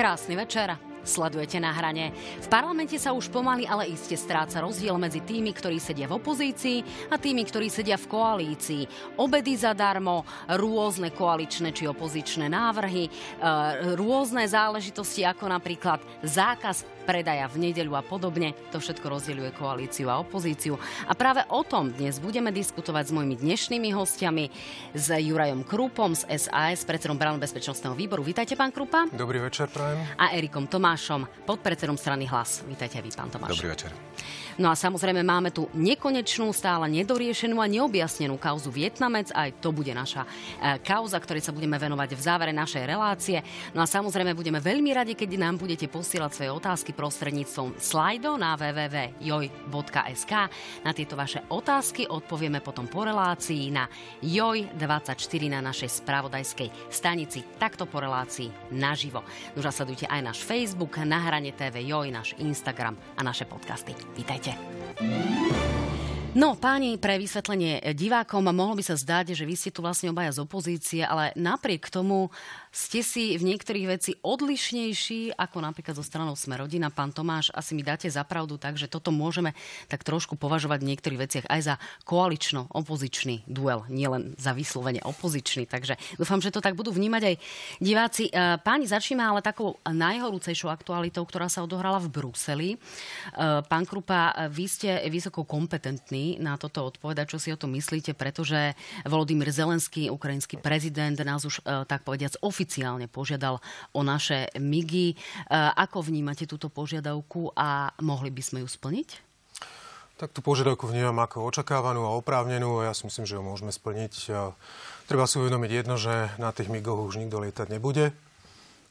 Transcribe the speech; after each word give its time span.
Krásny 0.00 0.32
večer. 0.32 0.72
Sledujete 1.04 1.60
na 1.60 1.76
hrane. 1.76 2.08
V 2.40 2.48
parlamente 2.48 2.96
sa 2.96 3.12
už 3.12 3.28
pomaly, 3.28 3.68
ale 3.68 3.92
iste 3.92 4.16
stráca 4.16 4.64
rozdiel 4.64 4.96
medzi 4.96 5.20
tými, 5.20 5.52
ktorí 5.52 5.76
sedia 5.76 6.08
v 6.08 6.16
opozícii 6.16 7.08
a 7.12 7.20
tými, 7.20 7.44
ktorí 7.44 7.68
sedia 7.68 8.00
v 8.00 8.08
koalícii. 8.08 8.82
Obedy 9.20 9.60
zadarmo, 9.60 10.24
rôzne 10.56 11.12
koaličné 11.12 11.76
či 11.76 11.84
opozičné 11.84 12.48
návrhy, 12.48 13.04
e, 13.04 13.10
rôzne 13.92 14.48
záležitosti 14.48 15.20
ako 15.20 15.52
napríklad 15.52 16.00
zákaz 16.24 16.99
predaja 17.10 17.50
v 17.50 17.58
nedeľu 17.58 17.98
a 17.98 18.06
podobne. 18.06 18.54
To 18.70 18.78
všetko 18.78 19.02
rozdeľuje 19.10 19.50
koalíciu 19.58 20.06
a 20.06 20.22
opozíciu. 20.22 20.78
A 21.10 21.12
práve 21.18 21.42
o 21.50 21.66
tom 21.66 21.90
dnes 21.90 22.22
budeme 22.22 22.54
diskutovať 22.54 23.10
s 23.10 23.12
mojimi 23.18 23.34
dnešnými 23.34 23.90
hostiami, 23.90 24.46
s 24.94 25.10
Jurajom 25.18 25.66
Krupom 25.66 26.14
z 26.14 26.30
SAS, 26.38 26.86
predsedom 26.86 27.18
Brano 27.18 27.42
bezpečnostného 27.42 27.98
výboru. 27.98 28.22
Vítajte, 28.22 28.54
pán 28.54 28.70
Krupa. 28.70 29.10
Dobrý 29.10 29.42
večer, 29.42 29.66
prajem. 29.66 29.98
A 30.22 30.38
Erikom 30.38 30.70
Tomášom, 30.70 31.26
podpredsedom 31.50 31.98
strany 31.98 32.30
Hlas. 32.30 32.62
Vítajte 32.62 33.02
aj 33.02 33.04
vy, 33.04 33.10
pán 33.10 33.30
Tomáš. 33.34 33.58
Dobrý 33.58 33.74
večer. 33.74 33.90
No 34.60 34.68
a 34.68 34.76
samozrejme 34.76 35.24
máme 35.24 35.48
tu 35.56 35.72
nekonečnú, 35.72 36.52
stále 36.52 36.84
nedoriešenú 36.92 37.64
a 37.64 37.70
neobjasnenú 37.70 38.36
kauzu 38.36 38.68
Vietnamec. 38.68 39.32
Aj 39.32 39.48
to 39.56 39.72
bude 39.72 39.88
naša 39.88 40.28
e, 40.28 40.76
kauza, 40.84 41.16
ktorej 41.16 41.40
sa 41.40 41.56
budeme 41.56 41.80
venovať 41.80 42.12
v 42.12 42.20
závere 42.20 42.52
našej 42.52 42.84
relácie. 42.84 43.40
No 43.72 43.80
a 43.80 43.88
samozrejme 43.88 44.36
budeme 44.36 44.60
veľmi 44.60 44.92
radi, 44.92 45.16
keď 45.16 45.40
nám 45.40 45.56
budete 45.56 45.88
posielať 45.88 46.30
svoje 46.36 46.50
otázky 46.52 46.92
prostredníctvom 47.00 47.80
slajdo 47.80 48.36
na 48.36 48.60
www.joj.sk. 48.60 50.32
Na 50.84 50.92
tieto 50.92 51.16
vaše 51.16 51.40
otázky 51.48 52.04
odpovieme 52.04 52.60
potom 52.60 52.84
po 52.84 53.08
relácii 53.08 53.72
na 53.72 53.88
joj24 54.20 55.42
na 55.48 55.64
našej 55.64 56.04
spravodajskej 56.04 56.68
stanici. 56.92 57.40
Takto 57.56 57.88
po 57.88 58.04
relácii 58.04 58.52
naživo. 58.76 59.24
No 59.56 59.72
sledujte 59.72 60.04
aj 60.12 60.20
náš 60.20 60.44
Facebook, 60.44 61.00
na 61.00 61.24
hrane 61.24 61.56
TV 61.56 61.88
Joj, 61.88 62.12
náš 62.12 62.36
Instagram 62.36 63.00
a 63.16 63.24
naše 63.24 63.48
podcasty. 63.48 63.96
Vítajte. 64.12 64.52
No, 66.30 66.54
páni, 66.54 66.94
pre 66.94 67.18
vysvetlenie 67.18 67.82
divákom, 67.90 68.46
mohlo 68.54 68.78
by 68.78 68.86
sa 68.86 68.94
zdať, 68.94 69.34
že 69.34 69.42
vy 69.42 69.58
ste 69.58 69.74
tu 69.74 69.82
vlastne 69.82 70.14
obaja 70.14 70.30
z 70.30 70.46
opozície, 70.46 71.02
ale 71.02 71.34
napriek 71.34 71.90
tomu 71.90 72.30
ste 72.70 73.02
si 73.02 73.34
v 73.34 73.42
niektorých 73.50 73.86
veci 73.90 74.10
odlišnejší 74.22 75.34
ako 75.34 75.58
napríklad 75.58 75.98
zo 75.98 76.06
stranou 76.06 76.38
Sme 76.38 76.54
rodina. 76.54 76.86
Pán 76.86 77.10
Tomáš, 77.10 77.50
asi 77.50 77.74
mi 77.74 77.82
dáte 77.82 78.06
zapravdu, 78.06 78.62
takže 78.62 78.86
toto 78.86 79.10
môžeme 79.10 79.58
tak 79.90 80.06
trošku 80.06 80.38
považovať 80.38 80.78
v 80.78 80.88
niektorých 80.94 81.22
veciach 81.26 81.46
aj 81.50 81.60
za 81.66 81.74
koalično-opozičný 82.06 83.50
duel, 83.50 83.82
nielen 83.90 84.38
za 84.38 84.54
vyslovene 84.54 85.02
opozičný. 85.02 85.66
Takže 85.66 85.98
dúfam, 86.14 86.38
že 86.38 86.54
to 86.54 86.62
tak 86.62 86.78
budú 86.78 86.94
vnímať 86.94 87.22
aj 87.26 87.34
diváci. 87.82 88.24
E, 88.30 88.58
páni, 88.62 88.86
začneme 88.86 89.26
ale 89.26 89.42
takou 89.42 89.82
najhorúcejšou 89.82 90.70
aktualitou, 90.70 91.26
ktorá 91.26 91.50
sa 91.50 91.66
odohrala 91.66 91.98
v 91.98 92.10
Bruseli. 92.14 92.70
E, 92.74 92.78
pán 93.66 93.82
Krupa, 93.82 94.46
vy 94.46 94.70
ste 94.70 94.90
vysoko 95.10 95.42
kompetentní 95.42 96.38
na 96.38 96.54
toto 96.54 96.86
odpovedať, 96.86 97.34
čo 97.34 97.38
si 97.42 97.50
o 97.50 97.58
tom 97.58 97.74
myslíte, 97.74 98.14
pretože 98.14 98.78
Volodymyr 99.02 99.50
Zelenský, 99.50 100.06
ukrajinský 100.06 100.62
prezident, 100.62 101.18
nás 101.18 101.42
už 101.42 101.66
e, 101.66 101.82
tak 101.90 102.06
povediac 102.06 102.38
oficiálne 102.60 103.08
požiadal 103.08 103.56
o 103.96 104.00
naše 104.04 104.52
MIGy. 104.60 105.08
E, 105.08 105.16
ako 105.80 106.04
vnímate 106.04 106.44
túto 106.44 106.68
požiadavku 106.68 107.56
a 107.56 107.88
mohli 108.04 108.28
by 108.28 108.42
sme 108.44 108.58
ju 108.60 108.68
splniť? 108.68 109.08
Tak 110.20 110.36
tú 110.36 110.44
požiadavku 110.44 110.84
vnímam 110.84 111.16
ako 111.24 111.48
očakávanú 111.48 112.04
a 112.04 112.12
oprávnenú. 112.20 112.84
Ja 112.84 112.92
si 112.92 113.08
myslím, 113.08 113.24
že 113.24 113.40
ju 113.40 113.42
môžeme 113.42 113.72
splniť. 113.72 114.12
E, 114.28 114.52
treba 115.08 115.24
si 115.24 115.40
uvedomiť 115.40 115.70
jedno, 115.72 115.96
že 115.96 116.36
na 116.36 116.52
tých 116.52 116.68
MIGoch 116.68 117.08
už 117.08 117.16
nikto 117.16 117.40
lietať 117.40 117.72
nebude. 117.72 118.12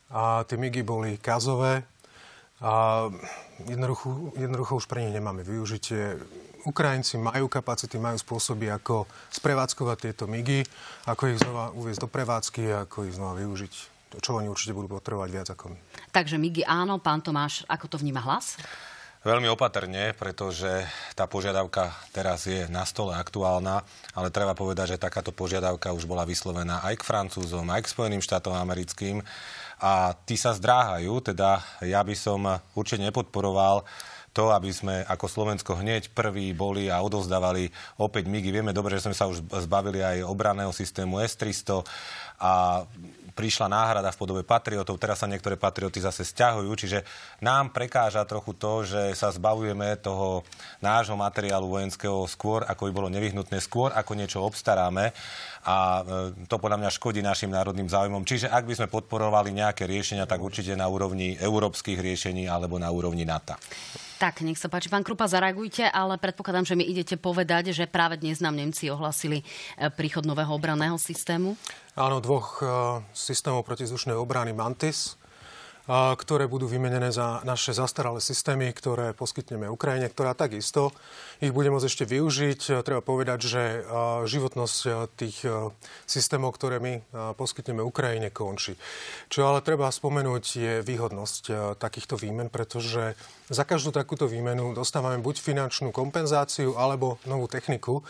A 0.10 0.42
tie 0.50 0.58
MIGy 0.58 0.82
boli 0.82 1.22
kazové. 1.22 1.86
A 2.66 3.06
jednoducho, 3.70 4.34
jednoducho 4.34 4.82
už 4.82 4.90
pre 4.90 5.06
nich 5.06 5.14
nemáme 5.14 5.46
využitie. 5.46 6.18
Ukrajinci 6.68 7.16
majú 7.16 7.48
kapacity, 7.48 7.96
majú 7.96 8.18
spôsoby, 8.20 8.72
ako 8.74 9.08
sprevádzkovať 9.32 9.98
tieto 10.00 10.26
migy, 10.28 10.66
ako 11.08 11.32
ich 11.32 11.40
znova 11.40 11.72
uviezť 11.72 12.02
do 12.04 12.10
prevádzky 12.12 12.64
a 12.74 12.84
ako 12.84 13.08
ich 13.08 13.16
znova 13.16 13.40
využiť. 13.40 13.74
To, 14.10 14.18
čo 14.18 14.42
oni 14.42 14.50
určite 14.50 14.74
budú 14.74 14.90
potrebovať 14.90 15.30
viac 15.30 15.48
ako 15.54 15.70
my. 15.70 15.80
Takže 16.10 16.42
migy 16.42 16.66
áno, 16.66 16.98
pán 16.98 17.22
Tomáš, 17.22 17.62
ako 17.70 17.86
to 17.94 17.98
vníma 18.02 18.26
hlas? 18.26 18.58
Veľmi 19.20 19.52
opatrne, 19.52 20.16
pretože 20.16 20.88
tá 21.12 21.28
požiadavka 21.28 21.92
teraz 22.16 22.48
je 22.48 22.72
na 22.72 22.88
stole 22.88 23.12
aktuálna, 23.12 23.84
ale 24.16 24.32
treba 24.32 24.56
povedať, 24.56 24.96
že 24.96 25.04
takáto 25.04 25.36
požiadavka 25.36 25.92
už 25.92 26.08
bola 26.08 26.24
vyslovená 26.24 26.80
aj 26.88 27.04
k 27.04 27.08
Francúzom, 27.08 27.68
aj 27.68 27.84
k 27.84 27.92
Spojeným 27.92 28.24
štátom 28.24 28.56
americkým 28.56 29.20
a 29.84 30.16
tí 30.24 30.40
sa 30.40 30.56
zdráhajú, 30.56 31.20
teda 31.20 31.60
ja 31.84 32.00
by 32.00 32.16
som 32.16 32.48
určite 32.76 33.04
nepodporoval 33.12 33.84
to, 34.34 34.54
aby 34.54 34.70
sme 34.70 35.02
ako 35.06 35.26
Slovensko 35.26 35.78
hneď 35.80 36.14
prví 36.14 36.54
boli 36.54 36.88
a 36.88 37.02
odovzdávali 37.02 37.70
opäť 37.98 38.30
MIGy. 38.30 38.50
Vieme 38.54 38.76
dobre, 38.76 38.98
že 38.98 39.10
sme 39.10 39.16
sa 39.18 39.30
už 39.30 39.42
zbavili 39.66 40.02
aj 40.02 40.26
obranného 40.26 40.74
systému 40.74 41.18
S-300 41.22 41.82
a 42.40 42.84
prišla 43.40 43.72
náhrada 43.72 44.12
v 44.12 44.20
podobe 44.20 44.44
patriotov, 44.44 45.00
teraz 45.00 45.24
sa 45.24 45.32
niektoré 45.32 45.56
patrioty 45.56 46.04
zase 46.04 46.28
stiahujú, 46.28 46.76
čiže 46.76 47.08
nám 47.40 47.72
prekáža 47.72 48.28
trochu 48.28 48.52
to, 48.52 48.84
že 48.84 49.16
sa 49.16 49.32
zbavujeme 49.32 49.96
toho 50.04 50.44
nášho 50.84 51.16
materiálu 51.16 51.72
vojenského 51.72 52.28
skôr, 52.28 52.68
ako 52.68 52.88
by 52.88 52.92
bolo 52.92 53.08
nevyhnutné, 53.08 53.64
skôr 53.64 53.96
ako 53.96 54.12
niečo 54.20 54.44
obstaráme 54.44 55.16
a 55.64 56.04
e, 56.04 56.44
to 56.52 56.60
podľa 56.60 56.84
mňa 56.84 56.92
škodí 56.92 57.24
našim 57.24 57.48
národným 57.48 57.88
záujmom. 57.88 58.28
Čiže 58.28 58.52
ak 58.52 58.68
by 58.68 58.74
sme 58.76 58.92
podporovali 58.92 59.56
nejaké 59.56 59.88
riešenia, 59.88 60.28
tak 60.28 60.44
určite 60.44 60.76
na 60.76 60.92
úrovni 60.92 61.40
európskych 61.40 61.96
riešení 61.96 62.44
alebo 62.52 62.76
na 62.76 62.92
úrovni 62.92 63.24
NATO. 63.24 63.56
Tak, 64.20 64.44
nech 64.44 64.60
sa 64.60 64.68
páči, 64.68 64.92
pán 64.92 65.00
Krupa, 65.00 65.32
zareagujte, 65.32 65.88
ale 65.88 66.20
predpokladám, 66.20 66.68
že 66.68 66.76
mi 66.76 66.84
idete 66.84 67.16
povedať, 67.16 67.72
že 67.72 67.88
práve 67.88 68.20
dnes 68.20 68.44
nám 68.44 68.52
Nemci 68.52 68.92
ohlasili 68.92 69.40
e, 69.40 69.88
príchod 69.96 70.28
nového 70.28 70.52
obranného 70.52 71.00
systému. 71.00 71.56
Áno, 71.96 72.20
dvoch 72.20 72.60
uh, 72.60 73.00
systémov 73.16 73.64
protizdušnej 73.64 74.20
obrany 74.20 74.52
Mantis 74.52 75.19
ktoré 75.90 76.46
budú 76.46 76.70
vymenené 76.70 77.10
za 77.10 77.42
naše 77.42 77.74
zastaralé 77.74 78.22
systémy, 78.22 78.70
ktoré 78.78 79.18
poskytneme 79.18 79.66
Ukrajine, 79.66 80.06
ktorá 80.06 80.38
takisto 80.38 80.94
ich 81.42 81.50
bude 81.50 81.74
môcť 81.74 81.90
ešte 81.90 82.06
využiť. 82.06 82.86
Treba 82.86 83.02
povedať, 83.02 83.40
že 83.50 83.64
životnosť 84.30 84.78
tých 85.18 85.50
systémov, 86.06 86.54
ktoré 86.54 86.78
my 86.78 86.94
poskytneme 87.34 87.82
Ukrajine, 87.82 88.30
končí. 88.30 88.78
Čo 89.34 89.50
ale 89.50 89.66
treba 89.66 89.90
spomenúť 89.90 90.44
je 90.54 90.74
výhodnosť 90.86 91.76
takýchto 91.82 92.22
výmen, 92.22 92.54
pretože 92.54 93.18
za 93.50 93.66
každú 93.66 93.90
takúto 93.90 94.30
výmenu 94.30 94.78
dostávame 94.78 95.18
buď 95.18 95.42
finančnú 95.42 95.90
kompenzáciu 95.90 96.78
alebo 96.78 97.18
novú 97.26 97.50
techniku. 97.50 98.06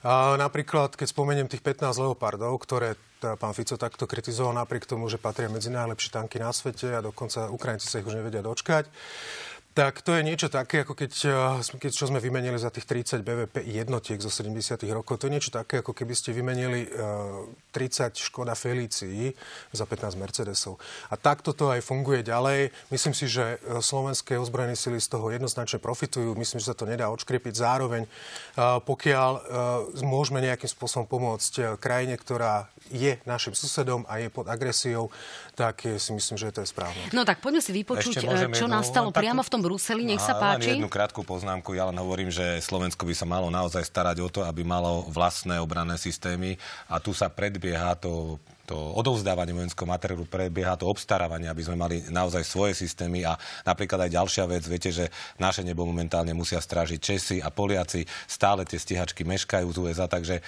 A 0.00 0.32
napríklad, 0.40 0.96
keď 0.96 1.12
spomeniem 1.12 1.48
tých 1.50 1.60
15 1.60 2.00
leopardov, 2.00 2.56
ktoré 2.64 2.96
pán 3.20 3.52
Fico 3.52 3.76
takto 3.76 4.08
kritizoval 4.08 4.56
napriek 4.56 4.88
tomu, 4.88 5.12
že 5.12 5.20
patria 5.20 5.52
medzi 5.52 5.68
najlepšie 5.68 6.16
tanky 6.16 6.40
na 6.40 6.56
svete 6.56 6.88
a 6.96 7.04
dokonca 7.04 7.52
Ukrajinci 7.52 7.84
sa 7.84 8.00
ich 8.00 8.08
už 8.08 8.16
nevedia 8.16 8.40
dočkať. 8.40 8.88
Tak 9.80 10.04
to 10.04 10.12
je 10.12 10.20
niečo 10.20 10.52
také, 10.52 10.84
ako 10.84 10.92
keď, 10.92 11.12
eh, 11.24 11.80
keď 11.80 11.92
čo 11.96 12.04
sme 12.04 12.20
vymenili 12.20 12.60
za 12.60 12.68
tých 12.68 12.84
30 12.84 13.24
BVP 13.24 13.64
jednotiek 13.64 14.20
zo 14.20 14.28
70. 14.28 14.92
rokov. 14.92 15.24
To 15.24 15.24
je 15.24 15.40
niečo 15.40 15.48
také, 15.48 15.80
ako 15.80 15.96
keby 15.96 16.12
ste 16.12 16.36
vymenili 16.36 16.84
uh, 16.84 17.48
eh, 17.48 17.88
30 17.88 18.20
Škoda 18.20 18.52
Felicii 18.52 19.32
za 19.72 19.88
15 19.88 20.20
Mercedesov. 20.20 20.76
A 21.08 21.16
takto 21.16 21.56
to 21.56 21.72
aj 21.72 21.80
funguje 21.80 22.20
ďalej. 22.20 22.76
Myslím 22.92 23.16
si, 23.16 23.24
že 23.24 23.56
eh, 23.56 23.80
slovenské 23.80 24.36
ozbrojené 24.36 24.76
sily 24.76 25.00
z 25.00 25.16
toho 25.16 25.32
jednoznačne 25.32 25.80
profitujú. 25.80 26.36
Myslím, 26.36 26.60
že 26.60 26.68
sa 26.68 26.76
to 26.76 26.84
nedá 26.84 27.08
odškripiť. 27.08 27.56
Zároveň, 27.56 28.04
pokiaľ 28.60 29.32
môžeme 30.04 30.44
nejakým 30.44 30.68
spôsobom 30.68 31.08
pomôcť 31.08 31.80
krajine, 31.80 32.20
ktorá 32.20 32.68
je 32.92 33.16
našim 33.24 33.54
susedom 33.54 34.04
a 34.10 34.18
je 34.20 34.28
pod 34.28 34.50
agresiou, 34.50 35.08
tak 35.54 35.86
si 35.86 36.10
myslím, 36.12 36.36
že 36.36 36.52
to 36.52 36.60
je 36.64 36.68
správne. 36.68 37.00
No 37.14 37.24
tak 37.24 37.38
poďme 37.40 37.62
si 37.62 37.70
vypočuť, 37.72 38.26
čo 38.52 38.66
nastalo 38.66 39.14
priamo 39.14 39.40
v 39.40 39.50
tom 39.50 39.60
Bruseli. 39.70 40.02
Nech 40.02 40.18
sa 40.18 40.34
páči. 40.34 40.74
Len 40.74 40.82
jednu 40.82 40.90
krátku 40.90 41.22
poznámku. 41.22 41.78
Ja 41.78 41.86
len 41.86 41.94
hovorím, 42.02 42.26
že 42.26 42.58
Slovensko 42.58 43.06
by 43.06 43.14
sa 43.14 43.22
malo 43.22 43.46
naozaj 43.54 43.86
starať 43.86 44.18
o 44.18 44.26
to, 44.26 44.42
aby 44.42 44.66
malo 44.66 45.06
vlastné 45.06 45.62
obranné 45.62 45.94
systémy 45.94 46.58
a 46.90 46.98
tu 46.98 47.14
sa 47.14 47.30
predbieha 47.30 47.94
to 47.94 48.42
to 48.70 48.78
odovzdávanie 48.78 49.50
vojenského 49.50 49.90
materiálu, 49.90 50.30
prebieha 50.30 50.78
to 50.78 50.86
obstarávanie, 50.86 51.50
aby 51.50 51.66
sme 51.66 51.74
mali 51.74 52.06
naozaj 52.06 52.46
svoje 52.46 52.78
systémy 52.78 53.26
a 53.26 53.34
napríklad 53.66 54.06
aj 54.06 54.14
ďalšia 54.14 54.44
vec, 54.46 54.62
viete, 54.70 54.94
že 54.94 55.10
naše 55.42 55.66
nebo 55.66 55.82
momentálne 55.82 56.30
musia 56.30 56.62
strážiť 56.62 56.98
Česi 57.02 57.36
a 57.42 57.50
Poliaci, 57.50 58.06
stále 58.30 58.62
tie 58.62 58.78
stíhačky 58.78 59.26
meškajú 59.26 59.66
z 59.74 59.78
USA, 59.82 60.06
takže 60.06 60.38
e, 60.38 60.42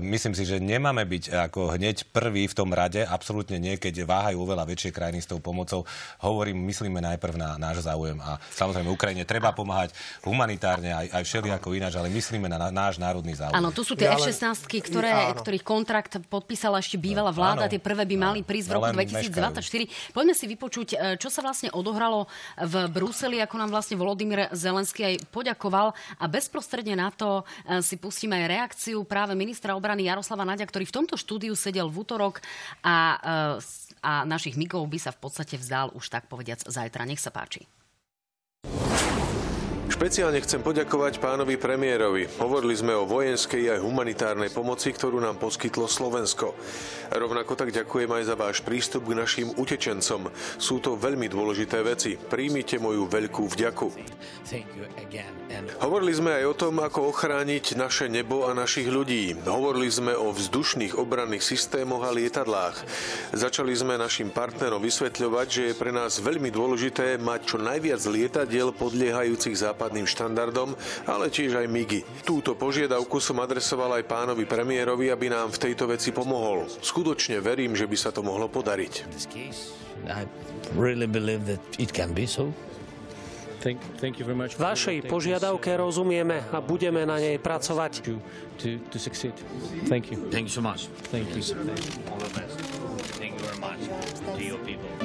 myslím 0.00 0.32
si, 0.32 0.48
že 0.48 0.56
nemáme 0.56 1.04
byť 1.04 1.52
ako 1.52 1.76
hneď 1.76 2.08
prvý 2.08 2.48
v 2.48 2.56
tom 2.56 2.72
rade, 2.72 3.04
absolútne 3.04 3.60
nie, 3.60 3.76
keď 3.76 4.08
váhajú 4.08 4.40
oveľa 4.40 4.64
väčšie 4.64 4.88
krajiny 4.88 5.20
s 5.20 5.28
tou 5.28 5.36
pomocou. 5.36 5.84
Hovorím, 6.24 6.64
myslíme 6.64 7.04
najprv 7.04 7.36
na 7.36 7.60
náš 7.60 7.84
záujem 7.84 8.16
a 8.24 8.40
samozrejme 8.56 8.88
Ukrajine 8.88 9.28
treba 9.28 9.52
pomáhať 9.52 9.92
humanitárne 10.24 10.94
aj, 10.94 11.20
aj 11.20 11.22
všelijako 11.28 11.76
ináč, 11.76 12.00
ale 12.00 12.08
myslíme 12.08 12.48
na 12.48 12.72
náš 12.72 12.96
národný 12.96 13.36
záujem. 13.36 13.58
Áno, 13.58 13.74
tu 13.74 13.84
sú 13.84 13.92
tie 13.92 14.08
F-16, 14.08 14.64
ktoré, 14.88 15.36
ktorých 15.36 15.64
kontrakt 15.66 16.16
podpísala 16.32 16.80
ešte 16.80 16.96
bývalá 16.96 17.28
vláda 17.34 17.57
vláda. 17.58 17.66
Áno, 17.66 17.72
Tie 17.74 17.82
prvé 17.82 18.04
by 18.06 18.16
mali 18.16 18.40
prísť 18.46 18.68
v 18.70 18.72
roku 18.78 18.90
2024. 18.94 19.58
Meškajú. 19.58 20.14
Poďme 20.14 20.34
si 20.38 20.46
vypočuť, 20.46 20.88
e, 20.94 20.96
čo 21.18 21.28
sa 21.28 21.42
vlastne 21.42 21.74
odohralo 21.74 22.30
v 22.54 22.74
Bruseli, 22.86 23.42
ako 23.42 23.54
nám 23.58 23.70
vlastne 23.74 23.98
Volodymyr 23.98 24.54
Zelenský 24.54 25.14
aj 25.14 25.14
poďakoval. 25.34 25.92
A 26.22 26.24
bezprostredne 26.30 26.94
na 26.94 27.10
to 27.10 27.42
e, 27.66 27.82
si 27.82 27.98
pustíme 27.98 28.38
aj 28.38 28.46
reakciu 28.46 29.02
práve 29.02 29.34
ministra 29.34 29.74
obrany 29.74 30.06
Jaroslava 30.06 30.46
Nadia, 30.46 30.64
ktorý 30.64 30.86
v 30.86 30.96
tomto 31.02 31.18
štúdiu 31.18 31.58
sedel 31.58 31.90
v 31.90 31.96
útorok 32.06 32.40
a, 32.86 33.18
a 34.00 34.12
našich 34.24 34.54
migov 34.54 34.86
by 34.86 34.98
sa 35.00 35.10
v 35.10 35.18
podstate 35.18 35.58
vzdal 35.58 35.90
už 35.96 36.06
tak 36.08 36.30
povediac 36.30 36.62
zajtra. 36.62 37.08
Nech 37.08 37.20
sa 37.20 37.34
páči. 37.34 37.66
Špeciálne 39.98 40.38
chcem 40.38 40.62
poďakovať 40.62 41.18
pánovi 41.18 41.58
premiérovi. 41.58 42.30
Hovorili 42.38 42.70
sme 42.78 42.94
o 42.94 43.02
vojenskej 43.02 43.74
aj 43.74 43.82
humanitárnej 43.82 44.46
pomoci, 44.54 44.94
ktorú 44.94 45.18
nám 45.18 45.42
poskytlo 45.42 45.90
Slovensko. 45.90 46.54
Rovnako 47.10 47.58
tak 47.58 47.74
ďakujem 47.74 48.06
aj 48.06 48.24
za 48.30 48.38
váš 48.38 48.62
prístup 48.62 49.10
k 49.10 49.18
našim 49.18 49.50
utečencom. 49.58 50.30
Sú 50.54 50.78
to 50.78 50.94
veľmi 50.94 51.26
dôležité 51.26 51.82
veci. 51.82 52.14
Príjmite 52.14 52.78
moju 52.78 53.10
veľkú 53.10 53.50
vďaku. 53.50 53.88
Hovorili 55.82 56.12
sme 56.14 56.30
aj 56.30 56.44
o 56.46 56.54
tom, 56.54 56.78
ako 56.78 57.10
ochrániť 57.10 57.74
naše 57.74 58.06
nebo 58.06 58.46
a 58.46 58.54
našich 58.54 58.86
ľudí. 58.86 59.34
Hovorili 59.50 59.90
sme 59.90 60.14
o 60.14 60.30
vzdušných 60.30 60.94
obranných 60.94 61.42
systémoch 61.42 62.06
a 62.06 62.14
lietadlách. 62.14 62.86
Začali 63.34 63.74
sme 63.74 63.98
našim 63.98 64.30
partnerom 64.30 64.78
vysvetľovať, 64.78 65.46
že 65.50 65.62
je 65.72 65.74
pre 65.74 65.90
nás 65.90 66.22
veľmi 66.22 66.54
dôležité 66.54 67.18
mať 67.18 67.40
čo 67.50 67.56
najviac 67.58 67.98
lietadiel 68.06 68.70
podliehajúcich 68.70 69.58
západným 69.88 70.04
štandardom, 70.04 70.76
ale 71.08 71.32
tiež 71.32 71.56
aj 71.56 71.64
MIGI. 71.64 72.04
Túto 72.28 72.52
požiadavku 72.52 73.16
som 73.24 73.40
adresoval 73.40 73.96
aj 73.96 74.04
pánovi 74.04 74.44
premiérovi, 74.44 75.08
aby 75.08 75.32
nám 75.32 75.48
v 75.48 75.64
tejto 75.64 75.88
veci 75.88 76.12
pomohol. 76.12 76.68
Skutočne 76.68 77.40
verím, 77.40 77.72
že 77.72 77.88
by 77.88 77.96
sa 77.96 78.12
to 78.12 78.20
mohlo 78.20 78.52
podariť. 78.52 79.08
Vašej 84.60 84.98
požiadavke 85.08 85.72
rozumieme 85.72 86.36
a 86.52 86.60
budeme 86.60 87.08
na 87.08 87.16
nej 87.16 87.40
pracovať. 87.40 88.04
Thank 89.88 90.12
you. 90.12 90.28
Thank 90.28 90.52
you 90.52 90.54
so 90.54 90.60
much. 90.60 90.92
Thank 91.08 91.32
you. 91.32 91.40
All 92.12 92.20
the 92.20 92.32
best. 92.36 92.60
Thank 93.16 93.40
you 93.40 93.42
very 93.42 93.56
much 93.56 93.80
to 94.36 94.42
your 94.44 94.60
people. 94.62 94.97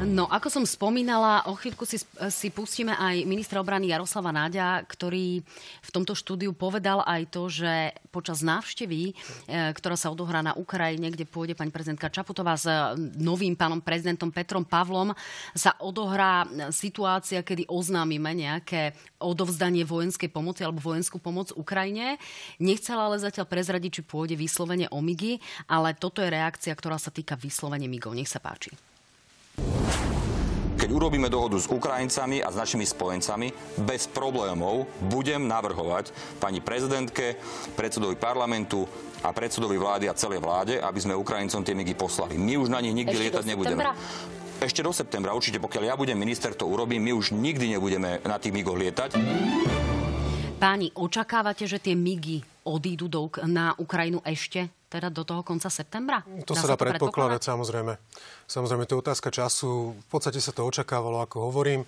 No, 0.00 0.24
ako 0.24 0.48
som 0.48 0.64
spomínala, 0.64 1.44
o 1.44 1.52
chvíľku 1.52 1.84
si, 1.84 2.00
si 2.32 2.48
pustíme 2.48 2.96
aj 2.96 3.20
ministra 3.28 3.60
obrany 3.60 3.92
Jaroslava 3.92 4.32
Náďa, 4.32 4.80
ktorý 4.88 5.44
v 5.84 5.90
tomto 5.92 6.16
štúdiu 6.16 6.56
povedal 6.56 7.04
aj 7.04 7.28
to, 7.28 7.52
že 7.52 7.92
počas 8.08 8.40
návštevy, 8.40 9.12
e, 9.12 9.76
ktorá 9.76 10.00
sa 10.00 10.08
odohrá 10.08 10.40
na 10.40 10.56
Ukrajine, 10.56 11.12
kde 11.12 11.28
pôjde 11.28 11.52
pani 11.52 11.68
prezidentka 11.68 12.08
Čaputová 12.08 12.56
s 12.56 12.64
novým 13.20 13.52
pánom 13.52 13.84
prezidentom 13.84 14.32
Petrom 14.32 14.64
Pavlom, 14.64 15.12
sa 15.52 15.76
odohrá 15.84 16.48
situácia, 16.72 17.44
kedy 17.44 17.68
oznámime 17.68 18.32
nejaké 18.32 18.96
odovzdanie 19.20 19.84
vojenskej 19.84 20.32
pomoci 20.32 20.64
alebo 20.64 20.80
vojenskú 20.80 21.20
pomoc 21.20 21.52
Ukrajine. 21.52 22.16
Nechcela 22.56 23.04
ale 23.04 23.20
zatiaľ 23.20 23.44
prezradiť, 23.44 24.00
či 24.00 24.02
pôjde 24.08 24.32
vyslovene 24.40 24.88
o 24.88 25.04
MIGI, 25.04 25.36
ale 25.68 25.92
toto 25.92 26.24
je 26.24 26.32
reakcia, 26.32 26.72
ktorá 26.72 26.96
sa 26.96 27.12
týka 27.12 27.36
vyslovene 27.36 27.84
MIGov. 27.84 28.16
Nech 28.16 28.32
sa 28.32 28.40
páči. 28.40 28.89
Keď 30.90 30.98
urobíme 30.98 31.30
dohodu 31.30 31.54
s 31.54 31.70
Ukrajincami 31.70 32.42
a 32.42 32.50
s 32.50 32.58
našimi 32.58 32.82
spojencami, 32.82 33.78
bez 33.86 34.10
problémov 34.10 34.90
budem 35.06 35.46
navrhovať 35.46 36.10
pani 36.42 36.58
prezidentke, 36.58 37.38
predsedovi 37.78 38.18
parlamentu 38.18 38.90
a 39.22 39.30
predsedovi 39.30 39.78
vlády 39.78 40.10
a 40.10 40.18
celej 40.18 40.42
vláde, 40.42 40.82
aby 40.82 40.98
sme 40.98 41.14
Ukrajincom 41.14 41.62
tie 41.62 41.78
migy 41.78 41.94
poslali. 41.94 42.34
My 42.42 42.58
už 42.58 42.74
na 42.74 42.82
nich 42.82 42.90
nikdy 42.90 43.14
Ešte 43.14 43.22
lietať 43.22 43.44
nebudeme. 43.46 43.86
Ešte 44.58 44.82
do 44.82 44.90
septembra, 44.90 45.30
určite 45.30 45.62
pokiaľ 45.62 45.84
ja 45.86 45.94
budem 45.94 46.18
minister, 46.18 46.58
to 46.58 46.66
urobím. 46.66 47.06
My 47.06 47.14
už 47.14 47.38
nikdy 47.38 47.70
nebudeme 47.78 48.18
na 48.26 48.42
tých 48.42 48.50
migoch 48.50 48.74
lietať. 48.74 49.14
Páni, 50.58 50.90
očakávate, 50.90 51.70
že 51.70 51.78
tie 51.78 51.94
migy 51.94 52.42
odídu 52.70 53.10
do, 53.10 53.26
na 53.50 53.74
Ukrajinu 53.76 54.22
ešte 54.22 54.70
teda 54.90 55.06
do 55.10 55.22
toho 55.22 55.46
konca 55.46 55.70
septembra? 55.70 56.22
To 56.46 56.54
dá 56.54 56.60
sa 56.62 56.66
dá 56.66 56.76
predpokladať, 56.78 57.46
samozrejme. 57.46 57.94
Samozrejme, 58.50 58.86
to 58.90 58.98
je 58.98 59.02
otázka 59.06 59.30
času. 59.30 59.94
V 59.94 60.06
podstate 60.10 60.42
sa 60.42 60.50
to 60.50 60.66
očakávalo, 60.66 61.22
ako 61.22 61.50
hovorím. 61.50 61.86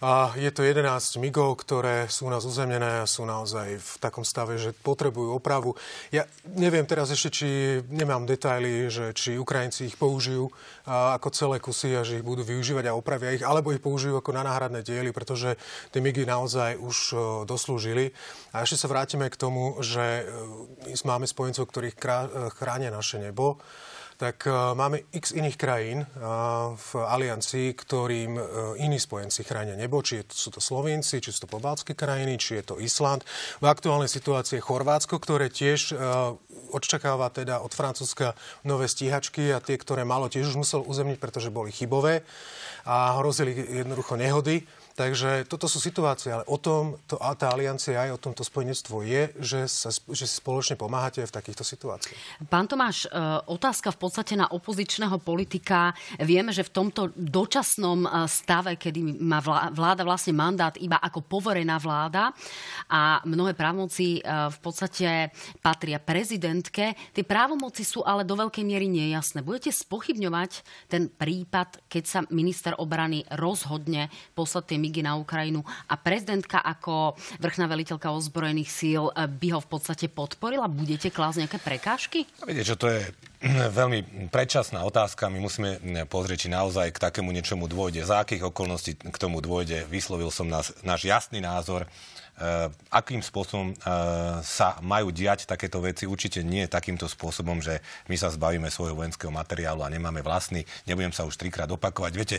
A 0.00 0.32
je 0.32 0.48
to 0.48 0.64
11 0.64 1.20
migov, 1.20 1.60
ktoré 1.60 2.08
sú 2.08 2.32
nás 2.32 2.48
uzemnené 2.48 3.04
a 3.04 3.10
sú 3.10 3.28
naozaj 3.28 3.76
v 3.76 3.92
takom 4.00 4.24
stave, 4.24 4.56
že 4.56 4.72
potrebujú 4.72 5.36
opravu. 5.36 5.76
Ja 6.08 6.24
neviem 6.56 6.88
teraz 6.88 7.12
ešte, 7.12 7.28
či 7.28 7.48
nemám 7.92 8.24
detaily, 8.24 8.88
že 8.88 9.12
či 9.12 9.36
Ukrajinci 9.36 9.92
ich 9.92 10.00
použijú 10.00 10.48
ako 10.88 11.28
celé 11.36 11.60
kusy 11.60 11.92
a 11.92 12.00
že 12.00 12.16
ich 12.16 12.24
budú 12.24 12.40
využívať 12.48 12.88
a 12.88 12.96
opravia 12.96 13.36
ich, 13.36 13.44
alebo 13.44 13.76
ich 13.76 13.84
použijú 13.84 14.16
ako 14.16 14.32
na 14.32 14.48
náhradné 14.48 14.80
diely, 14.80 15.12
pretože 15.12 15.60
tie 15.92 16.00
migy 16.00 16.24
naozaj 16.24 16.80
už 16.80 16.96
doslúžili. 17.44 18.16
A 18.56 18.64
ešte 18.64 18.80
sa 18.80 18.88
vrátime 18.88 19.28
k 19.28 19.36
tomu, 19.36 19.76
že 19.84 20.24
e, 20.88 20.96
máme 21.04 21.28
spojencov, 21.28 21.68
ktorí 21.68 21.92
chránia 22.56 22.88
naše 22.88 23.20
nebo 23.20 23.60
tak 24.20 24.44
uh, 24.44 24.76
máme 24.76 25.08
x 25.16 25.32
iných 25.32 25.56
krajín 25.56 26.04
uh, 26.04 26.76
v 26.76 26.90
aliancii, 27.08 27.72
ktorým 27.72 28.36
uh, 28.36 28.44
iní 28.76 29.00
spojenci 29.00 29.40
chránia 29.48 29.80
nebo, 29.80 30.04
či 30.04 30.20
sú 30.28 30.52
to 30.52 30.60
Slovenci, 30.60 31.24
či 31.24 31.32
sú 31.32 31.48
to 31.48 31.56
pobaltské 31.56 31.96
krajiny, 31.96 32.36
či 32.36 32.60
je 32.60 32.64
to 32.68 32.76
Island. 32.76 33.24
V 33.64 33.64
aktuálnej 33.64 34.12
situácii 34.12 34.60
je 34.60 34.66
Chorvátsko, 34.68 35.16
ktoré 35.16 35.48
tiež 35.48 35.96
očakáva 36.70 37.32
teda 37.32 37.64
od 37.64 37.72
Francúzska 37.72 38.36
nové 38.62 38.86
stíhačky 38.86 39.56
a 39.56 39.64
tie, 39.64 39.80
ktoré 39.80 40.04
malo 40.04 40.28
tiež 40.28 40.52
už 40.52 40.60
musel 40.60 40.80
uzemniť, 40.84 41.18
pretože 41.18 41.48
boli 41.48 41.72
chybové 41.72 42.20
a 42.84 43.16
hrozili 43.20 43.56
jednoducho 43.56 44.20
nehody. 44.20 44.68
Takže 45.00 45.48
toto 45.48 45.64
sú 45.64 45.80
situácie, 45.80 46.28
ale 46.28 46.44
o 46.44 46.60
tom 46.60 47.00
to, 47.08 47.16
tá 47.16 47.48
aliancia 47.48 47.96
aj 47.96 48.20
o 48.20 48.20
tomto 48.20 48.44
spojenectvo 48.44 49.00
je, 49.00 49.32
že, 49.40 49.60
sa, 49.64 49.88
že 49.88 50.28
si 50.28 50.36
spoločne 50.36 50.76
pomáhate 50.76 51.24
v 51.24 51.32
takýchto 51.32 51.64
situáciách. 51.64 52.44
Pán 52.52 52.68
Tomáš, 52.68 53.08
e, 53.08 53.16
otázka 53.48 53.96
v 53.96 53.98
podstate 54.04 54.36
na 54.36 54.52
opozičného 54.52 55.16
politika. 55.24 55.96
Vieme, 56.20 56.52
že 56.52 56.68
v 56.68 56.84
tomto 56.84 57.16
dočasnom 57.16 58.04
e, 58.04 58.08
stave, 58.28 58.76
kedy 58.76 59.24
má 59.24 59.40
vláda 59.72 60.04
vlastne 60.04 60.36
mandát 60.36 60.76
iba 60.76 61.00
ako 61.00 61.24
poverená 61.24 61.80
vláda 61.80 62.36
a 62.92 63.24
mnohé 63.24 63.56
právomoci 63.56 64.20
e, 64.20 64.52
v 64.52 64.58
podstate 64.60 65.32
patria 65.64 65.96
prezidentke, 65.96 66.92
tie 67.16 67.24
právomoci 67.24 67.88
sú 67.88 68.04
ale 68.04 68.28
do 68.28 68.36
veľkej 68.36 68.68
miery 68.68 68.84
nejasné. 68.92 69.40
Budete 69.40 69.72
spochybňovať 69.72 70.60
ten 70.92 71.08
prípad, 71.08 71.88
keď 71.88 72.04
sa 72.04 72.20
minister 72.28 72.76
obrany 72.76 73.24
rozhodne 73.32 74.12
poslať 74.36 74.76
tie 74.76 74.89
migy 74.90 75.06
na 75.06 75.14
Ukrajinu 75.14 75.62
a 75.86 75.94
prezidentka 75.94 76.58
ako 76.58 77.14
vrchná 77.38 77.70
veliteľka 77.70 78.10
ozbrojených 78.10 78.66
síl 78.66 79.14
eh, 79.14 79.30
by 79.30 79.54
ho 79.54 79.60
v 79.62 79.70
podstate 79.70 80.10
podporila? 80.10 80.66
Budete 80.66 81.14
klásť 81.14 81.46
nejaké 81.46 81.58
prekážky? 81.62 82.26
Viete, 82.42 82.66
čo 82.66 82.74
to 82.74 82.90
je 82.90 83.06
veľmi 83.70 84.28
predčasná 84.34 84.82
otázka. 84.82 85.30
My 85.30 85.38
musíme 85.38 85.78
hm, 85.78 86.10
pozrieť, 86.10 86.44
či 86.44 86.48
naozaj 86.50 86.90
k 86.90 86.98
takému 86.98 87.30
niečomu 87.30 87.70
dôjde. 87.70 88.02
Za 88.02 88.26
akých 88.26 88.50
okolností 88.50 88.98
k 88.98 89.16
tomu 89.16 89.38
dôjde. 89.38 89.86
Vyslovil 89.86 90.34
som 90.34 90.50
nás, 90.50 90.74
náš 90.82 91.06
jasný 91.06 91.38
názor. 91.38 91.86
Eh, 92.40 92.72
akým 92.88 93.20
spôsobom 93.20 93.76
eh, 93.76 93.76
sa 94.40 94.80
majú 94.80 95.12
diať 95.12 95.44
takéto 95.44 95.76
veci. 95.84 96.08
Určite 96.08 96.40
nie 96.40 96.64
takýmto 96.64 97.04
spôsobom, 97.04 97.60
že 97.60 97.84
my 98.08 98.16
sa 98.16 98.32
zbavíme 98.32 98.72
svojho 98.72 98.96
vojenského 98.96 99.28
materiálu 99.28 99.84
a 99.84 99.92
nemáme 99.92 100.24
vlastný. 100.24 100.64
Nebudem 100.88 101.12
sa 101.12 101.28
už 101.28 101.36
trikrát 101.36 101.68
opakovať. 101.68 102.12
Viete, 102.16 102.36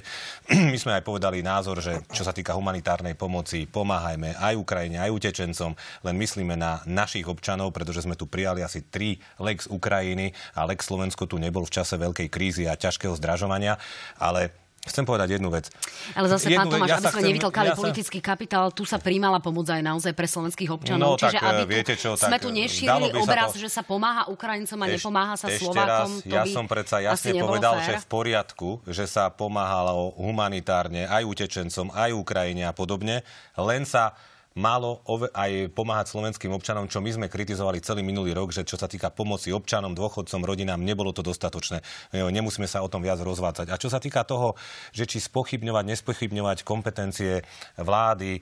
my 0.73 0.77
sme 0.81 0.97
aj 0.97 1.05
povedali 1.05 1.45
názor, 1.45 1.85
že 1.85 2.01
čo 2.09 2.25
sa 2.25 2.33
týka 2.33 2.57
humanitárnej 2.57 3.13
pomoci, 3.13 3.69
pomáhajme 3.69 4.41
aj 4.41 4.57
Ukrajine, 4.57 4.97
aj 5.05 5.13
utečencom, 5.13 5.77
len 5.77 6.15
myslíme 6.17 6.57
na 6.57 6.81
našich 6.89 7.29
občanov, 7.29 7.69
pretože 7.69 8.01
sme 8.01 8.17
tu 8.17 8.25
prijali 8.25 8.65
asi 8.65 8.81
tri 8.81 9.21
Lex 9.37 9.69
Ukrajiny 9.69 10.33
a 10.57 10.65
Lex 10.65 10.89
Slovensko 10.89 11.29
tu 11.29 11.37
nebol 11.37 11.61
v 11.61 11.77
čase 11.77 12.01
veľkej 12.01 12.25
krízy 12.33 12.65
a 12.65 12.73
ťažkého 12.73 13.13
zdražovania, 13.13 13.77
ale 14.17 14.49
Chcem 14.81 15.05
povedať 15.05 15.37
jednu 15.37 15.53
vec. 15.53 15.69
Ale 16.17 16.25
zase, 16.25 16.49
jednu 16.49 16.65
pán 16.65 16.73
Tomáš, 16.73 16.89
ja 16.89 16.97
aby 16.97 17.05
sme 17.05 17.21
chcem, 17.21 17.29
nevytlkali 17.29 17.69
ja 17.69 17.77
politický 17.77 18.17
sa... 18.17 18.25
kapitál, 18.33 18.65
tu 18.73 18.81
sa 18.81 18.97
príjmala 18.97 19.37
pomoc 19.37 19.69
aj 19.69 19.77
naozaj 19.77 20.09
pre 20.17 20.25
slovenských 20.25 20.73
občanov. 20.73 21.15
No, 21.15 21.21
Čiže 21.21 21.37
tak, 21.37 21.49
aby 21.53 21.61
tu 21.61 21.69
viete 21.69 21.93
čo, 21.93 22.17
sme 22.17 22.41
tu 22.41 22.49
nešírili 22.49 23.13
obraz, 23.13 23.53
to... 23.53 23.61
že 23.61 23.69
sa 23.69 23.85
pomáha 23.85 24.25
Ukrajincom 24.33 24.81
a 24.81 24.85
Eš, 24.89 24.93
nepomáha 24.97 25.33
sa 25.37 25.53
ešte 25.53 25.69
Slovákom. 25.69 26.09
Raz, 26.17 26.33
ja 26.33 26.43
som 26.49 26.65
predsa 26.65 26.97
jasne 26.97 27.37
povedal, 27.37 27.77
fér. 27.77 27.85
že 27.85 27.93
v 28.01 28.07
poriadku, 28.09 28.69
že 28.89 29.05
sa 29.05 29.29
pomáhalo 29.29 30.17
humanitárne 30.17 31.05
aj 31.05 31.29
utečencom, 31.29 31.93
aj 31.93 32.09
Ukrajine 32.17 32.65
a 32.65 32.73
podobne, 32.73 33.21
len 33.61 33.85
sa 33.85 34.17
malo 34.51 34.99
aj 35.31 35.71
pomáhať 35.71 36.11
slovenským 36.11 36.51
občanom, 36.51 36.83
čo 36.91 36.99
my 36.99 37.07
sme 37.15 37.27
kritizovali 37.31 37.79
celý 37.79 38.03
minulý 38.03 38.35
rok, 38.35 38.51
že 38.51 38.67
čo 38.67 38.75
sa 38.75 38.91
týka 38.91 39.07
pomoci 39.07 39.55
občanom, 39.55 39.95
dôchodcom, 39.95 40.43
rodinám, 40.43 40.83
nebolo 40.83 41.15
to 41.15 41.23
dostatočné. 41.23 41.79
Nemusíme 42.11 42.67
sa 42.67 42.83
o 42.83 42.91
tom 42.91 42.99
viac 42.99 43.23
rozvádzať. 43.23 43.71
A 43.71 43.79
čo 43.79 43.87
sa 43.87 44.03
týka 44.03 44.27
toho, 44.27 44.59
že 44.91 45.07
či 45.07 45.23
spochybňovať, 45.23 45.83
nespochybňovať 45.95 46.67
kompetencie 46.67 47.47
vlády, 47.79 48.39
e, 48.39 48.41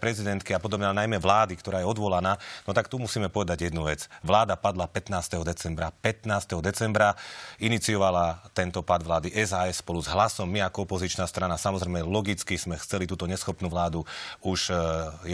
prezidentky 0.00 0.56
a 0.56 0.62
podobne, 0.62 0.88
najmä 0.96 1.20
vlády, 1.20 1.60
ktorá 1.60 1.84
je 1.84 1.90
odvolaná, 1.92 2.40
no 2.64 2.72
tak 2.72 2.88
tu 2.88 2.96
musíme 2.96 3.28
povedať 3.28 3.68
jednu 3.68 3.84
vec. 3.84 4.08
Vláda 4.24 4.56
padla 4.56 4.88
15. 4.88 5.44
decembra. 5.44 5.92
15. 5.92 6.64
decembra 6.64 7.12
iniciovala 7.60 8.40
tento 8.56 8.80
pad 8.80 9.04
vlády 9.04 9.28
SAS 9.44 9.84
spolu 9.84 10.00
s 10.00 10.08
hlasom. 10.08 10.48
My 10.48 10.64
ako 10.64 10.88
opozičná 10.88 11.28
strana 11.28 11.60
samozrejme 11.60 12.00
logicky 12.00 12.56
sme 12.56 12.80
chceli 12.80 13.04
túto 13.04 13.28
neschopnú 13.28 13.68
vládu 13.68 14.08
už 14.40 14.72
e, 14.72 14.74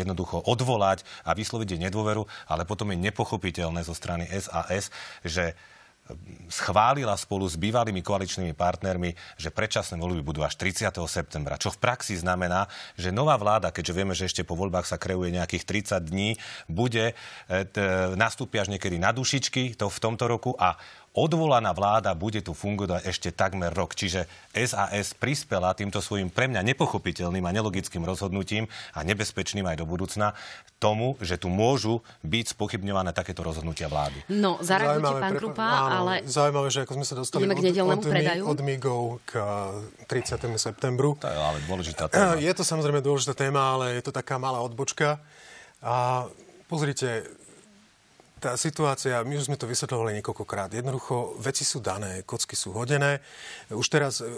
jedno 0.03 0.16
jednoducho 0.17 0.41
odvolať 0.49 1.05
a 1.29 1.37
vysloviť 1.37 1.77
jej 1.77 1.81
nedôveru, 1.85 2.25
ale 2.49 2.65
potom 2.65 2.89
je 2.89 3.05
nepochopiteľné 3.05 3.85
zo 3.85 3.93
strany 3.93 4.25
SAS, 4.33 4.89
že 5.21 5.53
schválila 6.47 7.19
spolu 7.19 7.51
s 7.51 7.59
bývalými 7.59 7.99
koaličnými 7.99 8.55
partnermi, 8.55 9.19
že 9.35 9.51
predčasné 9.51 9.99
voľby 9.99 10.23
budú 10.23 10.47
až 10.47 10.55
30. 10.55 10.95
septembra. 11.11 11.59
Čo 11.59 11.75
v 11.75 11.83
praxi 11.83 12.15
znamená, 12.15 12.71
že 12.95 13.11
nová 13.11 13.35
vláda, 13.35 13.75
keďže 13.75 13.93
vieme, 13.93 14.15
že 14.15 14.31
ešte 14.31 14.47
po 14.47 14.55
voľbách 14.55 14.87
sa 14.87 15.03
kreuje 15.03 15.35
nejakých 15.35 15.67
30 15.99 16.07
dní, 16.07 16.39
bude, 16.71 17.11
e, 17.51 17.67
t, 17.67 17.83
nastúpi 18.15 18.63
až 18.63 18.71
niekedy 18.71 19.03
na 19.03 19.11
dušičky 19.11 19.75
to 19.75 19.91
v 19.91 19.99
tomto 19.99 20.31
roku 20.31 20.55
a 20.55 20.79
odvolaná 21.17 21.73
vláda 21.73 22.13
bude 22.13 22.45
tu 22.45 22.53
fungovať 22.53 23.09
ešte 23.09 23.33
takmer 23.33 23.73
rok. 23.73 23.97
Čiže 23.97 24.29
SAS 24.53 25.17
prispela 25.17 25.73
týmto 25.73 26.05
svojim 26.05 26.29
pre 26.29 26.47
mňa 26.47 26.61
nepochopiteľným 26.61 27.43
a 27.49 27.51
nelogickým 27.57 28.05
rozhodnutím 28.05 28.69
a 28.93 29.01
nebezpečným 29.01 29.65
aj 29.65 29.81
do 29.81 29.89
budúcna 29.89 30.37
tomu, 30.77 31.17
že 31.25 31.41
tu 31.41 31.49
môžu 31.49 32.05
byť 32.21 32.53
spochybňované 32.53 33.17
takéto 33.17 33.41
rozhodnutia 33.41 33.89
vlády. 33.89 34.21
No, 34.29 34.61
zareagujte, 34.61 35.15
pán 35.17 35.33
Krupa, 35.41 35.67
ale... 35.89 36.13
Zaujímavé, 36.29 36.69
že 36.69 36.85
ako 36.85 36.93
sme 37.01 37.07
sa 37.09 37.15
dostali 37.17 37.49
od, 37.49 37.57
od, 37.57 38.05
od 38.45 38.59
migov 38.61 39.25
k 39.25 39.41
30. 40.05 40.37
septembru. 40.61 41.17
To 41.17 41.33
je 41.33 41.39
ale 41.41 41.59
dôležitá 41.65 42.13
téma. 42.13 42.37
Je 42.37 42.53
to 42.53 42.61
samozrejme 42.61 43.01
dôležitá 43.01 43.33
téma, 43.33 43.81
ale 43.81 43.97
je 43.97 44.03
to 44.05 44.13
taká 44.13 44.37
malá 44.37 44.61
odbočka. 44.61 45.17
A 45.81 46.29
pozrite, 46.69 47.25
tá 48.37 48.53
situácia, 48.61 49.25
my 49.25 49.41
už 49.41 49.49
sme 49.49 49.57
to 49.57 49.65
vysvetľovali 49.65 50.21
niekoľkokrát. 50.21 50.69
Jednoducho, 50.69 51.41
veci 51.41 51.65
sú 51.65 51.81
dané, 51.81 52.21
kocky 52.21 52.53
sú 52.53 52.77
hodené. 52.77 53.25
Už 53.73 53.89
teraz 53.89 54.21
e, 54.21 54.29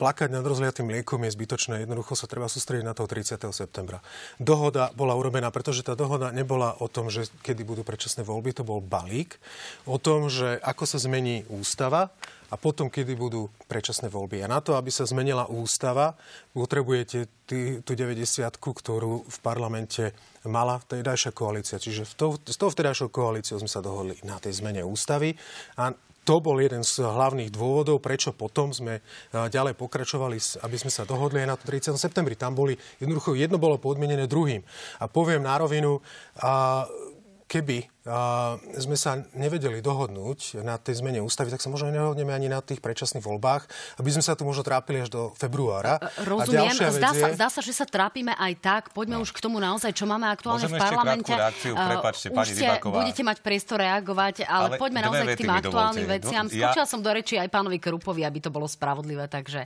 plakať 0.00 0.32
nad 0.32 0.40
rozliatým 0.40 0.88
mliekom 0.88 1.20
je 1.28 1.36
zbytočné. 1.36 1.84
Jednoducho 1.84 2.16
sa 2.16 2.24
treba 2.24 2.48
sústrediť 2.48 2.80
na 2.80 2.96
toho 2.96 3.04
30. 3.04 3.36
septembra. 3.52 4.00
Dohoda 4.40 4.88
bola 4.96 5.12
urobená, 5.12 5.52
pretože 5.52 5.84
tá 5.84 5.92
dohoda 5.92 6.32
nebola 6.32 6.80
o 6.80 6.88
tom, 6.88 7.12
že 7.12 7.28
kedy 7.44 7.60
budú 7.60 7.84
predčasné 7.84 8.24
voľby, 8.24 8.56
to 8.56 8.64
bol 8.64 8.80
balík. 8.80 9.36
O 9.84 10.00
tom, 10.00 10.32
že 10.32 10.56
ako 10.64 10.88
sa 10.88 10.96
zmení 10.96 11.44
ústava 11.52 12.08
a 12.52 12.54
potom, 12.60 12.92
kedy 12.92 13.16
budú 13.16 13.48
predčasné 13.64 14.12
voľby. 14.12 14.44
A 14.44 14.52
na 14.52 14.60
to, 14.60 14.76
aby 14.76 14.92
sa 14.92 15.08
zmenila 15.08 15.48
ústava, 15.48 16.12
potrebujete 16.52 17.48
tý, 17.48 17.80
tú 17.80 17.96
90 17.96 18.44
ktorú 18.60 19.24
v 19.24 19.38
parlamente 19.40 20.12
mala 20.44 20.76
vtedajšia 20.76 21.32
koalícia. 21.32 21.80
Čiže 21.80 22.04
v 22.04 22.14
to, 22.14 22.26
s 22.44 22.60
tou 22.60 22.68
vtedajšou 22.68 23.08
koalíciou 23.08 23.56
sme 23.56 23.72
sa 23.72 23.80
dohodli 23.80 24.20
na 24.28 24.36
tej 24.36 24.60
zmene 24.60 24.84
ústavy 24.84 25.32
a 25.80 25.96
to 26.22 26.38
bol 26.38 26.54
jeden 26.62 26.86
z 26.86 27.02
hlavných 27.02 27.50
dôvodov, 27.50 27.98
prečo 27.98 28.30
potom 28.30 28.70
sme 28.70 29.02
ďalej 29.34 29.74
pokračovali, 29.74 30.38
aby 30.62 30.76
sme 30.78 30.92
sa 30.94 31.02
dohodli 31.02 31.42
aj 31.42 31.48
na 31.50 31.56
30. 31.58 31.98
septembri. 31.98 32.38
Tam 32.38 32.54
boli, 32.54 32.78
jednoducho 33.02 33.34
jedno 33.34 33.58
bolo 33.58 33.74
podmienené 33.74 34.30
druhým. 34.30 34.62
A 35.02 35.10
poviem 35.10 35.42
na 35.42 35.58
rovinu, 35.58 35.98
a 36.38 36.86
keby 37.50 38.01
sme 38.82 38.98
sa 38.98 39.22
nevedeli 39.38 39.78
dohodnúť 39.78 40.58
na 40.66 40.74
tej 40.74 40.98
zmene 40.98 41.22
ústavy, 41.22 41.54
tak 41.54 41.62
sa 41.62 41.70
možno 41.70 41.94
nehodneme 41.94 42.34
ani 42.34 42.50
na 42.50 42.58
tých 42.58 42.82
predčasných 42.82 43.22
voľbách, 43.22 43.70
aby 44.02 44.10
sme 44.10 44.26
sa 44.26 44.34
tu 44.34 44.42
možno 44.42 44.66
trápili 44.66 45.06
až 45.06 45.14
do 45.14 45.22
februára. 45.38 46.02
E, 46.02 46.26
rozumiem, 46.26 46.74
zdá, 46.74 47.14
je... 47.14 47.22
sa, 47.22 47.28
zdá 47.30 47.48
sa, 47.48 47.60
že 47.62 47.70
sa 47.70 47.86
trápime 47.86 48.34
aj 48.34 48.52
tak. 48.58 48.82
Poďme 48.90 49.18
no. 49.18 49.24
už 49.24 49.30
k 49.30 49.38
tomu 49.38 49.62
naozaj, 49.62 49.94
čo 49.94 50.10
máme 50.10 50.26
aktuálne 50.26 50.66
Môžeme 50.66 50.78
v 50.78 50.82
parlamente. 50.82 51.30
reakciu, 51.30 51.72
prepačte, 51.78 52.26
uh, 52.30 52.34
pani 52.34 52.52
ste, 52.58 52.66
budete 52.82 53.22
mať 53.22 53.38
priestor 53.38 53.78
reagovať, 53.78 54.50
ale, 54.50 54.74
ale 54.74 54.82
poďme 54.82 55.00
naozaj 55.06 55.26
k 55.38 55.38
tým 55.38 55.52
aktuálnym 55.54 56.06
dovolte. 56.06 56.26
veciam. 56.26 56.44
Skočila 56.50 56.86
ja... 56.86 56.90
som 56.90 56.98
do 56.98 57.10
reči 57.14 57.34
aj 57.38 57.48
pánovi 57.54 57.78
Krupovi, 57.78 58.26
aby 58.26 58.38
to 58.42 58.50
bolo 58.50 58.66
spravodlivé, 58.66 59.30
takže... 59.30 59.62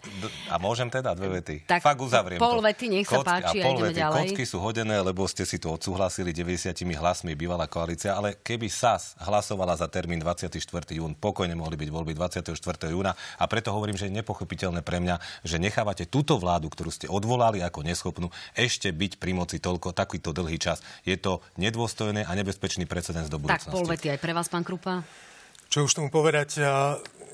A 0.52 0.60
môžem 0.60 0.92
teda 0.92 1.16
dve 1.16 1.40
vety? 1.40 1.64
Tak 1.64 1.80
Fakt 1.80 2.00
uzavriem 2.04 2.36
pol 2.36 2.60
to. 2.60 2.68
vety, 2.68 2.84
nech 2.92 3.08
sa 3.08 3.24
Kocky, 3.24 3.28
páči 3.32 3.58
a, 3.60 3.64
a 3.64 3.68
ideme 3.72 3.88
vety. 3.88 4.00
ďalej. 4.04 4.28
Kocky 4.28 4.44
sú 4.44 4.58
hodené, 4.60 4.96
lebo 5.00 5.24
ste 5.24 5.48
si 5.48 5.56
to 5.56 5.72
odsúhlasili 5.72 6.36
90 6.36 6.76
hlasmi 7.00 7.32
bývalá 7.32 7.64
koalícia, 7.64 8.12
ale 8.12 8.25
keby 8.34 8.66
SAS 8.66 9.14
hlasovala 9.22 9.78
za 9.78 9.86
termín 9.86 10.18
24. 10.18 10.58
jún. 10.96 11.14
Pokojne 11.14 11.54
mohli 11.54 11.78
byť 11.78 11.88
voľby 11.92 12.12
24. 12.16 12.50
júna 12.90 13.12
a 13.14 13.44
preto 13.46 13.70
hovorím, 13.70 13.94
že 13.94 14.10
je 14.10 14.16
nepochopiteľné 14.18 14.82
pre 14.82 14.98
mňa, 14.98 15.46
že 15.46 15.60
nechávate 15.62 16.08
túto 16.08 16.40
vládu, 16.40 16.66
ktorú 16.72 16.90
ste 16.90 17.06
odvolali 17.06 17.62
ako 17.62 17.86
neschopnú, 17.86 18.28
ešte 18.56 18.90
byť 18.90 19.22
pri 19.22 19.32
moci 19.36 19.62
toľko, 19.62 19.94
takýto 19.94 20.34
dlhý 20.34 20.58
čas. 20.58 20.82
Je 21.06 21.14
to 21.14 21.44
nedôstojné 21.60 22.26
a 22.26 22.32
nebezpečný 22.34 22.88
precedens 22.88 23.30
do 23.30 23.38
budúcnosti. 23.38 23.70
Tak 23.70 23.76
pol 23.76 23.86
vety 23.86 24.06
aj 24.16 24.18
pre 24.18 24.32
vás, 24.34 24.48
pán 24.50 24.64
Krupa. 24.64 25.06
Čo 25.66 25.90
už 25.90 25.98
tomu 25.98 26.08
povedať? 26.14 26.62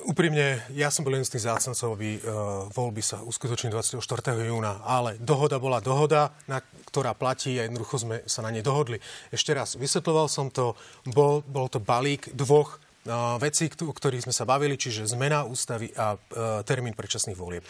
Úprimne, 0.02 0.58
ja 0.74 0.90
som 0.90 1.06
bol 1.06 1.14
jeden 1.14 1.26
z 1.26 1.38
tých 1.38 1.46
zácnancov, 1.46 1.94
aby 1.94 2.18
uh, 2.18 2.66
voľby 2.74 3.02
sa 3.04 3.22
uskutočnili 3.22 3.70
24. 3.70 4.02
júna, 4.42 4.82
ale 4.82 5.14
dohoda 5.22 5.62
bola 5.62 5.78
dohoda, 5.78 6.34
na, 6.50 6.58
ktorá 6.90 7.14
platí 7.14 7.54
a 7.60 7.66
jednoducho 7.66 8.02
sme 8.02 8.16
sa 8.26 8.42
na 8.42 8.50
nej 8.50 8.66
dohodli. 8.66 8.98
Ešte 9.30 9.54
raz, 9.54 9.78
vysvetloval 9.78 10.26
som 10.26 10.50
to, 10.50 10.74
bol, 11.06 11.46
bol 11.46 11.70
to 11.70 11.78
balík 11.78 12.34
dvoch 12.34 12.82
uh, 13.06 13.38
vecí, 13.38 13.70
o 13.70 13.94
ktorých 13.94 14.26
sme 14.26 14.34
sa 14.34 14.42
bavili, 14.42 14.74
čiže 14.74 15.06
zmena 15.06 15.46
ústavy 15.46 15.94
a 15.94 16.18
uh, 16.18 16.66
termín 16.66 16.98
predčasných 16.98 17.38
volieb. 17.38 17.62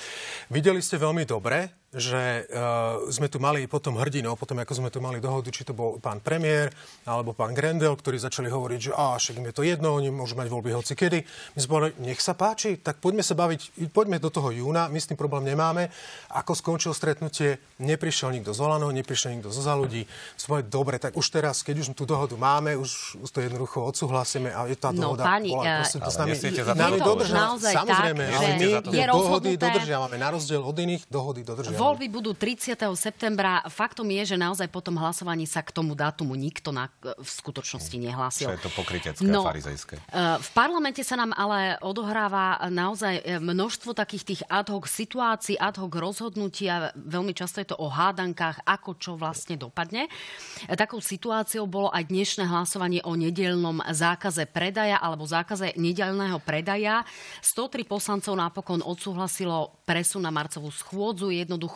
Videli 0.49 0.81
ste 0.81 0.97
veľmi 0.97 1.29
dobre, 1.29 1.82
že 1.92 2.49
uh, 2.49 3.04
sme 3.12 3.28
tu 3.28 3.37
mali 3.37 3.68
potom 3.68 4.00
hrdinov, 4.00 4.40
potom 4.40 4.56
ako 4.64 4.80
sme 4.80 4.88
tu 4.88 4.96
mali 5.04 5.20
dohodu, 5.20 5.52
či 5.52 5.61
to 5.61 5.76
bol 5.76 6.00
pán 6.00 6.25
premiér 6.25 6.72
alebo 7.04 7.37
pán 7.37 7.52
Grendel, 7.52 7.92
ktorí 7.92 8.16
začali 8.16 8.49
hovoriť, 8.49 8.80
že 8.80 8.92
a 8.96 9.20
však 9.20 9.37
im 9.37 9.52
je 9.52 9.54
to 9.54 9.61
jedno, 9.61 9.92
oni 10.00 10.08
môžu 10.08 10.32
mať 10.32 10.49
voľby 10.49 10.72
hoci 10.72 10.96
kedy. 10.96 11.20
My 11.52 11.58
sme 11.61 11.68
povedali, 11.68 11.92
nech 12.00 12.20
sa 12.25 12.32
páči, 12.32 12.80
tak 12.80 12.96
poďme 12.96 13.20
sa 13.20 13.37
baviť, 13.37 13.92
poďme 13.92 14.16
do 14.16 14.32
toho 14.32 14.49
júna, 14.49 14.88
my 14.88 14.96
s 14.96 15.12
tým 15.12 15.20
problém 15.20 15.52
nemáme. 15.52 15.92
Ako 16.32 16.56
skončil 16.56 16.96
stretnutie, 16.96 17.61
neprišiel 17.76 18.32
nikto 18.32 18.56
z 18.56 18.61
Olano, 18.64 18.88
neprišiel 18.88 19.37
nikto 19.37 19.52
zo 19.52 19.61
za 19.61 19.76
ľudí. 19.76 20.08
Sme 20.40 20.64
dobre, 20.64 20.96
tak 20.96 21.12
už 21.12 21.28
teraz, 21.28 21.61
keď 21.61 21.84
už 21.84 21.87
tú 21.92 22.08
dohodu 22.08 22.32
máme, 22.40 22.72
už, 22.72 23.20
to 23.28 23.44
jednoducho 23.44 23.84
odsúhlasíme 23.84 24.49
a 24.49 24.64
je 24.64 24.80
tá 24.80 24.96
no, 24.96 25.12
dohoda. 25.12 25.28
Pani, 25.28 25.52
bola, 25.52 25.84
proste, 25.84 26.00
to 26.00 26.08
s 26.08 26.16
nami, 26.16 26.34
nami 26.72 26.99
dodrža, 27.04 27.37
Samozrejme, 27.61 28.25
tak, 28.25 28.37
ale 28.40 28.49
my 28.56 28.70
dohody 29.12 29.50
dodržiavame, 29.61 30.16
na 30.16 30.28
rozdiel 30.32 30.64
od 30.64 30.76
iných 30.76 31.04
dohody 31.12 31.44
dodržiavame. 31.44 31.82
Voľby 31.83 32.07
budú 32.07 32.31
30. 32.31 32.79
septembra. 32.95 33.59
Faktom 33.67 34.07
je, 34.07 34.23
že 34.23 34.37
naozaj 34.39 34.71
po 34.71 34.79
tom 34.79 34.95
hlasovaní 35.03 35.51
sa 35.51 35.67
k 35.67 35.75
tomu 35.75 35.99
dátumu 35.99 36.39
nikto 36.39 36.71
na, 36.71 36.87
v 37.03 37.27
skutočnosti 37.27 37.97
nehlásil. 37.99 38.47
Čo 38.47 38.55
je 38.55 38.62
to 38.62 38.71
pokrytecké 38.71 39.27
no, 39.27 39.43
a 39.43 39.51
farizejské. 39.51 39.99
Eh, 39.99 40.39
v 40.39 40.51
parlamente 40.55 41.03
sa 41.03 41.19
nám 41.19 41.35
ale 41.35 41.75
odohráva 41.83 42.62
naozaj 42.71 43.15
eh, 43.19 43.43
množstvo 43.43 43.99
takých 43.99 44.23
tých 44.23 44.43
ad 44.47 44.71
hoc 44.71 44.87
situácií, 44.87 45.59
ad 45.59 45.83
hoc 45.83 45.91
rozhodnutí 45.91 46.71
a 46.71 46.95
veľmi 46.95 47.35
často 47.35 47.59
je 47.59 47.75
to 47.75 47.77
o 47.83 47.91
hádankách, 47.91 48.62
ako 48.62 48.95
čo 49.03 49.19
vlastne 49.19 49.59
dopadne. 49.59 50.07
Eh, 50.07 50.79
takou 50.79 51.03
situáciou 51.03 51.67
bolo 51.67 51.91
aj 51.91 52.07
dnešné 52.07 52.47
hlasovanie 52.47 53.03
o 53.03 53.19
nedelnom 53.19 53.83
zákaze 53.91 54.47
predaja 54.47 55.03
alebo 55.03 55.27
zákaze 55.27 55.75
nedelného 55.75 56.39
predaja. 56.47 57.03
103 57.43 57.83
poslancov 57.83 58.39
napokon 58.39 58.87
odsúhlasilo 58.87 59.83
presun 59.83 60.23
na 60.23 60.31
marcovú 60.31 60.71
schôdzu. 60.71 61.35
Jednoducho 61.35 61.72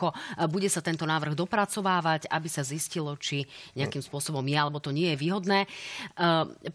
bude 0.51 0.69
sa 0.69 0.81
tento 0.85 1.05
návrh 1.07 1.39
dopracovávať, 1.39 2.29
aby 2.29 2.49
sa 2.51 2.67
zistilo, 2.67 3.15
či 3.17 3.47
nejakým 3.79 4.03
spôsobom 4.03 4.45
je 4.45 4.59
alebo 4.59 4.83
to 4.83 4.91
nie 4.91 5.15
je 5.15 5.21
výhodné. 5.21 5.65
E, 5.65 5.69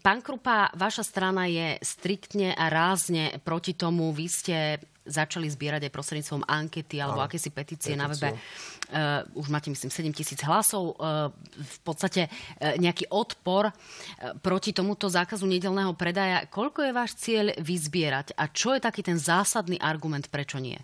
pán 0.00 0.20
Krupa, 0.24 0.72
vaša 0.74 1.04
strana 1.04 1.46
je 1.46 1.78
striktne 1.82 2.56
a 2.56 2.70
rázne 2.72 3.38
proti 3.44 3.76
tomu. 3.76 4.10
Vy 4.14 4.26
ste 4.30 4.56
začali 5.02 5.50
zbierať 5.50 5.90
aj 5.90 5.94
prostredníctvom 5.94 6.46
ankety 6.46 7.02
alebo 7.02 7.22
akési 7.26 7.50
petície 7.50 7.98
na 7.98 8.06
webe. 8.06 8.38
Uh, 8.92 9.24
už 9.34 9.48
máte, 9.48 9.72
myslím, 9.72 9.90
7 9.90 10.12
tisíc 10.12 10.38
hlasov. 10.44 10.94
Uh, 11.00 11.32
v 11.58 11.78
podstate 11.82 12.28
uh, 12.28 12.76
nejaký 12.78 13.08
odpor 13.10 13.72
uh, 13.72 13.74
proti 14.38 14.70
tomuto 14.70 15.08
zákazu 15.10 15.48
nedelného 15.48 15.96
predaja. 15.98 16.46
Koľko 16.46 16.86
je 16.86 16.92
váš 16.92 17.18
cieľ 17.18 17.56
vyzbierať 17.58 18.36
a 18.38 18.46
čo 18.52 18.76
je 18.76 18.84
taký 18.84 19.02
ten 19.02 19.18
zásadný 19.18 19.80
argument, 19.80 20.28
prečo 20.30 20.62
nie? 20.62 20.78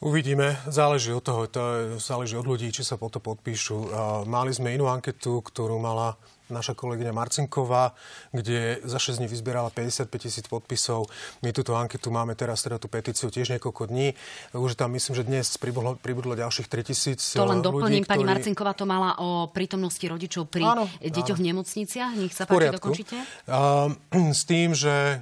Uvidíme, 0.00 0.60
záleží 0.68 1.08
od 1.12 1.24
toho, 1.24 1.48
to 1.48 1.60
záleží 1.96 2.36
od 2.36 2.44
ľudí, 2.44 2.68
či 2.68 2.84
sa 2.84 3.00
po 3.00 3.08
to 3.08 3.16
podpíšu. 3.16 3.88
Mali 4.28 4.52
sme 4.52 4.76
inú 4.76 4.92
anketu, 4.92 5.40
ktorú 5.40 5.80
mala 5.80 6.20
naša 6.46 6.78
kolegyňa 6.78 7.10
Marcinková, 7.10 7.90
kde 8.30 8.78
za 8.86 8.98
6 8.98 9.18
dní 9.18 9.26
vyzbierala 9.26 9.70
55 9.70 10.06
tisíc 10.14 10.46
podpisov. 10.46 11.10
My 11.42 11.50
túto 11.50 11.74
anketu 11.74 12.14
máme 12.14 12.38
teraz, 12.38 12.62
teda 12.62 12.78
tú 12.78 12.86
petíciu 12.86 13.30
tiež 13.30 13.50
niekoľko 13.58 13.90
dní. 13.90 14.14
Už 14.54 14.78
tam 14.78 14.94
myslím, 14.94 15.14
že 15.16 15.24
dnes 15.26 15.46
pribudlo, 15.58 15.98
pribudlo 15.98 16.38
ďalších 16.38 16.70
3 16.70 16.90
tisíc 16.92 17.20
To 17.34 17.46
len 17.46 17.58
ľudí, 17.58 17.66
doplním, 17.66 18.04
ktorí... 18.06 18.12
pani 18.14 18.24
Marcinková 18.24 18.72
to 18.78 18.86
mala 18.86 19.18
o 19.18 19.50
prítomnosti 19.50 20.02
rodičov 20.06 20.46
pri 20.46 20.62
Áno, 20.62 20.86
deťoch 21.02 21.38
v 21.38 21.44
nemocniciach. 21.50 22.12
Nech 22.14 22.34
sa 22.34 22.46
páči, 22.46 22.70
dokončite. 22.78 23.16
Uh, 23.50 23.90
s 24.38 24.46
tým, 24.46 24.70
že 24.70 25.18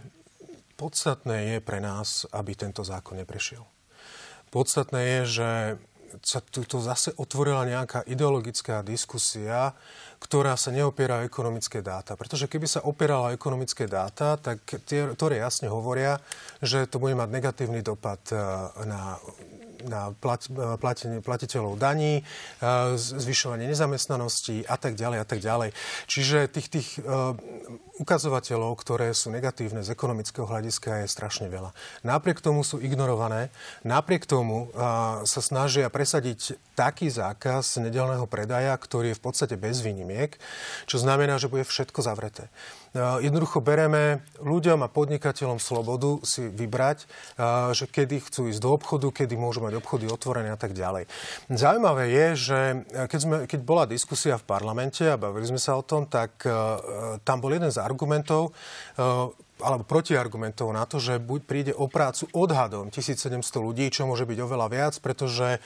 podstatné 0.76 1.56
je 1.56 1.58
pre 1.64 1.80
nás, 1.80 2.28
aby 2.36 2.52
tento 2.52 2.84
zákon 2.84 3.16
neprešiel. 3.16 3.73
Podstatné 4.54 5.00
je, 5.02 5.20
že 5.42 5.50
sa 6.22 6.38
tu 6.38 6.78
zase 6.78 7.10
otvorila 7.18 7.66
nejaká 7.66 8.06
ideologická 8.06 8.86
diskusia, 8.86 9.74
ktorá 10.22 10.54
sa 10.54 10.70
neopiera 10.70 11.18
o 11.18 11.26
ekonomické 11.26 11.82
dáta. 11.82 12.14
Pretože 12.14 12.46
keby 12.46 12.70
sa 12.70 12.86
opierala 12.86 13.32
o 13.32 13.34
ekonomické 13.34 13.90
dáta, 13.90 14.38
tak 14.38 14.62
tie, 14.86 15.10
ktoré 15.10 15.42
jasne 15.42 15.66
hovoria, 15.66 16.22
že 16.62 16.86
to 16.86 17.02
bude 17.02 17.18
mať 17.18 17.28
negatívny 17.34 17.82
dopad 17.82 18.22
eh, 18.30 18.38
na 18.86 19.18
na 19.84 20.14
plat, 20.16 20.40
platiteľov 21.22 21.76
daní, 21.76 22.22
eh, 22.22 22.96
zvyšovanie 22.96 23.66
nezamestnanosti 23.68 24.64
a 24.64 24.76
tak 24.78 24.94
ďalej 24.94 25.18
a 25.20 25.26
tak 25.26 25.40
ďalej. 25.42 25.70
Čiže 26.06 26.46
tých, 26.50 26.68
tých 26.70 26.88
uh, 27.00 27.34
ukazovateľov, 27.98 28.74
ktoré 28.78 29.10
sú 29.14 29.30
negatívne 29.30 29.82
z 29.82 29.92
ekonomického 29.92 30.46
hľadiska, 30.46 31.04
je 31.04 31.08
strašne 31.10 31.46
veľa. 31.48 31.70
Napriek 32.02 32.42
tomu 32.42 32.66
sú 32.66 32.78
ignorované, 32.82 33.50
napriek 33.86 34.26
tomu 34.26 34.70
uh, 34.70 35.22
sa 35.24 35.40
snažia 35.40 35.88
presadiť 35.88 36.58
taký 36.74 37.10
zákaz 37.10 37.78
nedelného 37.80 38.26
predaja, 38.26 38.74
ktorý 38.74 39.14
je 39.14 39.18
v 39.18 39.24
podstate 39.24 39.54
bez 39.54 39.80
výnimiek, 39.80 40.34
čo 40.84 40.98
znamená, 40.98 41.38
že 41.38 41.50
bude 41.50 41.64
všetko 41.66 42.02
zavreté. 42.02 42.50
Jednoducho 42.94 43.58
bereme 43.58 44.22
ľuďom 44.38 44.86
a 44.86 44.88
podnikateľom 44.88 45.58
slobodu 45.58 46.22
si 46.22 46.46
vybrať, 46.46 47.10
že 47.74 47.90
kedy 47.90 48.22
chcú 48.30 48.46
ísť 48.46 48.62
do 48.62 48.70
obchodu, 48.70 49.10
kedy 49.10 49.34
môžu 49.34 49.66
mať 49.66 49.82
obchody 49.82 50.06
otvorené 50.06 50.54
a 50.54 50.58
tak 50.58 50.78
ďalej. 50.78 51.10
Zaujímavé 51.50 52.06
je, 52.14 52.26
že 52.38 52.58
keď, 53.10 53.18
sme, 53.18 53.36
keď 53.50 53.60
bola 53.66 53.90
diskusia 53.90 54.38
v 54.38 54.46
parlamente 54.46 55.02
a 55.02 55.18
bavili 55.18 55.50
sme 55.50 55.58
sa 55.58 55.74
o 55.74 55.82
tom, 55.82 56.06
tak 56.06 56.46
tam 57.26 57.36
bol 57.42 57.50
jeden 57.50 57.74
z 57.74 57.82
argumentov, 57.82 58.54
alebo 59.64 59.88
protiargumentov 59.88 60.68
na 60.76 60.84
to, 60.84 61.00
že 61.00 61.16
buď 61.16 61.40
príde 61.48 61.72
o 61.72 61.88
prácu 61.88 62.28
odhadom 62.36 62.92
1700 62.92 63.40
ľudí, 63.56 63.88
čo 63.88 64.04
môže 64.04 64.28
byť 64.28 64.38
oveľa 64.44 64.66
viac, 64.68 64.94
pretože 65.00 65.56
e, 65.56 65.58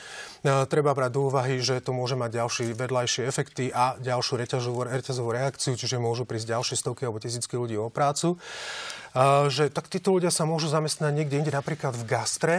treba 0.70 0.94
brať 0.94 1.10
do 1.10 1.26
úvahy, 1.26 1.58
že 1.58 1.82
to 1.82 1.90
môže 1.90 2.14
mať 2.14 2.38
ďalšie 2.38 2.64
vedľajšie 2.78 3.22
efekty 3.26 3.74
a 3.74 3.98
ďalšiu 3.98 4.34
reťazovú, 4.38 4.86
reťazovú 4.86 5.30
reakciu, 5.34 5.74
čiže 5.74 5.98
môžu 5.98 6.22
prísť 6.22 6.54
ďalšie 6.54 6.78
stovky 6.78 7.10
alebo 7.10 7.18
tisícky 7.18 7.58
ľudí 7.58 7.74
o 7.74 7.90
prácu. 7.90 8.38
E, 8.38 9.50
že 9.50 9.74
tak 9.74 9.90
títo 9.90 10.14
ľudia 10.14 10.30
sa 10.30 10.46
môžu 10.46 10.70
zamestnať 10.70 11.10
niekde 11.10 11.42
inde, 11.42 11.50
napríklad 11.50 11.98
v 11.98 12.06
gastre, 12.06 12.56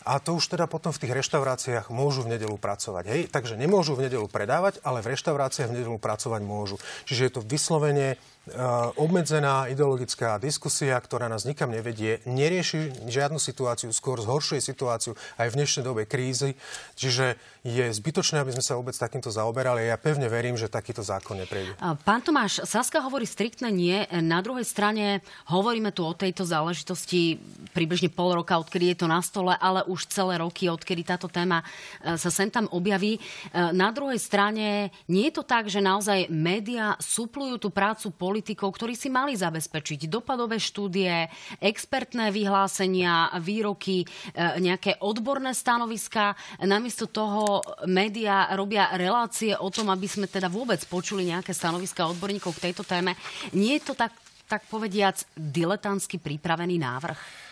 a 0.00 0.16
to 0.16 0.32
už 0.32 0.56
teda 0.56 0.64
potom 0.64 0.96
v 0.96 1.00
tých 1.04 1.12
reštauráciách 1.12 1.92
môžu 1.92 2.24
v 2.24 2.36
nedelu 2.36 2.56
pracovať. 2.56 3.04
Hej? 3.04 3.20
Takže 3.28 3.60
nemôžu 3.60 3.92
v 3.92 4.08
nedelu 4.08 4.24
predávať, 4.32 4.80
ale 4.80 5.04
v 5.04 5.12
reštauráciách 5.12 5.68
v 5.68 5.76
nedelu 5.76 5.98
pracovať 6.00 6.40
môžu. 6.40 6.80
Čiže 7.04 7.22
je 7.28 7.32
to 7.36 7.44
vyslovene 7.44 8.16
obmedzená 8.96 9.68
ideologická 9.68 10.40
diskusia, 10.40 10.96
ktorá 10.96 11.28
nás 11.28 11.44
nikam 11.44 11.70
nevedie, 11.70 12.24
nerieši 12.24 13.06
žiadnu 13.06 13.36
situáciu, 13.36 13.92
skôr 13.92 14.18
zhoršuje 14.18 14.64
situáciu 14.64 15.12
aj 15.36 15.52
v 15.52 15.56
dnešnej 15.60 15.84
dobe 15.84 16.02
krízy. 16.08 16.56
Čiže 16.96 17.36
je 17.60 17.84
zbytočné, 17.92 18.40
aby 18.40 18.56
sme 18.56 18.64
sa 18.64 18.80
vôbec 18.80 18.96
takýmto 18.96 19.28
zaoberali. 19.28 19.84
Ja 19.84 20.00
pevne 20.00 20.32
verím, 20.32 20.56
že 20.56 20.72
takýto 20.72 21.04
zákon 21.04 21.36
neprejde. 21.36 21.76
Pán 22.08 22.24
Tomáš, 22.24 22.64
Saska 22.64 23.04
hovorí 23.04 23.28
striktne 23.28 23.68
nie. 23.68 24.00
Na 24.24 24.40
druhej 24.40 24.64
strane 24.64 25.20
hovoríme 25.52 25.92
tu 25.92 26.08
o 26.08 26.16
tejto 26.16 26.48
záležitosti 26.48 27.36
približne 27.76 28.08
pol 28.08 28.40
roka, 28.40 28.56
odkedy 28.56 28.96
je 28.96 29.04
to 29.04 29.06
na 29.06 29.20
stole, 29.20 29.52
ale 29.60 29.84
už 29.84 30.08
celé 30.08 30.40
roky, 30.40 30.72
odkedy 30.72 31.04
táto 31.04 31.28
téma 31.28 31.60
eh, 31.60 32.16
sa 32.16 32.32
sem 32.32 32.48
tam 32.48 32.64
objaví. 32.72 33.20
Eh, 33.20 33.70
na 33.76 33.92
druhej 33.92 34.18
strane 34.18 34.88
nie 35.06 35.28
je 35.28 35.36
to 35.36 35.44
tak, 35.44 35.68
že 35.68 35.84
naozaj 35.84 36.32
médiá 36.32 36.96
suplujú 36.96 37.60
tú 37.60 37.68
prácu 37.68 38.08
politikov, 38.30 38.78
ktorí 38.78 38.94
si 38.94 39.10
mali 39.10 39.34
zabezpečiť 39.34 40.06
dopadové 40.06 40.62
štúdie, 40.62 41.26
expertné 41.58 42.30
vyhlásenia, 42.30 43.34
výroky, 43.42 44.06
e, 44.06 44.06
nejaké 44.62 45.02
odborné 45.02 45.50
stanoviska. 45.50 46.38
Namiesto 46.62 47.10
toho 47.10 47.58
médiá 47.90 48.54
robia 48.54 48.94
relácie 48.94 49.58
o 49.58 49.66
tom, 49.74 49.90
aby 49.90 50.06
sme 50.06 50.30
teda 50.30 50.46
vôbec 50.46 50.78
počuli 50.86 51.26
nejaké 51.26 51.50
stanoviska 51.50 52.06
odborníkov 52.06 52.54
k 52.54 52.70
tejto 52.70 52.86
téme. 52.86 53.18
Nie 53.50 53.82
je 53.82 53.90
to 53.90 53.94
tak, 53.98 54.14
tak 54.46 54.62
povediac 54.70 55.18
diletantsky 55.34 56.22
pripravený 56.22 56.78
návrh? 56.78 57.49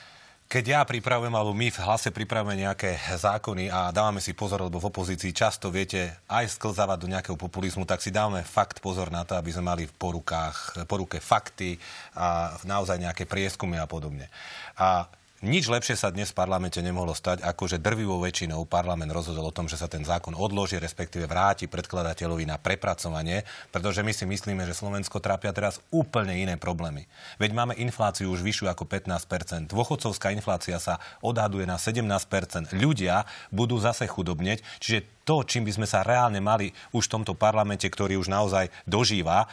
Keď 0.48 0.64
ja 0.64 0.80
pripravujem, 0.80 1.36
alebo 1.36 1.52
my 1.52 1.68
v 1.68 1.82
hlase 1.84 2.08
pripravujeme 2.08 2.64
nejaké 2.64 2.96
zákony 3.20 3.68
a 3.68 3.92
dávame 3.92 4.16
si 4.16 4.32
pozor, 4.32 4.64
lebo 4.64 4.80
v 4.80 4.88
opozícii 4.88 5.36
často, 5.36 5.68
viete, 5.68 6.24
aj 6.24 6.56
sklzávať 6.56 7.04
do 7.04 7.12
nejakého 7.12 7.36
populizmu, 7.36 7.84
tak 7.84 8.00
si 8.00 8.08
dávame 8.08 8.40
fakt 8.48 8.80
pozor 8.80 9.12
na 9.12 9.28
to, 9.28 9.36
aby 9.36 9.52
sme 9.52 9.68
mali 9.68 9.84
v 9.84 9.92
porukách, 9.92 10.88
poruke 10.88 11.20
fakty 11.20 11.76
a 12.16 12.56
naozaj 12.64 12.96
nejaké 12.96 13.28
prieskumy 13.28 13.76
a 13.76 13.84
podobne. 13.84 14.32
A 14.80 15.04
nič 15.44 15.70
lepšie 15.70 15.94
sa 15.94 16.10
dnes 16.10 16.34
v 16.34 16.38
parlamente 16.38 16.82
nemohlo 16.82 17.14
stať, 17.14 17.46
ako 17.46 17.70
že 17.70 17.78
drvivou 17.78 18.18
väčšinou 18.18 18.66
parlament 18.66 19.14
rozhodol 19.14 19.48
o 19.48 19.54
tom, 19.54 19.70
že 19.70 19.78
sa 19.78 19.86
ten 19.86 20.02
zákon 20.02 20.34
odloží, 20.34 20.82
respektíve 20.82 21.30
vráti 21.30 21.70
predkladateľovi 21.70 22.42
na 22.42 22.58
prepracovanie, 22.58 23.46
pretože 23.70 24.02
my 24.02 24.10
si 24.10 24.26
myslíme, 24.26 24.66
že 24.66 24.74
Slovensko 24.74 25.22
trápia 25.22 25.54
teraz 25.54 25.78
úplne 25.94 26.34
iné 26.34 26.58
problémy. 26.58 27.06
Veď 27.38 27.54
máme 27.54 27.78
infláciu 27.78 28.34
už 28.34 28.42
vyššiu 28.42 28.66
ako 28.66 28.84
15% 28.90 29.70
Dôchodcovská 29.70 30.34
inflácia 30.34 30.82
sa 30.82 30.98
odhaduje 31.22 31.68
na 31.68 31.78
17% 31.78 32.74
Ľudia 32.74 33.22
budú 33.54 33.78
zase 33.78 34.10
chudobneť, 34.10 34.62
čiže 34.82 35.18
to, 35.28 35.44
čím 35.44 35.68
by 35.68 35.76
sme 35.76 35.84
sa 35.84 36.00
reálne 36.00 36.40
mali 36.40 36.72
už 36.96 37.04
v 37.04 37.20
tomto 37.20 37.36
parlamente, 37.36 37.84
ktorý 37.84 38.16
už 38.16 38.32
naozaj 38.32 38.72
dožíva, 38.88 39.44
e, 39.44 39.46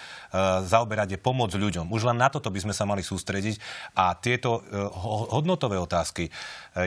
zaoberať 0.63 1.19
je 1.19 1.19
pomoc 1.19 1.51
ľuďom. 1.51 1.91
Už 1.91 2.07
len 2.07 2.15
na 2.15 2.31
toto 2.31 2.47
by 2.47 2.63
sme 2.63 2.71
sa 2.71 2.87
mali 2.87 3.03
sústrediť 3.03 3.59
a 3.91 4.15
tieto 4.15 4.63
e, 4.63 4.87
hodnotové 5.35 5.74
otázky, 5.77 6.27
e, 6.27 6.31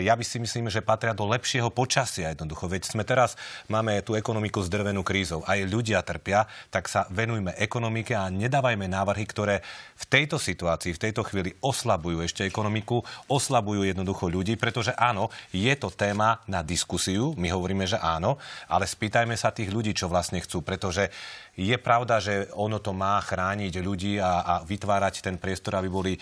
ja 0.02 0.16
by 0.16 0.24
si 0.24 0.40
myslím, 0.40 0.72
že 0.72 0.84
patria 0.84 1.12
do 1.12 1.28
lepšieho 1.28 1.68
počasia 1.68 2.32
jednoducho. 2.32 2.68
Veď 2.68 2.88
sme 2.88 3.04
teraz, 3.04 3.36
máme 3.68 4.00
tú 4.00 4.16
ekonomiku 4.16 4.64
zdrvenú 4.64 5.04
krízou, 5.04 5.44
aj 5.44 5.68
ľudia 5.68 6.00
trpia, 6.04 6.48
tak 6.72 6.88
sa 6.88 7.04
venujme 7.12 7.54
ekonomike 7.60 8.16
a 8.16 8.32
nedávajme 8.32 8.88
návrhy, 8.88 9.24
ktoré 9.28 9.60
v 9.98 10.04
tejto 10.08 10.40
situácii, 10.40 10.96
v 10.96 11.02
tejto 11.10 11.22
chvíli 11.24 11.54
oslabujú 11.60 12.24
ešte 12.24 12.44
ekonomiku, 12.44 13.04
oslabujú 13.28 13.84
jednoducho 13.84 14.30
ľudí, 14.30 14.56
pretože 14.56 14.94
áno, 14.96 15.28
je 15.50 15.72
to 15.76 15.92
téma 15.92 16.40
na 16.48 16.64
diskusiu, 16.64 17.34
my 17.36 17.48
hovoríme, 17.52 17.84
že 17.84 18.00
áno, 18.00 18.40
ale 18.70 18.88
spýtajme 18.88 19.34
sa 19.34 19.52
tých 19.54 19.68
ľudí, 19.70 19.92
čo 19.92 20.10
vlastne 20.10 20.40
chcú, 20.40 20.64
pretože 20.64 21.10
je 21.58 21.74
pravda, 21.74 22.22
že 22.22 22.46
ono 22.54 22.78
to 22.78 22.94
má 22.94 23.18
chrániť 23.18 23.82
ľudí 23.82 24.22
a, 24.22 24.46
a 24.46 24.54
vytvárať 24.62 25.26
ten 25.26 25.34
priestor, 25.34 25.74
aby 25.74 25.90
boli 25.90 26.12
e, 26.14 26.18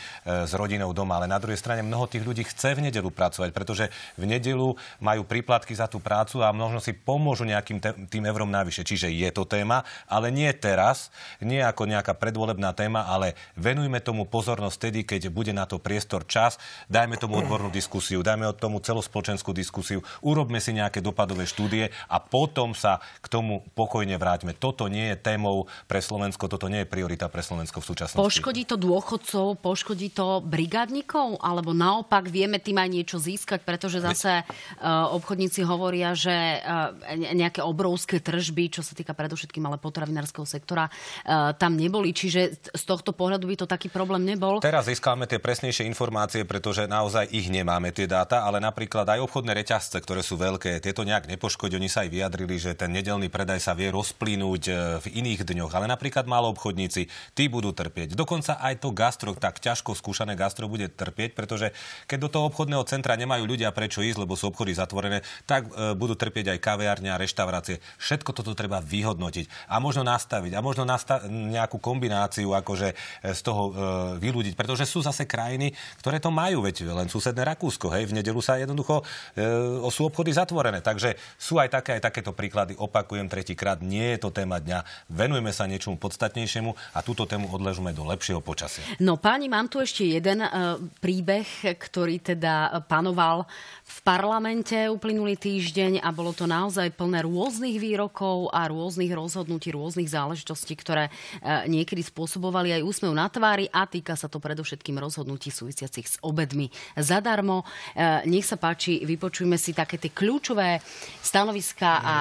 s 0.48 0.56
rodinou 0.56 0.96
doma. 0.96 1.20
Ale 1.20 1.28
na 1.28 1.36
druhej 1.36 1.60
strane 1.60 1.84
mnoho 1.84 2.08
tých 2.08 2.24
ľudí 2.24 2.40
chce 2.48 2.72
v 2.72 2.88
nedelu 2.88 3.12
pracovať, 3.12 3.52
pretože 3.52 3.92
v 4.16 4.24
nedelu 4.24 4.72
majú 5.04 5.22
príplatky 5.28 5.76
za 5.76 5.92
tú 5.92 6.00
prácu 6.00 6.40
a 6.40 6.56
možno 6.56 6.80
si 6.80 6.96
pomôžu 6.96 7.44
nejakým 7.44 7.84
te, 7.84 7.92
tým 8.08 8.24
eurom 8.24 8.48
navyše. 8.48 8.80
Čiže 8.80 9.12
je 9.12 9.28
to 9.28 9.44
téma, 9.44 9.84
ale 10.08 10.32
nie 10.32 10.48
teraz, 10.56 11.12
nie 11.44 11.60
ako 11.60 11.84
nejaká 11.84 12.16
predvolebná 12.16 12.72
téma, 12.72 13.04
ale 13.04 13.36
venujme 13.60 14.00
tomu 14.00 14.24
pozornosť 14.24 14.76
vtedy, 14.80 15.04
keď 15.04 15.28
bude 15.28 15.52
na 15.52 15.68
to 15.68 15.76
priestor 15.76 16.24
čas, 16.24 16.56
dajme 16.88 17.20
tomu 17.20 17.44
odbornú 17.44 17.68
diskusiu, 17.68 18.24
dajme 18.24 18.56
tomu 18.56 18.80
celospoločenskú 18.80 19.52
diskusiu, 19.52 20.00
urobme 20.24 20.64
si 20.64 20.72
nejaké 20.72 21.04
dopadové 21.04 21.44
štúdie 21.44 21.92
a 22.08 22.16
potom 22.24 22.72
sa 22.72 23.04
k 23.20 23.28
tomu 23.28 23.60
pokojne 23.76 24.16
vráťme. 24.16 24.56
Toto 24.56 24.88
nie 24.88 25.12
je 25.12 25.25
témou 25.26 25.66
pre 25.90 25.98
Slovensko, 25.98 26.46
toto 26.46 26.70
nie 26.70 26.86
je 26.86 26.88
priorita 26.88 27.26
pre 27.26 27.42
Slovensko 27.42 27.82
v 27.82 27.86
súčasnosti. 27.90 28.22
Poškodí 28.22 28.62
to 28.62 28.78
dôchodcov, 28.78 29.58
poškodí 29.58 30.14
to 30.14 30.38
brigádnikov, 30.46 31.42
alebo 31.42 31.74
naopak 31.74 32.30
vieme 32.30 32.62
tým 32.62 32.78
aj 32.78 32.88
niečo 32.94 33.18
získať, 33.18 33.66
pretože 33.66 33.98
zase 33.98 34.46
uh, 34.46 35.10
obchodníci 35.18 35.66
hovoria, 35.66 36.14
že 36.14 36.62
uh, 36.62 36.94
nejaké 37.34 37.58
obrovské 37.66 38.22
tržby, 38.22 38.78
čo 38.78 38.86
sa 38.86 38.94
týka 38.94 39.10
predovšetkým 39.18 39.66
ale 39.66 39.82
potravinárskeho 39.82 40.46
sektora, 40.46 40.86
uh, 40.86 41.50
tam 41.58 41.74
neboli. 41.74 42.14
Čiže 42.14 42.70
z 42.70 42.84
tohto 42.86 43.10
pohľadu 43.10 43.50
by 43.50 43.56
to 43.58 43.66
taký 43.66 43.90
problém 43.90 44.22
nebol. 44.22 44.62
Teraz 44.62 44.86
získame 44.86 45.26
tie 45.26 45.42
presnejšie 45.42 45.88
informácie, 45.88 46.46
pretože 46.46 46.86
naozaj 46.86 47.32
ich 47.34 47.50
nemáme, 47.50 47.90
tie 47.90 48.06
dáta, 48.06 48.46
ale 48.46 48.62
napríklad 48.62 49.08
aj 49.08 49.24
obchodné 49.26 49.56
reťazce, 49.56 49.98
ktoré 49.98 50.20
sú 50.22 50.38
veľké, 50.38 50.78
tieto 50.78 51.02
nejak 51.02 51.26
nepoškodí. 51.26 51.74
Oni 51.80 51.90
sa 51.90 52.04
aj 52.04 52.12
vyjadrili, 52.12 52.56
že 52.60 52.76
ten 52.76 52.92
nedelný 52.92 53.32
predaj 53.32 53.58
sa 53.58 53.72
vie 53.72 53.88
rozplínuť 53.88 54.62
v 55.00 55.06
iných 55.18 55.48
dňoch, 55.48 55.72
ale 55.72 55.88
napríklad 55.88 56.28
malo 56.28 56.52
obchodníci, 56.52 57.08
tí 57.32 57.44
budú 57.48 57.72
trpieť. 57.72 58.12
Dokonca 58.12 58.60
aj 58.60 58.84
to 58.84 58.92
gastro, 58.92 59.32
tak 59.32 59.58
ťažko 59.58 59.96
skúšané 59.96 60.36
gastro 60.36 60.68
bude 60.68 60.92
trpieť, 60.92 61.32
pretože 61.32 61.72
keď 62.04 62.18
do 62.26 62.28
toho 62.28 62.44
obchodného 62.52 62.84
centra 62.84 63.16
nemajú 63.16 63.48
ľudia 63.48 63.72
prečo 63.72 64.04
ísť, 64.04 64.20
lebo 64.20 64.36
sú 64.36 64.52
obchody 64.52 64.76
zatvorené, 64.76 65.24
tak 65.48 65.68
e, 65.72 65.96
budú 65.96 66.14
trpieť 66.14 66.56
aj 66.56 66.62
kaviárne 66.62 67.10
a 67.10 67.20
reštaurácie. 67.20 67.80
Všetko 67.96 68.36
toto 68.36 68.52
treba 68.52 68.84
vyhodnotiť 68.84 69.72
a 69.72 69.80
možno 69.80 70.04
nastaviť 70.04 70.52
a 70.52 70.60
možno 70.60 70.84
nasta- 70.84 71.24
nejakú 71.26 71.80
kombináciu 71.80 72.52
akože 72.52 72.92
e, 72.92 72.96
z 73.32 73.40
toho 73.40 73.62
e, 73.68 73.72
vyľudiť, 74.20 74.54
pretože 74.54 74.84
sú 74.84 75.00
zase 75.00 75.24
krajiny, 75.24 75.72
ktoré 76.00 76.20
to 76.20 76.28
majú, 76.28 76.64
veď 76.64 76.92
len 76.92 77.08
susedné 77.08 77.42
Rakúsko, 77.46 77.92
hej, 77.92 78.10
v 78.10 78.16
nedelu 78.20 78.40
sa 78.44 78.60
jednoducho 78.60 79.02
e, 79.36 79.44
sú 79.90 80.08
obchody 80.08 80.34
zatvorené. 80.34 80.84
Takže 80.84 81.16
sú 81.40 81.56
aj 81.56 81.72
také, 81.72 81.96
aj 81.96 82.12
takéto 82.12 82.36
príklady. 82.36 82.76
Opakujem 82.76 83.26
tretíkrát, 83.32 83.80
nie 83.80 84.16
je 84.16 84.18
to 84.20 84.28
téma 84.34 84.60
dňa. 84.60 84.84
Venujeme 85.06 85.54
sa 85.54 85.68
niečomu 85.68 86.00
podstatnejšiemu 86.00 86.74
a 86.94 86.98
túto 87.00 87.28
tému 87.28 87.46
odležíme 87.52 87.94
do 87.94 88.02
lepšieho 88.06 88.42
počasia. 88.42 88.82
No 88.98 89.20
páni, 89.20 89.46
mám 89.46 89.70
tu 89.70 89.78
ešte 89.78 90.02
jeden 90.02 90.42
uh, 90.42 90.80
príbeh, 90.98 91.46
ktorý 91.78 92.18
teda 92.22 92.84
panoval 92.90 93.46
v 93.86 93.98
parlamente 94.02 94.74
uplynulý 94.90 95.38
týždeň 95.38 96.02
a 96.02 96.10
bolo 96.10 96.34
to 96.34 96.48
naozaj 96.48 96.90
plné 96.94 97.22
rôznych 97.22 97.78
výrokov 97.78 98.50
a 98.50 98.66
rôznych 98.66 99.12
rozhodnutí, 99.14 99.70
rôznych 99.70 100.10
záležitostí, 100.10 100.74
ktoré 100.74 101.08
uh, 101.08 101.68
niekedy 101.70 102.02
spôsobovali 102.02 102.74
aj 102.74 102.82
úsmev 102.82 103.12
na 103.14 103.30
tvári 103.30 103.70
a 103.70 103.86
týka 103.86 104.18
sa 104.18 104.26
to 104.26 104.42
predovšetkým 104.42 104.98
rozhodnutí 104.98 105.54
súvisiacich 105.54 106.06
s 106.06 106.16
obedmi 106.22 106.70
zadarmo. 106.98 107.62
Uh, 107.94 108.22
nech 108.26 108.46
sa 108.46 108.58
páči, 108.58 109.02
vypočujme 109.06 109.54
si 109.54 109.70
také 109.76 110.00
tie 110.00 110.10
kľúčové 110.10 110.82
stanoviská 111.22 111.92
a 112.02 112.16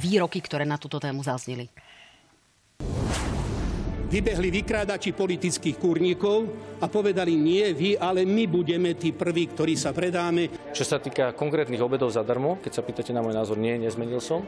výroky, 0.00 0.40
ktoré 0.40 0.64
na 0.68 0.76
túto 0.76 1.00
tému 1.00 1.24
zazneli 1.24 1.68
you 2.80 3.45
vybehli 4.06 4.48
vykrádači 4.62 5.10
politických 5.10 5.76
kúrnikov 5.82 6.46
a 6.78 6.86
povedali 6.86 7.34
nie 7.34 7.66
vy, 7.74 7.90
ale 7.98 8.22
my 8.22 8.46
budeme 8.46 8.94
tí 8.94 9.10
prví, 9.10 9.50
ktorí 9.50 9.74
sa 9.74 9.90
predáme. 9.90 10.70
Čo 10.70 10.84
sa 10.86 11.02
týka 11.02 11.34
konkrétnych 11.34 11.80
obedov 11.82 12.14
zadarmo, 12.14 12.60
keď 12.62 12.72
sa 12.78 12.86
pýtate 12.86 13.10
na 13.10 13.24
môj 13.24 13.34
názor, 13.34 13.58
nie, 13.58 13.74
nezmenil 13.80 14.22
som. 14.22 14.46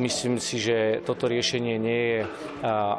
Myslím 0.00 0.40
si, 0.40 0.56
že 0.62 1.04
toto 1.04 1.28
riešenie 1.28 1.74
nie 1.76 2.00
je 2.00 2.18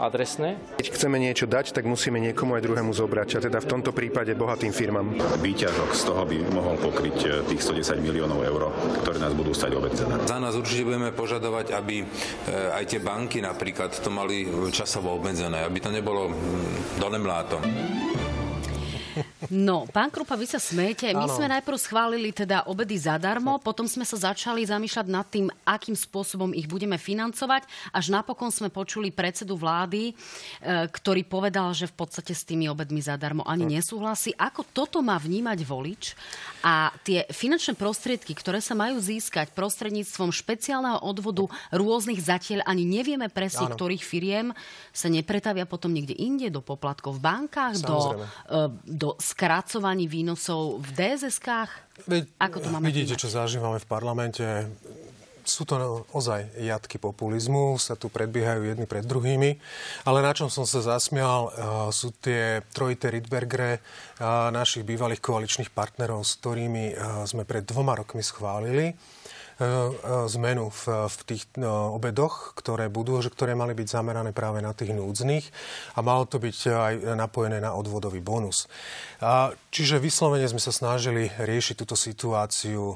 adresné. 0.03 0.59
Keď 0.77 0.87
chceme 0.93 1.17
niečo 1.17 1.49
dať, 1.49 1.73
tak 1.73 1.87
musíme 1.89 2.21
niekomu 2.21 2.59
aj 2.59 2.63
druhému 2.69 2.91
zobrať, 2.93 3.39
a 3.39 3.43
teda 3.49 3.59
v 3.63 3.69
tomto 3.71 3.91
prípade 3.95 4.35
bohatým 4.37 4.75
firmám. 4.75 5.15
Výťažok 5.39 5.89
z 5.95 6.01
toho 6.05 6.23
by 6.27 6.37
mohol 6.53 6.75
pokryť 6.79 7.17
e, 7.25 7.27
tých 7.47 7.61
110 7.63 8.03
miliónov 8.03 8.43
eur, 8.43 8.69
ktoré 9.01 9.17
nás 9.17 9.33
budú 9.33 9.55
stať 9.55 9.71
obed 9.79 9.95
zadarmo. 9.95 10.27
Za 10.27 10.37
nás 10.37 10.53
určite 10.53 10.83
budeme 10.85 11.15
požadovať, 11.15 11.71
aby 11.73 12.03
aj 12.49 12.83
tie 12.85 12.99
banky 12.99 13.39
napríklad 13.39 13.95
to 13.95 14.11
mali 14.11 14.45
časovo 14.71 15.15
obmedzené 15.15 15.38
obmedzené, 15.39 15.63
aby 15.63 15.79
to 15.79 15.91
nebolo 15.91 16.35
donemláto. 16.99 17.63
No, 19.49 19.87
pán 19.89 20.11
Krupa, 20.13 20.35
vy 20.35 20.45
sa 20.45 20.61
smejete. 20.61 21.11
My 21.15 21.25
ano. 21.25 21.35
sme 21.35 21.47
najprv 21.49 21.77
schválili 21.79 22.29
teda 22.29 22.67
obedy 22.69 22.99
zadarmo, 22.99 23.57
potom 23.61 23.87
sme 23.87 24.05
sa 24.05 24.31
začali 24.31 24.61
zamýšľať 24.67 25.07
nad 25.09 25.25
tým, 25.27 25.47
akým 25.65 25.95
spôsobom 25.95 26.51
ich 26.53 26.69
budeme 26.69 26.99
financovať, 26.99 27.65
až 27.95 28.05
napokon 28.13 28.51
sme 28.53 28.69
počuli 28.69 29.09
predsedu 29.09 29.55
vlády, 29.57 30.11
e, 30.11 30.13
ktorý 30.91 31.25
povedal, 31.25 31.71
že 31.73 31.89
v 31.89 31.95
podstate 31.95 32.35
s 32.35 32.45
tými 32.45 32.69
obedmi 32.69 33.01
zadarmo 33.01 33.43
ani 33.47 33.65
no. 33.65 33.71
nesúhlasí. 33.73 34.35
Ako 34.37 34.67
toto 34.69 34.99
má 35.01 35.17
vnímať 35.17 35.59
volič 35.65 36.03
a 36.61 36.91
tie 37.07 37.23
finančné 37.31 37.79
prostriedky, 37.79 38.35
ktoré 38.35 38.59
sa 38.59 38.75
majú 38.75 38.99
získať 38.99 39.55
prostredníctvom 39.55 40.35
špeciálneho 40.35 40.99
odvodu 41.01 41.47
rôznych 41.71 42.19
zatiaľ 42.19 42.67
ani 42.67 42.83
nevieme 42.83 43.31
presne, 43.31 43.71
ano. 43.71 43.75
ktorých 43.75 44.03
firiem, 44.03 44.51
sa 44.91 45.07
nepretavia 45.07 45.63
potom 45.63 45.95
niekde 45.95 46.17
inde, 46.17 46.51
do 46.51 46.59
poplatkov 46.59 47.17
v 47.17 47.21
bankách, 47.23 47.73
Samozrejme. 47.79 48.25
do, 48.25 48.29
e, 48.51 48.61
do 48.85 49.08
skracovaní 49.17 50.05
výnosov 50.05 50.83
v 50.83 50.89
DSS-kách? 50.93 51.71
Ako 52.37 52.57
to 52.61 52.67
máme 52.69 52.91
Vidíte, 52.91 53.17
čo 53.17 53.31
zažívame 53.31 53.81
v 53.81 53.87
parlamente. 53.89 54.43
Sú 55.41 55.65
to 55.65 56.05
ozaj 56.13 56.45
jatky 56.61 57.01
populizmu, 57.01 57.81
sa 57.81 57.97
tu 57.97 58.05
predbiehajú 58.13 58.69
jedni 58.69 58.85
pred 58.85 59.01
druhými. 59.01 59.57
Ale 60.05 60.21
na 60.21 60.29
čom 60.37 60.51
som 60.53 60.69
sa 60.69 60.85
zasmial, 60.85 61.49
eh, 61.49 61.53
sú 61.89 62.13
tie 62.21 62.61
trojité 62.69 63.09
Rydbergre 63.09 63.71
eh, 63.73 63.81
našich 64.53 64.85
bývalých 64.85 65.23
koaličných 65.23 65.73
partnerov, 65.73 66.21
s 66.21 66.37
ktorými 66.37 66.85
eh, 66.91 66.95
sme 67.25 67.49
pred 67.49 67.65
dvoma 67.65 67.97
rokmi 67.97 68.21
schválili 68.21 68.93
zmenu 70.31 70.71
v, 70.71 70.83
v 71.11 71.15
tých 71.27 71.43
no, 71.59 71.91
obedoch, 71.99 72.55
ktoré 72.55 72.87
budú, 72.87 73.19
že 73.19 73.27
ktoré 73.27 73.59
mali 73.59 73.75
byť 73.75 73.87
zamerané 73.91 74.31
práve 74.31 74.63
na 74.63 74.71
tých 74.71 74.95
núdznych 74.95 75.45
a 75.95 75.99
malo 75.99 76.23
to 76.23 76.39
byť 76.39 76.57
aj 76.71 76.93
napojené 77.19 77.59
na 77.59 77.75
odvodový 77.75 78.23
bonus. 78.23 78.71
Čiže 79.69 79.99
vyslovene 79.99 80.47
sme 80.47 80.63
sa 80.63 80.71
snažili 80.71 81.27
riešiť 81.27 81.75
túto 81.75 81.99
situáciu 81.99 82.95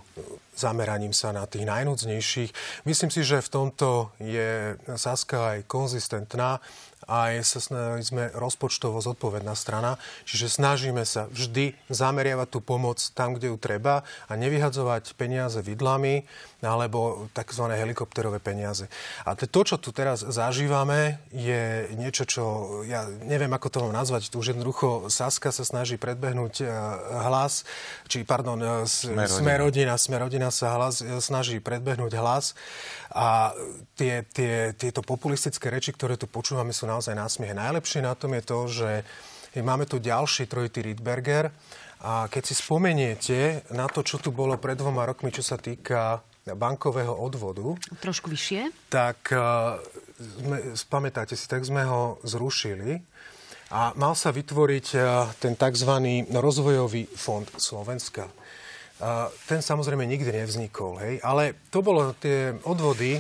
zameraním 0.54 1.12
sa 1.12 1.34
na 1.34 1.49
tých 1.49 1.65
najnúdznejších. 1.65 2.86
Myslím 2.86 3.10
si, 3.10 3.26
že 3.26 3.41
v 3.41 3.49
tomto 3.49 4.13
je 4.21 4.78
Saska 4.95 5.58
aj 5.58 5.60
konzistentná 5.65 6.62
aj 7.08 7.43
sa 7.43 7.60
sme 7.99 8.32
rozpočtovo 8.32 9.04
zodpovedná 9.04 9.52
strana, 9.60 9.99
čiže 10.23 10.47
snažíme 10.47 11.04
sa 11.04 11.28
vždy 11.28 11.76
zameriavať 11.91 12.47
tú 12.47 12.60
pomoc 12.63 12.99
tam, 13.12 13.36
kde 13.36 13.52
ju 13.52 13.58
treba 13.60 14.08
a 14.28 14.34
nevyhadzovať 14.39 15.15
peniaze 15.19 15.60
vidlami 15.60 16.23
alebo 16.63 17.28
tzv. 17.36 17.65
helikopterové 17.69 18.39
peniaze. 18.39 18.88
A 19.28 19.36
to, 19.36 19.62
čo 19.67 19.76
tu 19.76 19.91
teraz 19.91 20.23
zažívame, 20.23 21.19
je 21.36 21.91
niečo, 21.99 22.23
čo 22.23 22.43
ja 22.88 23.06
neviem, 23.28 23.52
ako 23.52 23.67
to 23.69 23.78
mám 23.84 23.93
nazvať. 23.93 24.32
Tu 24.32 24.39
už 24.39 24.56
jednoducho 24.56 25.12
Saska 25.12 25.52
sa 25.52 25.67
snaží 25.67 25.99
predbehnúť 25.99 26.63
e, 26.63 26.65
hlas, 27.28 27.67
či 28.08 28.23
pardon, 28.23 28.60
e, 28.60 28.88
Smerodina, 29.28 29.99
Smerodina 29.99 30.49
sa 30.49 30.80
hlas, 30.80 31.04
e, 31.04 31.19
snaží 31.19 31.60
predbehnúť 31.60 32.13
hlas 32.17 32.56
a 33.13 33.52
tie, 33.99 34.23
tie, 34.32 34.71
tieto 34.73 35.04
populistické 35.06 35.69
reči, 35.69 35.91
ktoré 35.93 36.15
tu 36.15 36.26
počúvame, 36.26 36.71
sú 36.71 36.88
naozaj 36.88 37.13
násmiech. 37.13 37.54
Najlepšie 37.54 38.02
na 38.02 38.15
tom 38.15 38.34
je 38.34 38.43
to, 38.43 38.60
že 38.67 38.89
máme 39.62 39.86
tu 39.86 40.02
ďalší 40.02 40.49
trojitý 40.49 40.82
Riedberger 40.82 41.54
a 42.04 42.28
keď 42.28 42.43
si 42.43 42.56
spomeniete 42.58 43.63
na 43.71 43.88
to, 43.88 44.04
čo 44.04 44.19
tu 44.19 44.34
bolo 44.34 44.60
pred 44.60 44.76
dvoma 44.76 45.08
rokmi, 45.08 45.32
čo 45.32 45.45
sa 45.45 45.56
týka 45.56 46.19
bankového 46.51 47.15
odvodu. 47.15 47.79
Trošku 48.03 48.27
vyššie. 48.27 48.91
Tak 48.91 49.32
uh, 49.32 49.79
sme, 50.19 50.75
spamätáte 50.75 51.39
si, 51.39 51.47
tak 51.47 51.63
sme 51.63 51.88
ho 51.88 52.19
zrušili 52.27 52.99
a 53.71 53.95
mal 53.95 54.13
sa 54.13 54.36
vytvoriť 54.36 54.88
uh, 54.99 55.32
ten 55.39 55.56
tzv. 55.56 55.91
rozvojový 56.27 57.08
fond 57.08 57.47
Slovenska. 57.56 58.27
Uh, 58.99 59.32
ten 59.47 59.63
samozrejme 59.63 60.03
nikdy 60.03 60.43
nevznikol, 60.43 60.99
hej, 60.99 61.23
ale 61.23 61.58
to 61.71 61.79
bolo 61.79 62.13
tie 62.19 62.53
odvody, 62.67 63.17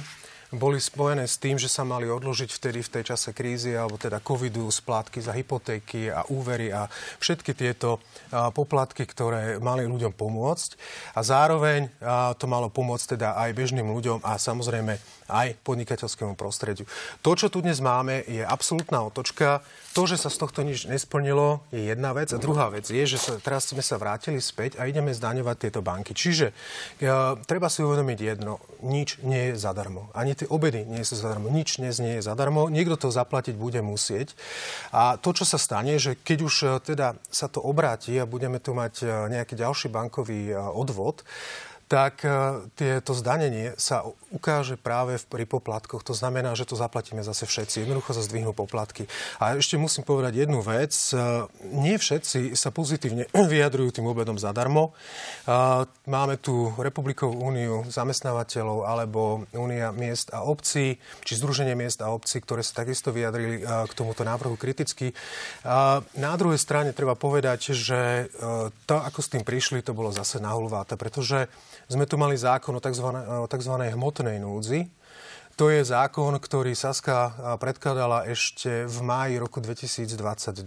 boli 0.53 0.77
spojené 0.77 1.25
s 1.25 1.41
tým, 1.41 1.57
že 1.57 1.65
sa 1.65 1.81
mali 1.81 2.05
odložiť 2.05 2.49
vtedy 2.53 2.79
v 2.85 2.91
tej 2.99 3.03
čase 3.13 3.33
krízy 3.33 3.73
alebo 3.73 3.97
teda 3.97 4.21
covidu 4.21 4.69
splátky 4.69 5.19
za 5.19 5.33
hypotéky 5.33 6.13
a 6.13 6.21
úvery 6.29 6.69
a 6.69 6.85
všetky 7.17 7.57
tieto 7.57 7.97
poplatky, 8.31 9.09
ktoré 9.09 9.57
mali 9.57 9.89
ľuďom 9.89 10.13
pomôcť. 10.13 10.69
A 11.17 11.25
zároveň 11.25 11.89
to 12.37 12.45
malo 12.45 12.69
pomôcť 12.69 13.17
teda 13.17 13.33
aj 13.33 13.49
bežným 13.57 13.89
ľuďom 13.89 14.21
a 14.21 14.37
samozrejme 14.37 15.23
aj 15.33 15.55
podnikateľskému 15.63 16.35
prostrediu. 16.35 16.85
To, 17.23 17.31
čo 17.33 17.47
tu 17.47 17.63
dnes 17.63 17.79
máme, 17.79 18.21
je 18.27 18.43
absolútna 18.43 19.01
otočka. 19.01 19.63
To, 19.93 20.09
že 20.09 20.17
sa 20.17 20.33
z 20.33 20.41
tohto 20.41 20.65
nič 20.65 20.89
nesplnilo, 20.89 21.61
je 21.69 21.85
jedna 21.85 22.17
vec. 22.17 22.33
A 22.33 22.41
druhá 22.41 22.73
vec 22.73 22.89
je, 22.89 23.03
že 23.05 23.21
sa, 23.21 23.37
teraz 23.37 23.69
sme 23.69 23.85
sa 23.85 24.01
vrátili 24.01 24.41
späť 24.41 24.81
a 24.81 24.89
ideme 24.89 25.13
zdaňovať 25.13 25.69
tieto 25.69 25.85
banky. 25.85 26.17
Čiže 26.17 26.49
e, 26.49 26.53
treba 27.45 27.69
si 27.69 27.85
uvedomiť 27.85 28.19
jedno. 28.19 28.57
Nič 28.81 29.21
nie 29.21 29.53
je 29.53 29.61
zadarmo. 29.61 30.09
Ani 30.17 30.33
tie 30.33 30.42
obedy 30.47 30.83
nie 30.87 31.03
sú 31.03 31.19
zadarmo. 31.19 31.51
Nič 31.51 31.77
dnes 31.79 31.99
nie 31.99 32.19
je 32.19 32.25
zadarmo. 32.25 32.67
Niekto 32.67 32.95
to 32.95 33.09
zaplatiť 33.11 33.55
bude 33.55 33.79
musieť. 33.83 34.35
A 34.91 35.15
to, 35.17 35.35
čo 35.35 35.43
sa 35.43 35.61
stane, 35.61 35.95
že 35.99 36.15
keď 36.19 36.37
už 36.43 36.55
e, 36.63 36.67
teda 36.81 37.19
sa 37.29 37.47
to 37.51 37.59
obráti 37.61 38.15
a 38.17 38.29
budeme 38.29 38.57
tu 38.57 38.75
mať 38.75 38.93
e, 39.01 39.05
nejaký 39.33 39.59
ďalší 39.59 39.87
bankový 39.91 40.51
e, 40.51 40.55
odvod, 40.55 41.25
tak 41.93 42.25
tieto 42.73 43.13
zdanenie 43.13 43.77
sa 43.77 44.01
ukáže 44.33 44.81
práve 44.81 45.21
pri 45.29 45.45
poplatkoch. 45.45 46.01
To 46.01 46.17
znamená, 46.17 46.57
že 46.57 46.65
to 46.65 46.73
zaplatíme 46.73 47.21
zase 47.21 47.45
všetci. 47.45 47.85
Jednoducho 47.85 48.17
sa 48.17 48.25
zdvihnú 48.25 48.49
poplatky. 48.49 49.05
A 49.37 49.53
ešte 49.53 49.77
musím 49.77 50.01
povedať 50.01 50.41
jednu 50.41 50.65
vec. 50.65 50.89
Nie 51.69 52.01
všetci 52.01 52.57
sa 52.57 52.73
pozitívne 52.73 53.29
vyjadrujú 53.53 53.93
tým 53.93 54.09
obedom 54.09 54.41
zadarmo. 54.41 54.97
Máme 56.09 56.41
tu 56.41 56.73
Republikovú 56.81 57.37
úniu 57.37 57.85
zamestnávateľov 57.85 58.89
alebo 58.89 59.45
Únia 59.53 59.93
miest 59.93 60.33
a 60.33 60.41
obcí, 60.41 60.97
či 61.21 61.33
Združenie 61.37 61.77
miest 61.77 62.01
a 62.01 62.09
obcí, 62.09 62.41
ktoré 62.41 62.65
sa 62.65 62.81
takisto 62.81 63.13
vyjadrili 63.13 63.61
k 63.61 63.93
tomuto 63.93 64.25
návrhu 64.25 64.57
kriticky. 64.57 65.13
Na 66.17 66.33
druhej 66.41 66.57
strane 66.57 66.89
treba 66.89 67.13
povedať, 67.13 67.77
že 67.77 68.33
to, 68.89 68.97
ako 68.97 69.19
s 69.21 69.29
tým 69.29 69.45
prišli, 69.45 69.85
to 69.85 69.93
bolo 69.93 70.09
zase 70.09 70.41
nahulváte, 70.41 70.97
pretože 70.97 71.45
sme 71.89 72.05
tu 72.07 72.15
mali 72.15 72.37
zákon 72.37 72.75
o 72.75 72.81
tzv. 72.81 73.71
Hmotnej 73.93 74.37
núdzi, 74.39 74.87
To 75.53 75.69
je 75.69 75.85
zákon, 75.85 76.33
ktorý 76.41 76.73
Saska 76.73 77.29
predkladala 77.61 78.25
ešte 78.25 78.89
v 78.89 78.97
máji 79.05 79.37
roku 79.37 79.61
2022, 79.61 80.65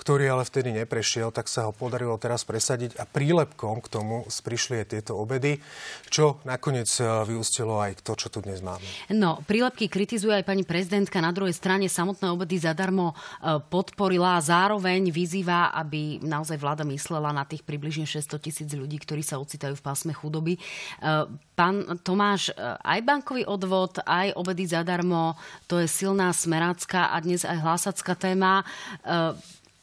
ktorý 0.00 0.24
ale 0.24 0.48
vtedy 0.48 0.72
neprešiel, 0.72 1.28
tak 1.28 1.52
sa 1.52 1.68
ho 1.68 1.72
podarilo 1.76 2.16
teraz 2.16 2.48
presadiť 2.48 2.96
a 2.96 3.04
prílepkom 3.04 3.84
k 3.84 3.92
tomu 3.92 4.24
prišli 4.24 4.80
aj 4.80 4.86
tieto 4.96 5.20
obedy, 5.20 5.60
čo 6.08 6.40
nakoniec 6.48 6.88
vyústilo 7.28 7.76
aj 7.76 8.00
to, 8.00 8.16
čo 8.16 8.32
tu 8.32 8.40
dnes 8.40 8.64
máme. 8.64 8.80
No, 9.12 9.44
prílepky 9.44 9.92
kritizuje 9.92 10.32
aj 10.32 10.48
pani 10.48 10.64
prezidentka. 10.64 11.20
Na 11.20 11.28
druhej 11.28 11.52
strane 11.52 11.84
samotné 11.84 12.32
obedy 12.32 12.56
zadarmo 12.56 13.12
podporila 13.68 14.40
a 14.40 14.44
zároveň 14.44 15.12
vyzýva, 15.12 15.76
aby 15.76 16.24
naozaj 16.24 16.56
vláda 16.56 16.88
myslela 16.88 17.36
na 17.36 17.44
tých 17.44 17.60
približne 17.68 18.08
600 18.08 18.32
tisíc 18.40 18.72
ľudí, 18.72 18.96
ktorí 18.96 19.20
sa 19.20 19.36
ocitajú 19.36 19.76
v 19.76 19.84
pásme 19.84 20.16
chudoby. 20.16 20.56
Pán 21.52 22.00
Tomáš, 22.00 22.56
aj 22.80 23.04
bankový 23.04 23.44
odvod, 23.44 23.89
aj 23.98 24.38
obedy 24.38 24.70
zadarmo, 24.70 25.34
to 25.66 25.82
je 25.82 25.90
silná 25.90 26.30
smerácká 26.30 27.10
a 27.10 27.16
dnes 27.18 27.42
aj 27.42 27.58
hlásacká 27.58 28.14
téma. 28.14 28.62
E, 29.02 29.34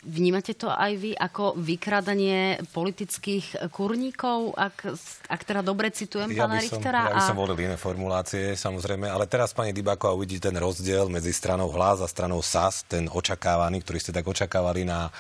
vnímate 0.08 0.56
to 0.56 0.72
aj 0.72 0.94
vy 0.96 1.12
ako 1.12 1.60
vykradanie 1.60 2.64
politických 2.72 3.68
kurníkov, 3.76 4.56
ak, 4.56 4.96
ak 5.28 5.42
teda 5.44 5.60
dobre 5.60 5.92
citujem 5.92 6.32
ja 6.32 6.48
pána 6.48 6.64
som, 6.64 6.64
Richtera? 6.64 7.02
Ja 7.12 7.18
by 7.20 7.24
som 7.28 7.38
a... 7.38 7.42
volil 7.44 7.58
iné 7.68 7.76
formulácie, 7.76 8.56
samozrejme, 8.56 9.12
ale 9.12 9.28
teraz, 9.28 9.52
pani 9.52 9.76
Dybáková, 9.76 10.16
uvidíte 10.16 10.48
ten 10.48 10.56
rozdiel 10.56 11.12
medzi 11.12 11.36
stranou 11.36 11.68
hlas 11.76 12.00
a 12.00 12.08
stranou 12.08 12.40
SAS, 12.40 12.88
ten 12.88 13.12
očakávaný, 13.12 13.84
ktorý 13.84 14.00
ste 14.00 14.16
tak 14.16 14.24
očakávali 14.24 14.88
na 14.88 15.12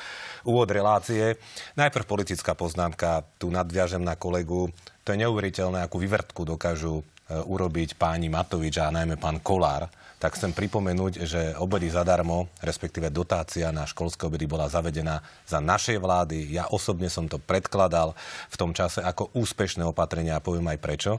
úvod 0.47 0.71
relácie. 0.71 1.35
Najprv 1.75 2.07
politická 2.07 2.55
poznámka, 2.55 3.27
tu 3.35 3.51
nadviažem 3.51 3.99
na 3.99 4.15
kolegu. 4.15 4.71
To 5.03 5.11
je 5.11 5.19
neuveriteľné, 5.19 5.83
akú 5.83 5.99
vyvrtku 5.99 6.47
dokážu 6.47 7.03
urobiť 7.27 7.99
páni 7.99 8.31
Matovič 8.31 8.79
a 8.79 8.91
najmä 8.91 9.19
pán 9.19 9.43
Kolár, 9.43 9.91
tak 10.17 10.33
chcem 10.33 10.49
pripomenúť, 10.49 11.29
že 11.29 11.53
obedy 11.61 11.93
zadarmo, 11.93 12.49
respektíve 12.65 13.13
dotácia 13.13 13.69
na 13.69 13.85
školské 13.85 14.25
obedy 14.25 14.49
bola 14.49 14.65
zavedená 14.65 15.21
za 15.45 15.61
našej 15.61 16.01
vlády. 16.01 16.57
Ja 16.57 16.65
osobne 16.73 17.05
som 17.05 17.29
to 17.29 17.37
predkladal 17.37 18.17
v 18.49 18.55
tom 18.57 18.73
čase 18.73 19.05
ako 19.05 19.29
úspešné 19.37 19.85
opatrenia 19.85 20.41
a 20.41 20.43
poviem 20.43 20.73
aj 20.73 20.79
prečo. 20.81 21.11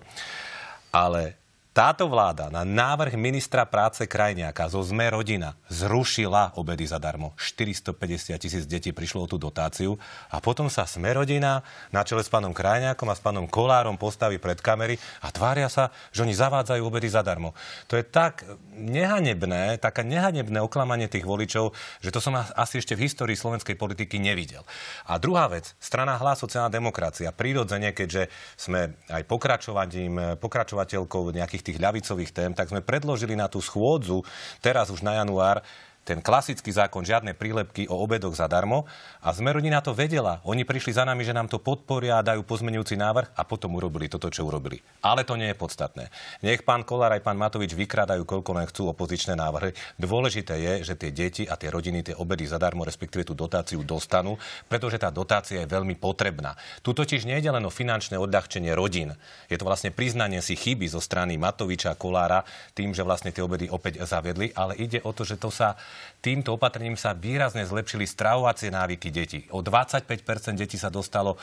Ale 0.91 1.39
táto 1.79 2.11
vláda 2.11 2.51
na 2.51 2.67
návrh 2.67 3.15
ministra 3.15 3.63
práce 3.63 4.03
Krajniaka 4.03 4.67
zo 4.67 4.83
ZME 4.83 5.15
rodina 5.15 5.55
zrušila 5.71 6.59
obedy 6.59 6.83
zadarmo. 6.83 7.39
450 7.39 8.35
tisíc 8.35 8.67
detí 8.67 8.91
prišlo 8.91 9.23
o 9.23 9.31
tú 9.31 9.39
dotáciu 9.39 9.95
a 10.27 10.43
potom 10.43 10.67
sa 10.67 10.91
SME 10.91 11.15
rodina 11.15 11.63
na 11.95 12.03
čele 12.03 12.27
s 12.27 12.31
pánom 12.35 12.51
Krajniakom 12.51 13.07
a 13.07 13.15
s 13.15 13.23
pánom 13.23 13.47
Kolárom 13.47 13.95
postaví 13.95 14.43
pred 14.43 14.59
kamery 14.59 14.99
a 15.23 15.31
tvária 15.31 15.71
sa, 15.71 15.95
že 16.11 16.27
oni 16.27 16.35
zavádzajú 16.35 16.83
obedy 16.83 17.07
zadarmo. 17.15 17.55
To 17.87 17.95
je 17.95 18.03
tak 18.03 18.43
nehanebné, 18.75 19.79
také 19.79 20.03
nehanebné 20.03 20.59
oklamanie 20.59 21.07
tých 21.07 21.23
voličov, 21.23 21.79
že 22.03 22.11
to 22.11 22.19
som 22.19 22.35
asi 22.35 22.83
ešte 22.83 22.99
v 22.99 23.07
histórii 23.07 23.39
slovenskej 23.39 23.79
politiky 23.79 24.19
nevidel. 24.19 24.67
A 25.07 25.23
druhá 25.23 25.47
vec, 25.47 25.79
strana 25.79 26.19
hlas 26.19 26.43
sociálna 26.43 26.75
demokracia, 26.75 27.31
prirodzene, 27.31 27.95
keďže 27.95 28.27
sme 28.59 28.99
aj 29.15 29.23
pokračovaním, 29.31 30.43
pokračovateľkou 30.43 31.31
nejakých 31.31 31.68
tých 31.69 31.79
ľavicových 31.79 32.33
tém, 32.33 32.51
tak 32.57 32.73
sme 32.73 32.81
predložili 32.81 33.37
na 33.37 33.45
tú 33.45 33.61
schôdzu 33.61 34.25
teraz 34.65 34.89
už 34.89 35.05
na 35.05 35.21
január 35.21 35.61
ten 36.09 36.25
klasický 36.25 36.73
zákon, 36.73 37.05
žiadne 37.05 37.37
prílepky 37.37 37.85
o 37.93 38.01
obedoch 38.01 38.33
zadarmo. 38.33 38.89
A 39.21 39.37
sme 39.37 39.53
rodina 39.53 39.85
to 39.85 39.93
vedela. 39.93 40.41
Oni 40.49 40.65
prišli 40.65 40.97
za 40.97 41.05
nami, 41.05 41.21
že 41.21 41.37
nám 41.37 41.53
to 41.53 41.61
podporia 41.61 42.17
a 42.17 42.25
dajú 42.25 42.49
pozmenujúci 42.49 42.97
návrh 42.97 43.37
a 43.37 43.45
potom 43.45 43.77
urobili 43.77 44.09
toto, 44.09 44.33
čo 44.33 44.49
urobili. 44.49 44.81
Ale 45.05 45.29
to 45.29 45.37
nie 45.37 45.53
je 45.53 45.61
podstatné. 45.61 46.09
Nech 46.41 46.65
pán 46.65 46.89
Kolár 46.89 47.13
aj 47.13 47.21
pán 47.21 47.37
Matovič 47.37 47.77
vykrádajú, 47.77 48.25
koľko 48.25 48.51
len 48.57 48.65
chcú 48.65 48.89
opozičné 48.89 49.37
návrhy. 49.37 49.77
Dôležité 50.01 50.57
je, 50.57 50.73
že 50.89 50.95
tie 50.97 51.13
deti 51.13 51.45
a 51.45 51.61
tie 51.61 51.69
rodiny 51.69 52.01
tie 52.01 52.17
obedy 52.17 52.49
zadarmo, 52.49 52.89
respektíve 52.89 53.29
tú 53.29 53.37
dotáciu 53.37 53.85
dostanú, 53.85 54.41
pretože 54.73 54.97
tá 54.97 55.13
dotácia 55.13 55.61
je 55.61 55.69
veľmi 55.69 56.01
potrebná. 56.01 56.57
Tu 56.81 56.97
totiž 56.97 57.29
nie 57.29 57.37
je 57.37 57.53
len 57.53 57.65
o 57.69 57.75
finančné 57.75 58.17
odľahčenie 58.17 58.73
rodín. 58.73 59.13
Je 59.53 59.61
to 59.61 59.69
vlastne 59.69 59.93
priznanie 59.93 60.41
si 60.41 60.57
chyby 60.57 60.89
zo 60.89 61.05
strany 61.05 61.37
Matoviča 61.37 61.93
Kolára 62.01 62.49
tým, 62.73 62.97
že 62.97 63.05
vlastne 63.05 63.35
tie 63.35 63.45
obedy 63.45 63.69
opäť 63.69 64.01
zaviedli, 64.09 64.55
ale 64.57 64.79
ide 64.79 65.05
o 65.05 65.13
to, 65.13 65.27
že 65.27 65.37
to 65.37 65.53
sa 65.53 65.75
Týmto 66.19 66.59
opatrením 66.59 66.99
sa 66.99 67.15
výrazne 67.15 67.63
zlepšili 67.63 68.03
stravovacie 68.05 68.75
návyky 68.75 69.09
detí. 69.15 69.41
O 69.55 69.63
25% 69.63 70.59
detí 70.59 70.75
sa 70.75 70.91
dostalo 70.91 71.39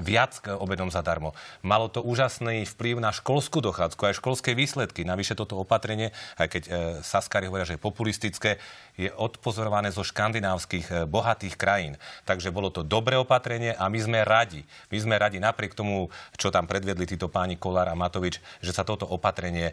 viac 0.00 0.38
k 0.42 0.52
obedom 0.52 0.92
zadarmo. 0.92 1.32
Malo 1.64 1.88
to 1.88 2.04
úžasný 2.04 2.68
vplyv 2.76 3.00
na 3.00 3.10
školskú 3.14 3.64
dochádzku, 3.64 4.00
aj 4.04 4.18
školské 4.20 4.52
výsledky. 4.52 5.06
Navyše 5.06 5.38
toto 5.38 5.56
opatrenie, 5.56 6.12
aj 6.36 6.48
keď 6.50 6.62
e, 6.66 6.70
Saskari 7.00 7.48
hovoria, 7.48 7.68
že 7.68 7.80
je 7.80 7.82
populistické, 7.82 8.60
je 9.00 9.08
odpozorované 9.12 9.88
zo 9.92 10.04
škandinávskych 10.04 10.86
e, 10.92 10.94
bohatých 11.08 11.56
krajín. 11.56 11.94
Takže 12.28 12.52
bolo 12.52 12.68
to 12.68 12.84
dobré 12.84 13.16
opatrenie 13.16 13.72
a 13.72 13.88
my 13.88 13.98
sme 14.00 14.18
radi. 14.26 14.60
My 14.92 14.98
sme 15.00 15.14
radi 15.16 15.40
napriek 15.40 15.72
tomu, 15.72 16.12
čo 16.36 16.52
tam 16.52 16.68
predvedli 16.68 17.08
títo 17.08 17.32
páni 17.32 17.56
Kolár 17.56 17.88
a 17.88 17.96
Matovič, 17.96 18.40
že 18.60 18.72
sa 18.72 18.84
toto 18.84 19.08
opatrenie 19.08 19.72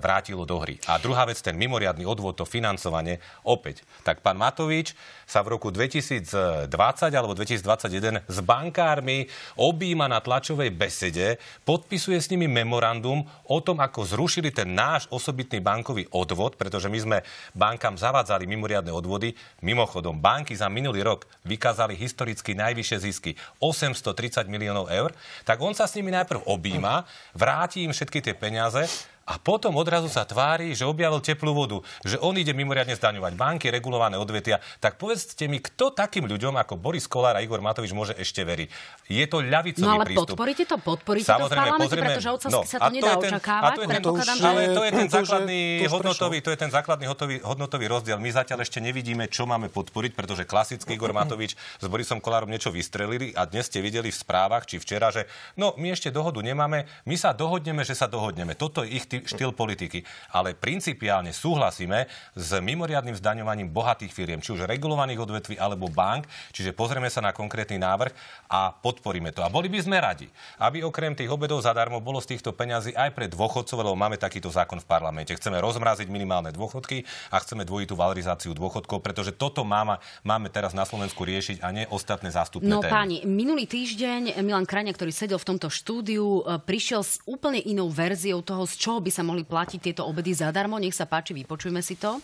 vrátilo 0.00 0.44
do 0.44 0.60
hry. 0.60 0.76
A 0.90 1.00
druhá 1.00 1.24
vec, 1.24 1.40
ten 1.40 1.56
mimoriadný 1.56 2.04
odvod, 2.04 2.36
to 2.36 2.46
financovanie, 2.48 3.22
opäť. 3.46 3.86
Tak 4.02 4.20
pán 4.20 4.36
Matovič 4.36 4.92
sa 5.24 5.40
v 5.40 5.56
roku 5.56 5.72
2020 5.72 6.68
alebo 7.14 7.32
2021 7.32 8.26
s 8.26 8.38
bankármi 8.44 9.13
objíma 9.54 10.10
na 10.10 10.18
tlačovej 10.18 10.74
besede, 10.74 11.38
podpisuje 11.62 12.18
s 12.18 12.30
nimi 12.32 12.50
memorandum 12.50 13.22
o 13.46 13.58
tom, 13.62 13.78
ako 13.78 14.02
zrušili 14.02 14.50
ten 14.50 14.74
náš 14.74 15.06
osobitný 15.14 15.62
bankový 15.62 16.10
odvod, 16.10 16.58
pretože 16.58 16.90
my 16.90 16.98
sme 16.98 17.18
bankám 17.54 17.94
zavádzali 17.94 18.48
mimoriadne 18.50 18.90
odvody. 18.90 19.36
Mimochodom, 19.62 20.18
banky 20.18 20.58
za 20.58 20.66
minulý 20.66 21.06
rok 21.06 21.30
vykázali 21.46 21.94
historicky 21.94 22.58
najvyššie 22.58 22.98
zisky 22.98 23.30
830 23.62 24.50
miliónov 24.50 24.90
eur, 24.90 25.14
tak 25.46 25.62
on 25.62 25.72
sa 25.72 25.86
s 25.86 25.94
nimi 25.94 26.10
najprv 26.10 26.44
objíma, 26.48 27.06
vráti 27.36 27.86
im 27.86 27.94
všetky 27.94 28.18
tie 28.18 28.34
peniaze 28.34 28.90
a 29.24 29.40
potom 29.40 29.72
odrazu 29.80 30.12
sa 30.12 30.28
tvári, 30.28 30.76
že 30.76 30.84
objavil 30.84 31.24
teplú 31.24 31.56
vodu, 31.56 31.80
že 32.04 32.20
on 32.20 32.36
ide 32.36 32.52
mimoriadne 32.52 32.92
zdaňovať 32.92 33.32
banky, 33.32 33.72
regulované 33.72 34.20
odvetia. 34.20 34.60
Tak 34.84 35.00
povedzte 35.00 35.48
mi, 35.48 35.64
kto 35.64 35.96
takým 35.96 36.28
ľuďom 36.28 36.52
ako 36.60 36.76
Boris 36.76 37.08
Kolár 37.08 37.36
a 37.36 37.40
Igor 37.40 37.64
Matovič 37.64 37.96
môže 37.96 38.12
ešte 38.20 38.44
veriť? 38.44 38.68
Je 39.08 39.24
to 39.24 39.40
ľavicový 39.40 39.84
no, 39.84 39.96
ale 39.96 40.04
prístup. 40.04 40.36
podporíte 40.36 40.64
to, 40.68 40.76
podporíte 40.76 41.28
Samozrejme, 41.28 41.68
to 41.68 41.72
v 41.72 41.80
pozrieme, 41.80 42.06
pretože 42.12 42.28
od 42.28 42.40
no, 42.52 42.60
sa 42.68 42.78
to 42.80 42.90
nedá 42.92 43.12
ten, 43.16 43.30
očakávať. 43.32 43.72
To 43.72 43.80
je 43.80 43.88
ten, 43.88 44.02
to 44.04 44.10
už, 44.12 44.20
že... 44.24 44.44
Ale 44.44 44.62
to 44.68 44.82
je 44.84 44.92
ten 44.92 45.08
základný 45.08 45.60
to 45.64 45.88
hodnotový, 45.88 46.38
to 46.44 46.50
je 46.52 46.58
ten 46.60 46.70
základný 46.70 47.04
hodnotový, 47.08 47.36
hodnotový 47.40 47.86
rozdiel. 47.88 48.18
My 48.20 48.28
zatiaľ 48.28 48.60
ešte 48.60 48.84
nevidíme, 48.84 49.24
čo 49.32 49.48
máme 49.48 49.72
podporiť, 49.72 50.12
pretože 50.12 50.44
klasický 50.44 51.00
Igor 51.00 51.16
Matovič 51.16 51.56
s 51.56 51.86
Borisom 51.88 52.20
Kolárom 52.20 52.52
niečo 52.52 52.68
vystrelili 52.68 53.32
a 53.32 53.48
dnes 53.48 53.72
ste 53.72 53.80
videli 53.80 54.12
v 54.12 54.16
správach, 54.16 54.68
či 54.68 54.76
včera, 54.76 55.08
že 55.08 55.24
no 55.56 55.72
my 55.80 55.96
ešte 55.96 56.12
dohodu 56.12 56.44
nemáme, 56.44 56.84
my 57.08 57.16
sa 57.16 57.32
dohodneme, 57.32 57.80
že 57.88 57.96
sa 57.96 58.04
dohodneme. 58.04 58.52
Toto 58.52 58.84
je 58.84 59.00
ich 59.00 59.04
štýl 59.22 59.54
politiky. 59.54 60.02
Ale 60.34 60.58
principiálne 60.58 61.30
súhlasíme 61.30 62.10
s 62.34 62.50
mimoriadným 62.58 63.14
zdaňovaním 63.14 63.70
bohatých 63.70 64.10
firiem, 64.10 64.42
či 64.42 64.58
už 64.58 64.66
regulovaných 64.66 65.22
odvetví 65.22 65.54
alebo 65.54 65.86
bank. 65.86 66.26
Čiže 66.50 66.74
pozrieme 66.74 67.06
sa 67.06 67.22
na 67.22 67.30
konkrétny 67.30 67.78
návrh 67.78 68.10
a 68.50 68.74
podporíme 68.74 69.30
to. 69.30 69.46
A 69.46 69.52
boli 69.52 69.70
by 69.70 69.78
sme 69.84 70.02
radi, 70.02 70.26
aby 70.58 70.82
okrem 70.82 71.14
tých 71.14 71.30
obedov 71.30 71.62
zadarmo 71.62 72.02
bolo 72.02 72.18
z 72.18 72.34
týchto 72.34 72.50
peňazí 72.50 72.96
aj 72.96 73.14
pre 73.14 73.30
dôchodcov, 73.30 73.78
lebo 73.84 73.94
máme 73.94 74.16
takýto 74.18 74.48
zákon 74.50 74.80
v 74.80 74.88
parlamente. 74.88 75.36
Chceme 75.36 75.60
rozmraziť 75.60 76.08
minimálne 76.08 76.50
dôchodky 76.50 77.04
a 77.30 77.36
chceme 77.38 77.68
dvojitú 77.68 77.92
valorizáciu 77.94 78.56
dôchodkov, 78.56 79.04
pretože 79.04 79.36
toto 79.36 79.62
máme, 79.62 80.00
máme 80.24 80.48
teraz 80.48 80.72
na 80.72 80.88
Slovensku 80.88 81.26
riešiť 81.26 81.60
a 81.60 81.68
nie 81.74 81.84
ostatné 81.92 82.32
zástupné 82.32 82.70
No 82.70 82.80
témy. 82.80 82.92
páni, 82.92 83.16
minulý 83.28 83.68
týždeň 83.68 84.40
Milan 84.40 84.64
Krania, 84.64 84.96
ktorý 84.96 85.12
sedel 85.12 85.36
v 85.36 85.46
tomto 85.52 85.68
štúdiu, 85.68 86.40
e, 86.40 86.58
prišiel 86.64 87.04
s 87.04 87.20
úplne 87.28 87.60
inou 87.60 87.92
verziou 87.92 88.40
toho, 88.40 88.64
z 88.64 88.74
čoho 88.80 89.03
by 89.04 89.12
sa 89.12 89.20
mohli 89.20 89.44
platiť 89.44 89.92
tieto 89.92 90.08
obedy 90.08 90.32
zadarmo. 90.32 90.80
Nech 90.80 90.96
sa 90.96 91.04
páči, 91.04 91.36
vypočujme 91.36 91.84
si 91.84 92.00
to. 92.00 92.16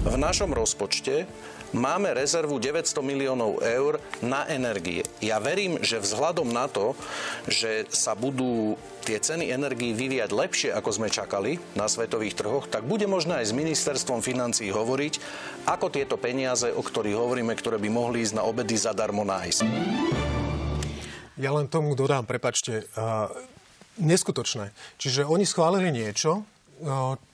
V 0.00 0.16
našom 0.16 0.56
rozpočte 0.56 1.28
máme 1.76 2.16
rezervu 2.16 2.56
900 2.56 3.04
miliónov 3.04 3.60
eur 3.60 4.00
na 4.24 4.48
energie. 4.48 5.04
Ja 5.20 5.36
verím, 5.38 5.76
že 5.84 6.00
vzhľadom 6.00 6.48
na 6.50 6.66
to, 6.72 6.96
že 7.46 7.84
sa 7.92 8.16
budú 8.16 8.80
tie 9.04 9.20
ceny 9.20 9.52
energií 9.52 9.92
vyvíjať 9.92 10.30
lepšie, 10.32 10.70
ako 10.72 10.90
sme 10.90 11.12
čakali 11.12 11.60
na 11.76 11.84
svetových 11.84 12.32
trhoch, 12.32 12.64
tak 12.64 12.88
bude 12.88 13.04
možné 13.04 13.44
aj 13.44 13.52
s 13.52 13.56
ministerstvom 13.56 14.24
financí 14.24 14.72
hovoriť, 14.72 15.20
ako 15.68 15.92
tieto 15.92 16.16
peniaze, 16.16 16.72
o 16.72 16.80
ktorých 16.80 17.20
hovoríme, 17.20 17.52
ktoré 17.52 17.76
by 17.76 17.90
mohli 17.92 18.24
ísť 18.24 18.40
na 18.40 18.46
obedy 18.48 18.80
zadarmo 18.80 19.22
nájsť. 19.22 20.29
Ja 21.40 21.56
len 21.56 21.72
tomu 21.72 21.96
dodám, 21.96 22.28
prepačte, 22.28 22.84
uh, 23.00 23.32
neskutočné. 23.96 24.76
Čiže 25.00 25.24
oni 25.24 25.48
schválili 25.48 25.88
niečo, 25.88 26.44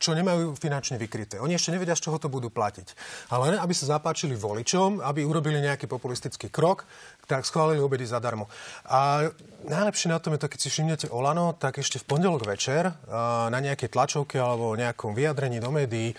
čo 0.02 0.10
nemajú 0.10 0.58
finančne 0.58 0.98
vykryté. 0.98 1.38
Oni 1.38 1.54
ešte 1.54 1.70
nevedia, 1.70 1.94
z 1.94 2.10
čoho 2.10 2.18
to 2.18 2.26
budú 2.26 2.50
platiť. 2.50 2.98
Ale 3.30 3.54
aby 3.54 3.70
sa 3.70 3.94
zapáčili 3.94 4.34
voličom, 4.34 4.98
aby 4.98 5.22
urobili 5.22 5.62
nejaký 5.62 5.86
populistický 5.86 6.50
krok, 6.50 6.82
tak 7.30 7.46
schválili 7.46 7.82
obedy 7.82 8.06
zadarmo. 8.06 8.50
A 8.90 9.30
najlepšie 9.66 10.10
na 10.10 10.18
tom 10.22 10.34
je 10.34 10.42
to, 10.42 10.50
keď 10.50 10.58
si 10.62 10.68
všimnete 10.70 11.06
Olano, 11.10 11.54
tak 11.54 11.78
ešte 11.78 12.02
v 12.02 12.06
pondelok 12.10 12.46
večer 12.46 12.90
na 13.50 13.58
nejakej 13.58 13.94
tlačovke 13.94 14.38
alebo 14.38 14.78
nejakom 14.78 15.14
vyjadrení 15.14 15.62
do 15.62 15.70
médií 15.70 16.14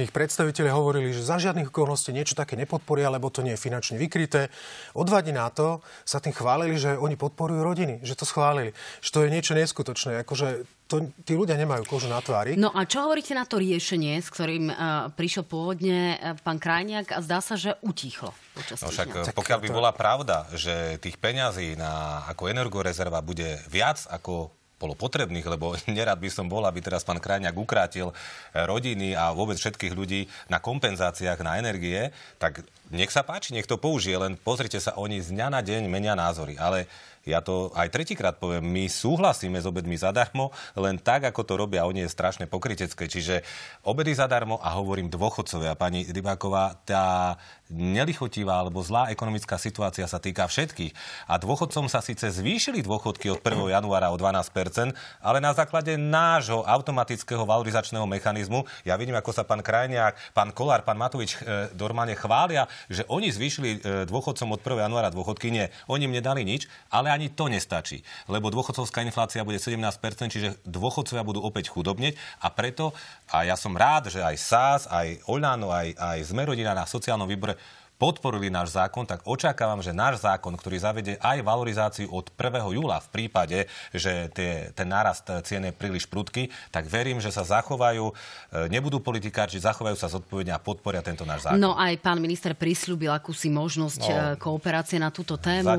ich 0.00 0.12
predstaviteľi 0.14 0.70
hovorili, 0.72 1.12
že 1.12 1.24
za 1.24 1.36
žiadnych 1.36 1.68
okolností 1.68 2.14
niečo 2.14 2.32
také 2.32 2.56
nepodporia, 2.56 3.12
lebo 3.12 3.28
to 3.28 3.44
nie 3.44 3.52
je 3.52 3.60
finančne 3.60 4.00
vykryté. 4.00 4.48
O 4.96 5.04
dva 5.04 5.20
dní 5.20 5.36
na 5.36 5.52
to 5.52 5.84
sa 6.08 6.22
tým 6.22 6.32
chválili, 6.32 6.80
že 6.80 6.96
oni 6.96 7.18
podporujú 7.20 7.60
rodiny, 7.60 8.00
že 8.00 8.16
to 8.16 8.24
schválili, 8.24 8.72
že 9.04 9.10
to 9.12 9.24
je 9.24 9.28
niečo 9.28 9.52
neskutočné. 9.52 10.24
Akože 10.24 10.64
to, 10.92 11.08
tí 11.24 11.32
ľudia 11.32 11.56
nemajú 11.56 11.88
kožu 11.88 12.12
na 12.12 12.20
tvári. 12.20 12.56
No 12.60 12.68
a 12.68 12.84
čo 12.84 13.08
hovoríte 13.08 13.32
na 13.32 13.48
to 13.48 13.56
riešenie, 13.56 14.20
s 14.20 14.28
ktorým 14.28 14.68
uh, 14.68 15.08
prišiel 15.16 15.48
pôvodne 15.48 16.20
uh, 16.20 16.36
pán 16.44 16.60
Krajniak 16.60 17.16
a 17.16 17.24
zdá 17.24 17.40
sa, 17.40 17.56
že 17.56 17.76
utichlo? 17.80 18.36
No 18.52 18.88
však 18.92 19.32
dňa. 19.32 19.32
pokiaľ 19.32 19.58
by 19.64 19.68
bola 19.72 19.92
pravda, 19.96 20.44
že 20.52 21.00
tých 21.00 21.16
peňazí 21.16 21.80
na, 21.80 22.24
ako 22.28 22.52
energorezerva 22.52 23.24
bude 23.24 23.56
viac 23.72 24.04
ako 24.12 24.52
bolo 24.82 24.98
potrebných, 24.98 25.46
lebo 25.46 25.78
nerad 25.86 26.18
by 26.18 26.26
som 26.26 26.50
bol, 26.50 26.66
aby 26.66 26.82
teraz 26.82 27.06
pán 27.06 27.22
Krajňák 27.22 27.54
ukrátil 27.54 28.10
rodiny 28.50 29.14
a 29.14 29.30
vôbec 29.30 29.54
všetkých 29.54 29.94
ľudí 29.94 30.26
na 30.50 30.58
kompenzáciách 30.58 31.38
na 31.46 31.62
energie, 31.62 32.10
tak 32.42 32.66
nech 32.90 33.14
sa 33.14 33.22
páči, 33.22 33.54
nech 33.54 33.70
to 33.70 33.78
použije, 33.78 34.18
len 34.18 34.34
pozrite 34.34 34.82
sa, 34.82 34.98
oni 34.98 35.22
z 35.22 35.30
dňa 35.30 35.46
na 35.54 35.60
deň 35.62 35.86
menia 35.86 36.18
názory. 36.18 36.58
Ale 36.58 36.90
ja 37.22 37.38
to 37.38 37.70
aj 37.78 37.94
tretíkrát 37.94 38.34
poviem, 38.34 38.66
my 38.66 38.90
súhlasíme 38.90 39.54
s 39.54 39.66
obedmi 39.66 39.94
zadarmo, 39.94 40.50
len 40.74 40.98
tak, 40.98 41.30
ako 41.30 41.46
to 41.46 41.54
robia 41.54 41.86
oni, 41.86 42.02
je 42.02 42.10
strašne 42.10 42.50
pokrytecké. 42.50 43.06
Čiže 43.06 43.46
obedy 43.86 44.10
zadarmo 44.10 44.58
a 44.58 44.74
hovorím 44.74 45.06
dôchodcovia. 45.06 45.78
Pani 45.78 46.02
Rybáková, 46.10 46.82
tá 46.82 47.38
nelichotivá 47.72 48.60
alebo 48.60 48.84
zlá 48.84 49.08
ekonomická 49.08 49.56
situácia 49.56 50.04
sa 50.04 50.20
týka 50.20 50.44
všetkých. 50.44 50.92
A 51.26 51.40
dôchodcom 51.40 51.88
sa 51.88 52.04
síce 52.04 52.28
zvýšili 52.28 52.84
dôchodky 52.84 53.32
od 53.32 53.40
1. 53.40 53.72
januára 53.72 54.12
o 54.12 54.16
12%, 54.20 54.92
ale 55.24 55.38
na 55.40 55.56
základe 55.56 55.96
nášho 55.96 56.62
automatického 56.62 57.48
valorizačného 57.48 58.04
mechanizmu, 58.04 58.68
ja 58.84 58.94
vidím, 59.00 59.16
ako 59.16 59.32
sa 59.32 59.42
pán 59.48 59.64
Krajniak, 59.64 60.14
pán 60.36 60.52
Kolár, 60.52 60.84
pán 60.84 61.00
Matovič 61.00 61.40
e, 61.40 61.72
normálne 61.74 62.12
chvália, 62.12 62.68
že 62.92 63.08
oni 63.08 63.32
zvýšili 63.32 63.68
e, 63.72 63.78
dôchodcom 64.04 64.52
od 64.52 64.60
1. 64.60 64.84
januára 64.84 65.08
dôchodky. 65.08 65.48
Nie, 65.48 65.72
oni 65.88 66.06
im 66.06 66.14
nedali 66.14 66.44
nič, 66.44 66.68
ale 66.92 67.08
ani 67.08 67.32
to 67.32 67.48
nestačí, 67.48 68.04
lebo 68.28 68.52
dôchodcovská 68.52 69.00
inflácia 69.02 69.42
bude 69.42 69.56
17%, 69.56 69.88
čiže 70.28 70.60
dôchodcovia 70.68 71.24
budú 71.24 71.40
opäť 71.40 71.72
chudobneť 71.72 72.14
a 72.44 72.52
preto, 72.52 72.92
a 73.32 73.48
ja 73.48 73.56
som 73.56 73.72
rád, 73.72 74.12
že 74.12 74.20
aj 74.20 74.36
SAS, 74.36 74.82
aj 74.90 75.24
Oľano, 75.24 75.72
aj, 75.72 75.96
aj 75.96 76.18
Zmerodina 76.28 76.76
na 76.76 76.84
sociálnom 76.84 77.24
výbore 77.24 77.56
podporili 78.02 78.50
náš 78.50 78.74
zákon, 78.74 79.06
tak 79.06 79.22
očakávam, 79.22 79.78
že 79.78 79.94
náš 79.94 80.26
zákon, 80.26 80.50
ktorý 80.58 80.74
zavede 80.82 81.14
aj 81.22 81.38
valorizáciu 81.46 82.10
od 82.10 82.34
1. 82.34 82.74
júla 82.74 82.98
v 82.98 83.08
prípade, 83.14 83.70
že 83.94 84.26
tie, 84.34 84.74
ten 84.74 84.90
nárast 84.90 85.22
cien 85.46 85.62
je 85.62 85.70
príliš 85.70 86.10
prudký, 86.10 86.50
tak 86.74 86.90
verím, 86.90 87.22
že 87.22 87.30
sa 87.30 87.46
zachovajú, 87.46 88.10
e, 88.10 88.66
nebudú 88.74 88.98
politikárči, 88.98 89.62
zachovajú 89.62 89.94
sa 89.94 90.10
zodpovedne 90.10 90.50
a 90.50 90.58
podporia 90.58 90.98
tento 90.98 91.22
náš 91.22 91.46
zákon. 91.46 91.62
No 91.62 91.78
aj 91.78 91.94
pán 92.02 92.18
minister 92.18 92.58
prislúbil 92.58 93.14
akúsi 93.14 93.54
možnosť 93.54 94.02
no, 94.02 94.10
e, 94.10 94.18
kooperácie 94.34 94.98
na 94.98 95.14
túto 95.14 95.38
tému. 95.38 95.70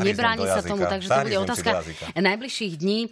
Nebráni 0.00 0.48
sa 0.48 0.64
tomu, 0.64 0.88
takže 0.88 1.12
to 1.12 1.20
bude 1.28 1.38
otázka 1.44 1.84
najbližších 2.16 2.72
dní. 2.80 3.04
E, 3.04 3.08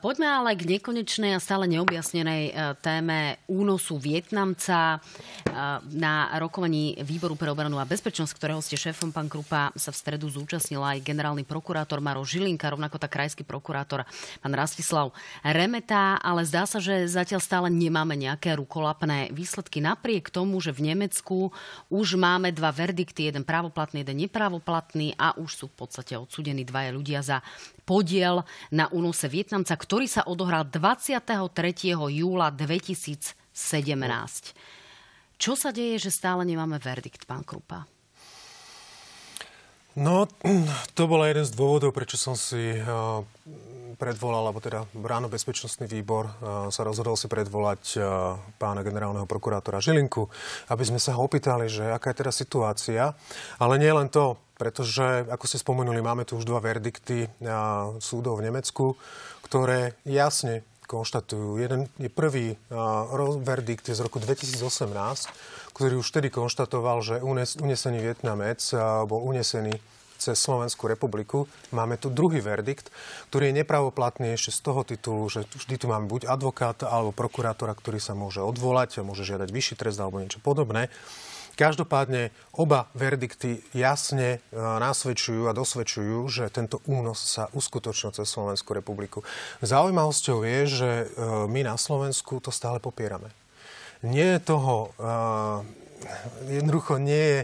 poďme 0.00 0.24
ale 0.24 0.56
k 0.56 0.64
nekonečnej 0.80 1.36
a 1.36 1.38
stále 1.42 1.68
neobjasnenej 1.68 2.72
téme 2.80 3.36
únosu 3.44 4.00
Vietnamca 4.00 5.04
na 5.92 6.14
rokovaní 6.40 6.96
výboru 7.04 7.36
pre 7.36 7.52
obranu 7.52 7.76
a 7.76 7.89
bezpečnosť, 7.90 8.38
ktorého 8.38 8.62
ste 8.62 8.78
šéfom, 8.78 9.10
pán 9.10 9.26
Krupa, 9.26 9.74
sa 9.74 9.90
v 9.90 9.98
stredu 9.98 10.30
zúčastnil 10.30 10.78
aj 10.78 11.02
generálny 11.02 11.42
prokurátor 11.42 11.98
Maro 11.98 12.22
Žilinka, 12.22 12.70
rovnako 12.70 13.02
tak 13.02 13.18
krajský 13.18 13.42
prokurátor 13.42 14.06
pán 14.38 14.54
Rastislav 14.54 15.10
Remeta, 15.42 16.22
ale 16.22 16.46
zdá 16.46 16.70
sa, 16.70 16.78
že 16.78 17.10
zatiaľ 17.10 17.42
stále 17.42 17.66
nemáme 17.66 18.14
nejaké 18.14 18.54
rukolapné 18.54 19.34
výsledky. 19.34 19.82
Napriek 19.82 20.30
tomu, 20.30 20.62
že 20.62 20.70
v 20.70 20.94
Nemecku 20.94 21.50
už 21.90 22.14
máme 22.14 22.54
dva 22.54 22.70
verdikty, 22.70 23.26
jeden 23.26 23.42
právoplatný, 23.42 24.06
jeden 24.06 24.22
neprávoplatný 24.22 25.18
a 25.18 25.34
už 25.34 25.50
sú 25.50 25.66
v 25.66 25.82
podstate 25.82 26.14
odsudení 26.14 26.62
dvaja 26.62 26.94
ľudia 26.94 27.20
za 27.26 27.42
podiel 27.82 28.46
na 28.70 28.86
únose 28.94 29.26
Vietnamca, 29.26 29.74
ktorý 29.74 30.06
sa 30.06 30.22
odohral 30.30 30.62
23. 30.62 31.26
júla 31.90 32.54
2017. 32.54 33.34
Čo 35.40 35.56
sa 35.56 35.72
deje, 35.72 35.96
že 35.96 36.12
stále 36.12 36.44
nemáme 36.44 36.76
verdikt, 36.76 37.24
pán 37.24 37.40
Krupa? 37.40 37.88
No, 39.96 40.28
to 40.96 41.08
bol 41.08 41.24
jeden 41.24 41.48
z 41.48 41.56
dôvodov, 41.56 41.96
prečo 41.96 42.20
som 42.20 42.36
si 42.36 42.76
uh, 42.76 43.24
predvolal, 43.96 44.44
alebo 44.44 44.60
teda 44.60 44.84
ráno 45.00 45.32
bezpečnostný 45.32 45.88
výbor 45.88 46.28
uh, 46.28 46.68
sa 46.68 46.84
rozhodol 46.84 47.16
si 47.16 47.24
predvolať 47.24 47.82
uh, 47.96 48.36
pána 48.60 48.84
generálneho 48.84 49.24
prokurátora 49.24 49.80
Žilinku, 49.80 50.28
aby 50.68 50.84
sme 50.84 51.00
sa 51.00 51.16
ho 51.16 51.24
opýtali, 51.24 51.72
že 51.72 51.88
aká 51.88 52.12
je 52.12 52.20
teda 52.20 52.32
situácia. 52.36 53.02
Ale 53.56 53.80
nie 53.80 53.96
len 53.96 54.12
to, 54.12 54.36
pretože, 54.60 55.24
ako 55.24 55.48
ste 55.48 55.56
spomenuli, 55.56 56.04
máme 56.04 56.28
tu 56.28 56.36
už 56.36 56.44
dva 56.44 56.60
verdikty 56.60 57.32
súdov 57.96 58.44
v 58.44 58.52
Nemecku, 58.52 58.92
ktoré 59.40 59.96
jasne 60.04 60.68
konštatujú. 60.90 61.62
Jeden 61.62 61.86
je 62.02 62.10
prvý 62.10 62.58
verdikt 63.46 63.86
je 63.86 63.94
z 63.94 64.02
roku 64.02 64.18
2018, 64.18 64.58
ktorý 65.70 66.02
už 66.02 66.10
vtedy 66.10 66.34
konštatoval, 66.34 66.98
že 67.06 67.14
unes, 67.22 67.54
unesený 67.54 68.02
Vietnamec 68.02 68.58
uh, 68.74 69.06
bol 69.06 69.22
unesený 69.22 69.78
cez 70.20 70.36
Slovenskú 70.36 70.84
republiku. 70.84 71.48
Máme 71.72 71.96
tu 71.96 72.12
druhý 72.12 72.44
verdikt, 72.44 72.92
ktorý 73.32 73.50
je 73.50 73.64
nepravoplatný 73.64 74.36
ešte 74.36 74.52
z 74.52 74.60
toho 74.60 74.80
titulu, 74.84 75.24
že 75.32 75.48
vždy 75.48 75.80
tu 75.80 75.86
máme 75.88 76.04
buď 76.12 76.28
advokáta 76.28 76.92
alebo 76.92 77.16
prokurátora, 77.16 77.72
ktorý 77.72 77.96
sa 77.96 78.12
môže 78.12 78.44
odvolať 78.44 79.00
a 79.00 79.06
môže 79.08 79.24
žiadať 79.24 79.48
vyšší 79.48 79.74
trest 79.80 79.96
alebo 79.96 80.20
niečo 80.20 80.44
podobné. 80.44 80.92
Každopádne 81.58 82.30
oba 82.56 82.88
verdikty 82.96 83.60
jasne 83.76 84.38
e, 84.38 84.56
nasvedčujú 84.56 85.50
a 85.50 85.56
dosvedčujú, 85.56 86.26
že 86.30 86.44
tento 86.48 86.80
únos 86.88 87.20
sa 87.20 87.50
uskutočnil 87.52 88.16
cez 88.16 88.26
Slovenskú 88.28 88.72
republiku. 88.72 89.26
Zaujímavosťou 89.60 90.42
je, 90.46 90.60
že 90.66 90.90
e, 90.90 91.06
my 91.50 91.60
na 91.66 91.76
Slovensku 91.76 92.40
to 92.40 92.48
stále 92.54 92.80
popierame. 92.80 93.28
Nie 94.00 94.38
je 94.38 94.46
toho, 94.46 94.94
e, 94.96 95.10
jednoducho 96.60 96.96
nie 96.96 97.24
je 97.24 97.40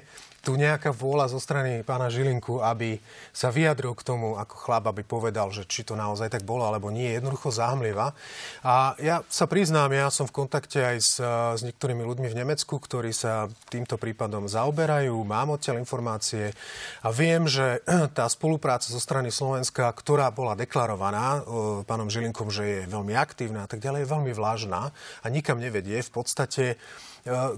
tu 0.47 0.55
nejaká 0.55 0.95
vôľa 0.95 1.35
zo 1.35 1.43
strany 1.43 1.83
pána 1.83 2.07
Žilinku, 2.07 2.63
aby 2.63 3.03
sa 3.35 3.51
vyjadril 3.51 3.99
k 3.99 4.07
tomu 4.07 4.39
ako 4.39 4.55
chlap, 4.55 4.87
aby 4.87 5.03
povedal, 5.03 5.51
že 5.51 5.67
či 5.67 5.83
to 5.83 5.99
naozaj 5.99 6.31
tak 6.31 6.47
bolo, 6.47 6.63
alebo 6.63 6.87
nie, 6.95 7.11
je 7.11 7.19
jednoducho 7.19 7.51
záhmliva. 7.51 8.15
A 8.63 8.95
ja 9.03 9.27
sa 9.27 9.51
priznám, 9.51 9.91
ja 9.91 10.07
som 10.07 10.31
v 10.31 10.47
kontakte 10.47 10.79
aj 10.79 10.97
s, 11.03 11.19
s 11.59 11.61
niektorými 11.67 12.07
ľuďmi 12.07 12.31
v 12.31 12.39
Nemecku, 12.47 12.79
ktorí 12.79 13.11
sa 13.11 13.51
týmto 13.67 13.99
prípadom 13.99 14.47
zaoberajú, 14.47 15.19
mám 15.27 15.59
odtiaľ 15.59 15.83
informácie 15.83 16.55
a 17.03 17.11
viem, 17.11 17.51
že 17.51 17.83
tá 18.17 18.31
spolupráca 18.31 18.87
zo 18.87 19.03
strany 19.03 19.35
Slovenska, 19.35 19.91
ktorá 19.91 20.31
bola 20.31 20.55
deklarovaná 20.55 21.43
pánom 21.91 22.07
Žilinkom, 22.07 22.55
že 22.55 22.63
je 22.63 22.81
veľmi 22.87 23.19
aktívna 23.19 23.67
a 23.67 23.69
tak 23.69 23.83
ďalej, 23.83 24.07
je 24.07 24.13
veľmi 24.15 24.31
vlážna 24.31 24.95
a 24.95 25.27
nikam 25.27 25.59
nevedie. 25.59 25.99
V 26.07 26.23
podstate 26.23 26.79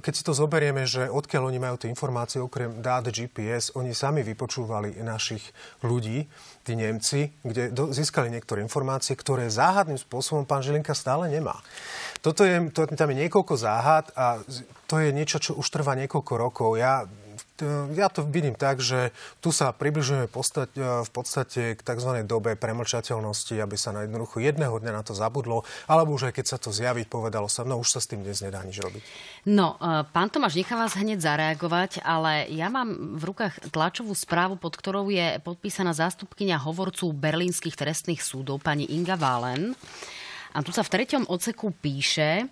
keď 0.01 0.13
si 0.17 0.25
to 0.25 0.33
zoberieme, 0.33 0.89
že 0.89 1.13
odkiaľ 1.13 1.53
oni 1.53 1.61
majú 1.61 1.77
tie 1.77 1.93
informácie, 1.93 2.41
okrem 2.41 2.81
dát 2.81 3.05
GPS, 3.05 3.77
oni 3.77 3.93
sami 3.93 4.25
vypočúvali 4.25 4.97
našich 5.05 5.45
ľudí, 5.85 6.25
tí 6.65 6.73
Nemci, 6.73 7.29
kde 7.45 7.69
do, 7.73 7.93
získali 7.93 8.33
niektoré 8.33 8.65
informácie, 8.65 9.13
ktoré 9.13 9.53
záhadným 9.53 10.01
spôsobom 10.01 10.49
pán 10.49 10.65
Žilinka 10.65 10.97
stále 10.97 11.29
nemá. 11.29 11.61
Toto 12.25 12.49
je, 12.49 12.73
to, 12.73 12.89
tam 12.89 13.13
je 13.13 13.29
niekoľko 13.29 13.55
záhad 13.61 14.09
a 14.17 14.41
to 14.89 15.01
je 15.05 15.13
niečo, 15.13 15.37
čo 15.37 15.53
už 15.57 15.69
trvá 15.69 15.93
niekoľko 16.01 16.33
rokov. 16.37 16.71
Ja 16.81 17.05
ja 17.95 18.09
to 18.09 18.25
vidím 18.27 18.55
tak, 18.55 18.79
že 18.79 19.11
tu 19.43 19.51
sa 19.51 19.75
približujeme 19.75 20.27
v 20.29 21.11
podstate 21.11 21.75
k 21.75 21.81
tzv. 21.81 22.11
dobe 22.25 22.55
premlčateľnosti, 22.55 23.55
aby 23.59 23.77
sa 23.79 23.91
na 23.95 24.07
jednoducho 24.07 24.43
jedného 24.43 24.75
dňa 24.79 24.93
na 24.93 25.03
to 25.03 25.15
zabudlo, 25.17 25.67
alebo 25.91 26.15
už 26.15 26.31
aj 26.31 26.35
keď 26.39 26.47
sa 26.47 26.59
to 26.59 26.71
zjaví, 26.71 27.05
povedalo 27.05 27.51
sa, 27.51 27.67
no 27.67 27.81
už 27.81 27.99
sa 27.99 28.01
s 28.03 28.11
tým 28.11 28.23
dnes 28.23 28.41
nedá 28.41 28.63
nič 28.63 28.79
robiť. 28.79 29.03
No, 29.49 29.79
e, 29.79 30.05
pán 30.09 30.29
Tomáš, 30.31 30.59
nechám 30.59 30.79
vás 30.79 30.95
hneď 30.99 31.19
zareagovať, 31.23 32.05
ale 32.07 32.47
ja 32.53 32.71
mám 32.71 33.19
v 33.19 33.23
rukách 33.33 33.71
tlačovú 33.73 34.13
správu, 34.13 34.59
pod 34.61 34.77
ktorou 34.77 35.11
je 35.11 35.41
podpísaná 35.43 35.91
zástupkynia 35.97 36.61
hovorcu 36.61 37.11
berlínskych 37.15 37.75
trestných 37.75 38.23
súdov, 38.23 38.63
pani 38.63 38.87
Inga 38.91 39.19
Valen. 39.19 39.75
A 40.57 40.65
tu 40.65 40.73
sa 40.73 40.83
v 40.83 40.91
treťom 40.91 41.29
oceku 41.29 41.71
píše, 41.71 42.49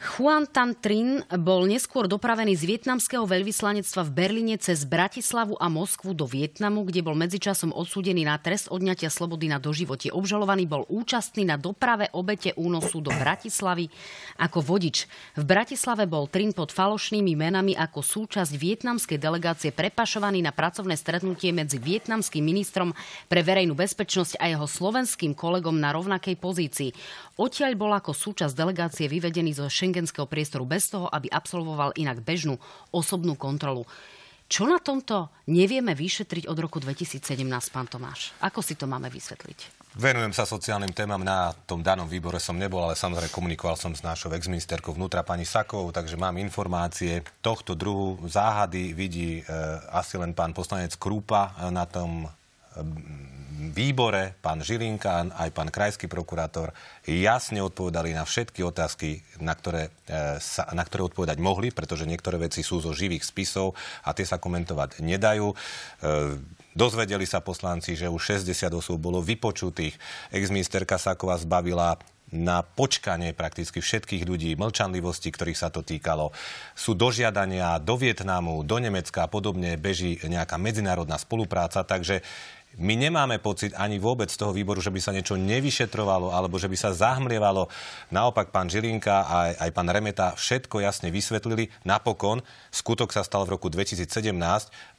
Juan 0.00 0.48
Tan 0.48 0.72
Trin 0.72 1.20
bol 1.44 1.68
neskôr 1.68 2.08
dopravený 2.08 2.56
z 2.56 2.64
vietnamského 2.72 3.28
veľvyslanectva 3.28 4.08
v 4.08 4.14
Berlíne 4.16 4.56
cez 4.56 4.88
Bratislavu 4.88 5.60
a 5.60 5.68
Moskvu 5.68 6.16
do 6.16 6.24
Vietnamu, 6.24 6.88
kde 6.88 7.04
bol 7.04 7.12
medzičasom 7.12 7.68
odsúdený 7.68 8.24
na 8.24 8.40
trest 8.40 8.72
odňatia 8.72 9.12
slobody 9.12 9.52
na 9.52 9.60
doživotie. 9.60 10.08
Obžalovaný 10.08 10.64
bol 10.64 10.88
účastný 10.88 11.44
na 11.44 11.60
doprave 11.60 12.08
obete 12.16 12.56
únosu 12.56 13.04
do 13.04 13.12
Bratislavy 13.12 13.92
ako 14.40 14.64
vodič. 14.64 15.04
V 15.36 15.44
Bratislave 15.44 16.08
bol 16.08 16.32
Trin 16.32 16.56
pod 16.56 16.72
falošnými 16.72 17.36
menami 17.36 17.76
ako 17.76 18.00
súčasť 18.00 18.56
vietnamskej 18.56 19.20
delegácie 19.20 19.68
prepašovaný 19.68 20.40
na 20.40 20.56
pracovné 20.56 20.96
stretnutie 20.96 21.52
medzi 21.52 21.76
vietnamským 21.76 22.40
ministrom 22.40 22.96
pre 23.28 23.44
verejnú 23.44 23.76
bezpečnosť 23.76 24.40
a 24.40 24.48
jeho 24.48 24.64
slovenským 24.64 25.36
kolegom 25.36 25.76
na 25.76 25.92
rovnakej 25.92 26.40
pozícii. 26.40 26.96
Odtiaľ 27.36 27.76
bol 27.76 27.92
ako 27.92 28.16
súčasť 28.16 28.56
delegácie 28.56 29.04
vyvedený 29.04 29.60
zo 29.60 29.68
šengenského 29.90 30.30
priestoru 30.30 30.62
bez 30.62 30.86
toho, 30.86 31.10
aby 31.10 31.26
absolvoval 31.26 31.90
inak 31.98 32.22
bežnú 32.22 32.54
osobnú 32.94 33.34
kontrolu. 33.34 33.82
Čo 34.46 34.66
na 34.66 34.78
tomto 34.78 35.30
nevieme 35.50 35.94
vyšetriť 35.94 36.46
od 36.46 36.58
roku 36.58 36.78
2017, 36.78 37.42
pán 37.70 37.86
Tomáš? 37.90 38.34
Ako 38.42 38.62
si 38.62 38.78
to 38.78 38.86
máme 38.86 39.10
vysvetliť? 39.10 39.82
Venujem 39.98 40.30
sa 40.30 40.46
sociálnym 40.46 40.94
témam. 40.94 41.22
Na 41.22 41.50
tom 41.66 41.82
danom 41.82 42.06
výbore 42.06 42.38
som 42.38 42.54
nebol, 42.54 42.82
ale 42.82 42.94
samozrejme 42.94 43.30
komunikoval 43.30 43.74
som 43.74 43.90
s 43.90 44.06
našou 44.06 44.30
exministerkou 44.30 44.94
vnútra 44.94 45.26
pani 45.26 45.42
Sakovou, 45.42 45.90
takže 45.90 46.14
mám 46.14 46.38
informácie 46.38 47.26
tohto 47.42 47.74
druhu 47.74 48.22
záhady. 48.26 48.94
Vidí 48.94 49.42
e, 49.42 49.42
asi 49.90 50.14
len 50.18 50.30
pán 50.30 50.54
poslanec 50.54 50.94
Krúpa 50.94 51.54
e, 51.58 51.74
na 51.74 51.86
tom 51.90 52.30
výbore 53.60 54.34
pán 54.40 54.64
Žilinka 54.64 55.36
aj 55.36 55.50
pán 55.52 55.68
krajský 55.68 56.08
prokurátor 56.08 56.72
jasne 57.04 57.60
odpovedali 57.60 58.16
na 58.16 58.24
všetky 58.24 58.64
otázky, 58.64 59.20
na 59.42 59.52
ktoré, 59.52 59.92
e, 60.08 60.40
sa, 60.40 60.64
na 60.72 60.80
ktoré 60.80 61.12
odpovedať 61.12 61.36
mohli, 61.38 61.68
pretože 61.68 62.08
niektoré 62.08 62.40
veci 62.40 62.64
sú 62.64 62.80
zo 62.80 62.96
živých 62.96 63.26
spisov 63.26 63.76
a 64.00 64.16
tie 64.16 64.24
sa 64.24 64.40
komentovať 64.40 65.04
nedajú. 65.04 65.52
E, 65.52 65.56
dozvedeli 66.72 67.28
sa 67.28 67.44
poslanci, 67.44 67.98
že 67.98 68.08
už 68.08 68.40
60 68.40 68.72
osôb 68.72 68.96
bolo 68.96 69.20
vypočutých. 69.20 70.00
Exministerka 70.32 70.96
Sáková 70.96 71.36
zbavila 71.36 72.00
na 72.30 72.62
počkanie 72.62 73.34
prakticky 73.34 73.82
všetkých 73.82 74.22
ľudí, 74.22 74.54
mlčanlivosti, 74.54 75.34
ktorých 75.34 75.58
sa 75.58 75.68
to 75.68 75.82
týkalo. 75.82 76.30
Sú 76.78 76.94
dožiadania 76.94 77.74
do 77.82 77.98
Vietnamu, 77.98 78.62
do 78.62 78.78
Nemecka 78.78 79.26
a 79.26 79.28
podobne, 79.30 79.74
beží 79.74 80.22
nejaká 80.22 80.54
medzinárodná 80.54 81.18
spolupráca, 81.18 81.82
takže 81.82 82.22
my 82.78 82.94
nemáme 82.94 83.42
pocit 83.42 83.74
ani 83.74 83.98
vôbec 83.98 84.30
z 84.30 84.38
toho 84.38 84.54
výboru, 84.54 84.78
že 84.78 84.94
by 84.94 85.00
sa 85.02 85.10
niečo 85.10 85.34
nevyšetrovalo 85.34 86.30
alebo 86.30 86.54
že 86.54 86.70
by 86.70 86.76
sa 86.78 86.94
zahmlievalo. 86.94 87.66
Naopak 88.14 88.54
pán 88.54 88.70
Žilinka 88.70 89.26
a 89.26 89.34
aj, 89.50 89.52
aj 89.58 89.70
pán 89.74 89.88
Remeta 89.90 90.26
všetko 90.38 90.78
jasne 90.78 91.10
vysvetlili. 91.10 91.74
Napokon 91.82 92.46
skutok 92.70 93.10
sa 93.10 93.26
stal 93.26 93.42
v 93.42 93.58
roku 93.58 93.66
2017 93.66 94.06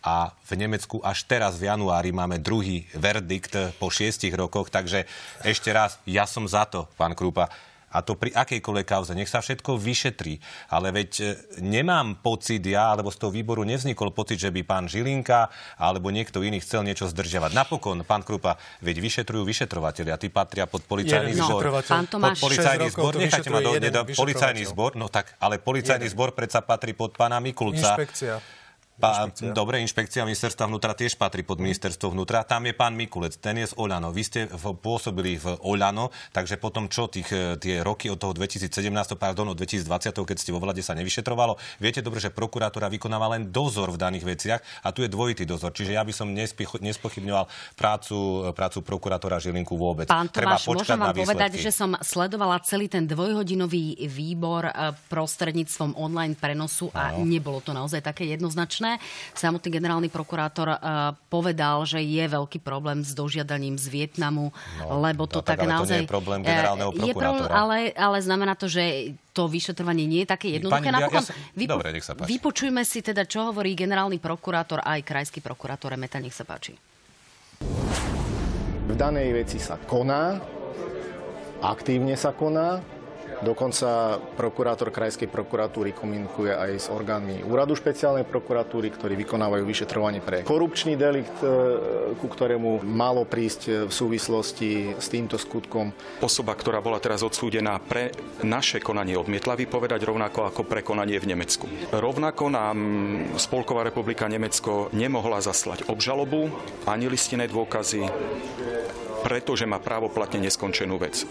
a 0.03 0.35
v 0.35 0.51
Nemecku 0.59 0.99
až 0.99 1.23
teraz 1.23 1.55
v 1.55 1.71
januári 1.71 2.11
máme 2.11 2.43
druhý 2.43 2.91
verdikt 2.91 3.55
po 3.79 3.87
šiestich 3.87 4.35
rokoch. 4.35 4.67
Takže 4.67 5.07
ešte 5.47 5.71
raz, 5.71 5.95
ja 6.03 6.27
som 6.27 6.43
za 6.43 6.67
to, 6.67 6.91
pán 6.99 7.15
Krúpa 7.15 7.47
a 7.91 7.99
to 7.99 8.15
pri 8.15 8.31
akejkoľvek 8.31 8.87
kauze. 8.87 9.11
Nech 9.11 9.27
sa 9.27 9.43
všetko 9.43 9.75
vyšetrí. 9.75 10.39
Ale 10.71 10.95
veď 10.95 11.11
e, 11.19 11.25
nemám 11.59 12.23
pocit 12.23 12.63
ja, 12.63 12.95
alebo 12.95 13.11
z 13.11 13.19
toho 13.19 13.31
výboru 13.35 13.67
nevznikol 13.67 14.15
pocit, 14.15 14.39
že 14.39 14.49
by 14.49 14.63
pán 14.63 14.85
Žilinka 14.87 15.51
alebo 15.75 16.07
niekto 16.09 16.39
iný 16.41 16.63
chcel 16.63 16.87
niečo 16.87 17.11
zdržiavať. 17.11 17.51
Napokon, 17.51 18.07
pán 18.07 18.23
Krupa, 18.23 18.55
veď 18.79 19.03
vyšetrujú 19.03 19.43
vyšetrovateľia. 19.43 20.15
Tí 20.15 20.31
patria 20.31 20.65
pod 20.65 20.87
policajný 20.87 21.35
no, 21.35 21.43
zbor. 21.43 21.61
Pán 21.83 22.07
Tomáš, 22.07 22.39
pod 22.39 22.47
policajný 22.49 22.87
zbor. 22.95 23.13
Nechajte 23.19 23.49
ma 23.51 23.59
do, 23.59 23.75
policajný 24.15 24.63
zbor. 24.71 24.95
No 24.95 25.11
tak, 25.11 25.35
ale 25.43 25.59
policajný 25.59 26.07
jeden. 26.07 26.15
zbor 26.15 26.31
predsa 26.31 26.63
patrí 26.63 26.95
pod 26.95 27.19
pána 27.19 27.43
Mikulca. 27.43 27.99
Inšpekcia. 27.99 28.60
Pa, 29.01 29.25
inšpekcia. 29.25 29.51
Dobre, 29.57 29.81
inšpekcia 29.81 30.21
ministerstva 30.23 30.69
vnútra 30.69 30.93
tiež 30.93 31.17
patrí 31.17 31.41
pod 31.41 31.57
ministerstvo 31.57 32.13
vnútra. 32.13 32.45
Tam 32.45 32.61
je 32.69 32.73
pán 32.77 32.93
Mikulec, 32.93 33.41
ten 33.41 33.57
je 33.57 33.67
z 33.69 33.75
Oľano. 33.75 34.13
Vy 34.13 34.23
ste 34.23 34.39
v, 34.45 34.77
pôsobili 34.77 35.41
v 35.41 35.57
Oľano, 35.65 36.13
takže 36.29 36.61
potom 36.61 36.85
čo 36.85 37.09
tých, 37.09 37.33
e, 37.33 37.57
tie 37.57 37.81
roky 37.81 38.13
od 38.13 38.21
toho 38.21 38.37
2017, 38.37 39.17
pardon, 39.17 39.49
od 39.49 39.57
2020, 39.57 40.13
keď 40.13 40.37
ste 40.37 40.53
vo 40.53 40.61
vlade 40.61 40.85
sa 40.85 40.93
nevyšetrovalo, 40.93 41.57
viete 41.81 42.05
dobre, 42.05 42.21
že 42.21 42.29
prokurátora 42.29 42.87
vykonáva 42.93 43.33
len 43.33 43.49
dozor 43.49 43.89
v 43.89 43.97
daných 43.97 44.25
veciach 44.27 44.61
a 44.85 44.93
tu 44.93 45.01
je 45.01 45.09
dvojitý 45.09 45.49
dozor. 45.49 45.73
Čiže 45.73 45.97
ja 45.97 46.05
by 46.05 46.13
som 46.13 46.29
nespochybňoval 46.79 47.45
prácu, 47.73 48.51
prácu 48.53 48.85
prokurátora 48.85 49.41
Žilinku 49.41 49.73
vôbec. 49.73 50.05
Pán 50.05 50.29
Tomáš, 50.29 50.69
môžem 50.69 50.99
vám 51.01 51.17
povedať, 51.17 51.57
že 51.57 51.73
som 51.73 51.97
sledovala 51.97 52.61
celý 52.61 52.85
ten 52.85 53.09
dvojhodinový 53.09 54.05
výbor 54.05 54.69
e, 54.69 54.73
prostredníctvom 55.09 55.97
online 55.97 56.37
prenosu 56.37 56.93
a 56.93 57.15
no. 57.15 57.25
nebolo 57.25 57.63
to 57.63 57.73
naozaj 57.73 58.03
také 58.03 58.27
jednoznačné. 58.29 58.90
Samotný 59.37 59.69
generálny 59.69 60.09
prokurátor 60.09 60.73
uh, 60.73 61.13
povedal, 61.29 61.85
že 61.85 62.01
je 62.01 62.25
veľký 62.25 62.59
problém 62.63 63.05
s 63.05 63.13
dožiadaním 63.13 63.77
z 63.77 63.87
Vietnamu, 63.91 64.49
no, 64.81 64.99
lebo 65.03 65.27
to 65.27 65.39
no, 65.39 65.45
tak, 65.45 65.61
tak 65.61 65.69
naozaj... 65.69 66.01
To 66.01 66.03
nie 66.03 66.07
je 66.07 66.15
problém 66.15 66.39
generálneho 66.41 66.91
prokurátora. 66.91 67.11
Je 67.11 67.15
problém, 67.15 67.51
ale, 67.51 67.77
ale 67.93 68.17
znamená 68.23 68.53
to, 68.57 68.67
že 68.71 69.15
to 69.31 69.47
vyšetrovanie 69.47 70.03
nie 70.07 70.23
je 70.23 70.29
také 70.31 70.47
jednoduché. 70.59 70.91
Pani, 70.91 70.95
Napokon, 70.97 71.23
ja, 71.23 71.27
ja 71.27 71.29
sa... 71.31 71.33
vypo... 71.55 71.71
Dobre, 71.77 71.89
nech 71.95 72.03
sa 72.03 72.13
páči. 72.17 72.27
Vypočujme 72.35 72.81
si 72.83 72.99
teda, 72.99 73.23
čo 73.23 73.47
hovorí 73.51 73.71
generálny 73.75 74.19
prokurátor 74.19 74.83
a 74.83 74.99
aj 74.99 75.01
krajský 75.07 75.39
prokurátor 75.39 75.95
Meta, 75.95 76.19
nech 76.19 76.35
sa 76.35 76.43
páči. 76.43 76.75
V 78.91 78.93
danej 78.99 79.31
veci 79.31 79.55
sa 79.55 79.79
koná, 79.79 80.35
aktívne 81.63 82.19
sa 82.19 82.35
koná, 82.35 82.83
Dokonca 83.41 84.21
prokurátor 84.37 84.93
Krajskej 84.93 85.25
prokuratúry 85.25 85.97
komunikuje 85.97 86.53
aj 86.53 86.71
s 86.77 86.87
orgánmi 86.93 87.41
Úradu 87.41 87.73
špeciálnej 87.73 88.21
prokuratúry, 88.21 88.93
ktorí 88.93 89.17
vykonávajú 89.25 89.65
vyšetrovanie 89.65 90.21
pre 90.21 90.45
korupčný 90.45 90.93
delikt, 90.93 91.41
e, 91.41 91.49
ku 92.21 92.29
ktorému 92.29 92.85
malo 92.85 93.25
prísť 93.25 93.89
v 93.89 93.93
súvislosti 93.93 94.93
s 94.93 95.09
týmto 95.09 95.41
skutkom. 95.41 95.89
Osoba, 96.21 96.53
ktorá 96.53 96.85
bola 96.85 97.01
teraz 97.01 97.25
odsúdená 97.25 97.81
pre 97.81 98.13
naše 98.45 98.77
konanie 98.77 99.17
odmietla 99.17 99.57
vypovedať 99.57 100.05
rovnako 100.05 100.45
ako 100.45 100.61
pre 100.61 100.85
konanie 100.85 101.17
v 101.17 101.33
Nemecku. 101.33 101.65
Rovnako 101.89 102.43
nám 102.53 102.77
Spolková 103.41 103.81
republika 103.81 104.29
Nemecko 104.29 104.93
nemohla 104.93 105.41
zaslať 105.41 105.89
obžalobu 105.89 106.53
ani 106.85 107.09
listinné 107.09 107.49
dôkazy, 107.49 108.05
pretože 109.25 109.65
má 109.65 109.81
právoplatne 109.81 110.45
neskončenú 110.45 111.01
vec. 111.01 111.25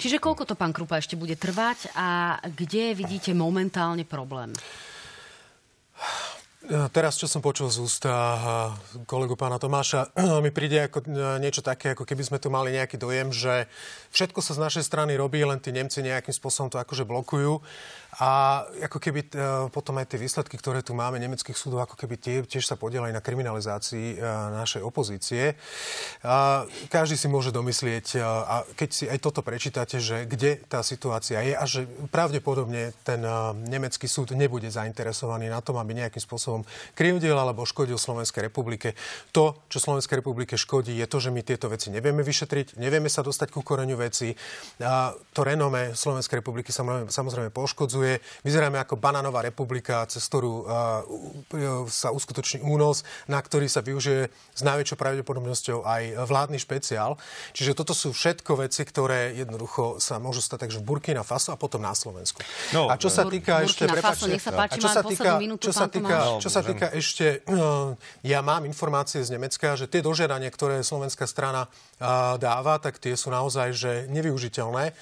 Čiže 0.00 0.16
koľko 0.16 0.48
to, 0.48 0.56
pán 0.56 0.72
Krupa, 0.72 0.96
ešte 0.96 1.12
bude 1.12 1.36
trvať 1.36 1.92
a 1.92 2.40
kde 2.40 2.96
vidíte 2.96 3.36
momentálne 3.36 4.08
problém? 4.08 4.48
Teraz, 6.70 7.18
čo 7.18 7.26
som 7.26 7.42
počul 7.42 7.66
z 7.66 7.82
ústa 7.82 8.14
kolegu 9.10 9.34
pána 9.34 9.58
Tomáša, 9.58 10.14
mi 10.44 10.54
príde 10.54 10.86
ako 10.86 11.02
niečo 11.42 11.66
také, 11.66 11.98
ako 11.98 12.06
keby 12.06 12.22
sme 12.22 12.38
tu 12.38 12.46
mali 12.46 12.70
nejaký 12.70 12.94
dojem, 12.94 13.34
že 13.34 13.66
všetko 14.14 14.38
sa 14.38 14.54
z 14.54 14.62
našej 14.62 14.84
strany 14.86 15.18
robí, 15.18 15.42
len 15.42 15.58
tí 15.58 15.74
Nemci 15.74 15.98
nejakým 15.98 16.30
spôsobom 16.30 16.70
to 16.70 16.78
akože 16.78 17.02
blokujú. 17.02 17.58
A 18.18 18.62
ako 18.90 18.98
keby 18.98 19.20
e, 19.22 19.28
potom 19.70 19.94
aj 20.02 20.10
tie 20.10 20.18
výsledky, 20.18 20.58
ktoré 20.58 20.82
tu 20.82 20.98
máme 20.98 21.22
nemeckých 21.22 21.54
súdov, 21.54 21.86
ako 21.86 21.94
keby 21.94 22.18
tie 22.18 22.42
tiež 22.42 22.66
sa 22.66 22.74
podielajú 22.74 23.14
na 23.14 23.22
kriminalizácii 23.22 24.18
e, 24.18 24.26
našej 24.58 24.82
opozície. 24.82 25.54
A 26.26 26.66
každý 26.90 27.14
si 27.14 27.30
môže 27.30 27.54
domyslieť, 27.54 28.18
e, 28.18 28.26
a 28.26 28.66
keď 28.74 28.90
si 28.90 29.04
aj 29.06 29.18
toto 29.22 29.46
prečítate, 29.46 30.02
že 30.02 30.26
kde 30.26 30.58
tá 30.66 30.82
situácia 30.82 31.38
je 31.38 31.54
a 31.54 31.64
že 31.70 31.86
pravdepodobne 32.10 32.90
ten 33.06 33.22
nemecký 33.70 34.10
súd 34.10 34.34
nebude 34.34 34.66
zainteresovaný 34.66 35.46
na 35.46 35.62
tom, 35.62 35.78
aby 35.78 36.02
nejakým 36.02 36.22
spôsobom 36.22 36.59
krivdil 36.94 37.36
alebo 37.36 37.66
škodil 37.68 37.98
Slovenskej 38.00 38.48
republike. 38.48 38.94
To, 39.36 39.60
čo 39.68 39.78
Slovenskej 39.78 40.24
republike 40.24 40.56
škodí, 40.56 40.96
je 40.96 41.06
to, 41.06 41.18
že 41.20 41.30
my 41.34 41.44
tieto 41.44 41.68
veci 41.68 41.92
nevieme 41.92 42.24
vyšetriť, 42.24 42.80
nevieme 42.80 43.12
sa 43.12 43.20
dostať 43.20 43.52
ku 43.52 43.60
koreňu 43.60 43.96
veci. 44.00 44.32
A 44.80 45.12
to 45.34 45.40
renome 45.44 45.92
Slovenskej 45.92 46.40
republiky 46.40 46.72
samozrejme 46.72 47.52
poškodzuje 47.52 48.42
vyzeráme 48.44 48.80
ako 48.80 48.96
banánová 48.96 49.44
republika, 49.44 50.06
cez 50.08 50.24
ktorú 50.26 50.64
sa 51.90 52.08
uskutoční 52.14 52.64
únos, 52.64 53.04
na 53.28 53.40
ktorý 53.42 53.68
sa 53.68 53.84
využije 53.84 54.30
s 54.30 54.62
najväčšou 54.64 54.96
pravdepodobnosťou 54.96 55.84
aj 55.84 56.26
vládny 56.26 56.58
špeciál. 56.62 57.20
Čiže 57.52 57.76
toto 57.76 57.92
sú 57.92 58.14
všetko 58.14 58.64
veci, 58.64 58.82
ktoré 58.86 59.36
jednoducho 59.36 60.00
sa 60.00 60.16
môžu 60.16 60.40
stať 60.40 60.66
takže 60.66 60.78
v 60.80 60.86
Burkina 60.86 61.22
Faso 61.24 61.52
a 61.52 61.60
potom 61.60 61.80
na 61.80 61.96
Slovensku. 61.96 62.42
No, 62.76 62.88
a 62.88 62.96
čo 63.00 63.08
sa 63.08 63.24
týka 63.28 63.64
ešte... 63.64 63.88
Faso, 64.00 64.24
nech 64.30 64.40
sa 64.40 64.56
páči, 64.56 64.80
čo 64.80 64.88
sa 64.88 65.04
týka, 65.04 65.36
minútu, 65.36 65.68
čo 65.68 65.72
sa 65.76 65.84
týka, 65.84 66.39
čo 66.40 66.48
sa 66.48 66.64
týka 66.64 66.88
ešte... 66.96 67.44
Ja 68.24 68.40
mám 68.40 68.64
informácie 68.64 69.20
z 69.20 69.36
Nemecka, 69.36 69.76
že 69.76 69.86
tie 69.86 70.00
dožiadania, 70.00 70.48
ktoré 70.48 70.80
slovenská 70.80 71.28
strana 71.28 71.68
dáva, 72.40 72.80
tak 72.80 72.96
tie 72.96 73.12
sú 73.14 73.28
naozaj 73.28 73.76
že 73.76 73.92
nevyužiteľné. 74.08 74.96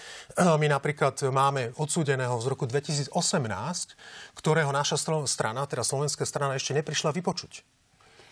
My 0.58 0.66
napríklad 0.66 1.22
máme 1.30 1.72
odsúdeného 1.78 2.34
z 2.42 2.46
roku 2.50 2.66
2018, 2.66 3.14
ktorého 4.34 4.74
naša 4.74 4.98
strana, 4.98 5.64
teda 5.70 5.86
slovenská 5.86 6.26
strana, 6.26 6.58
ešte 6.58 6.74
neprišla 6.74 7.14
vypočuť. 7.14 7.77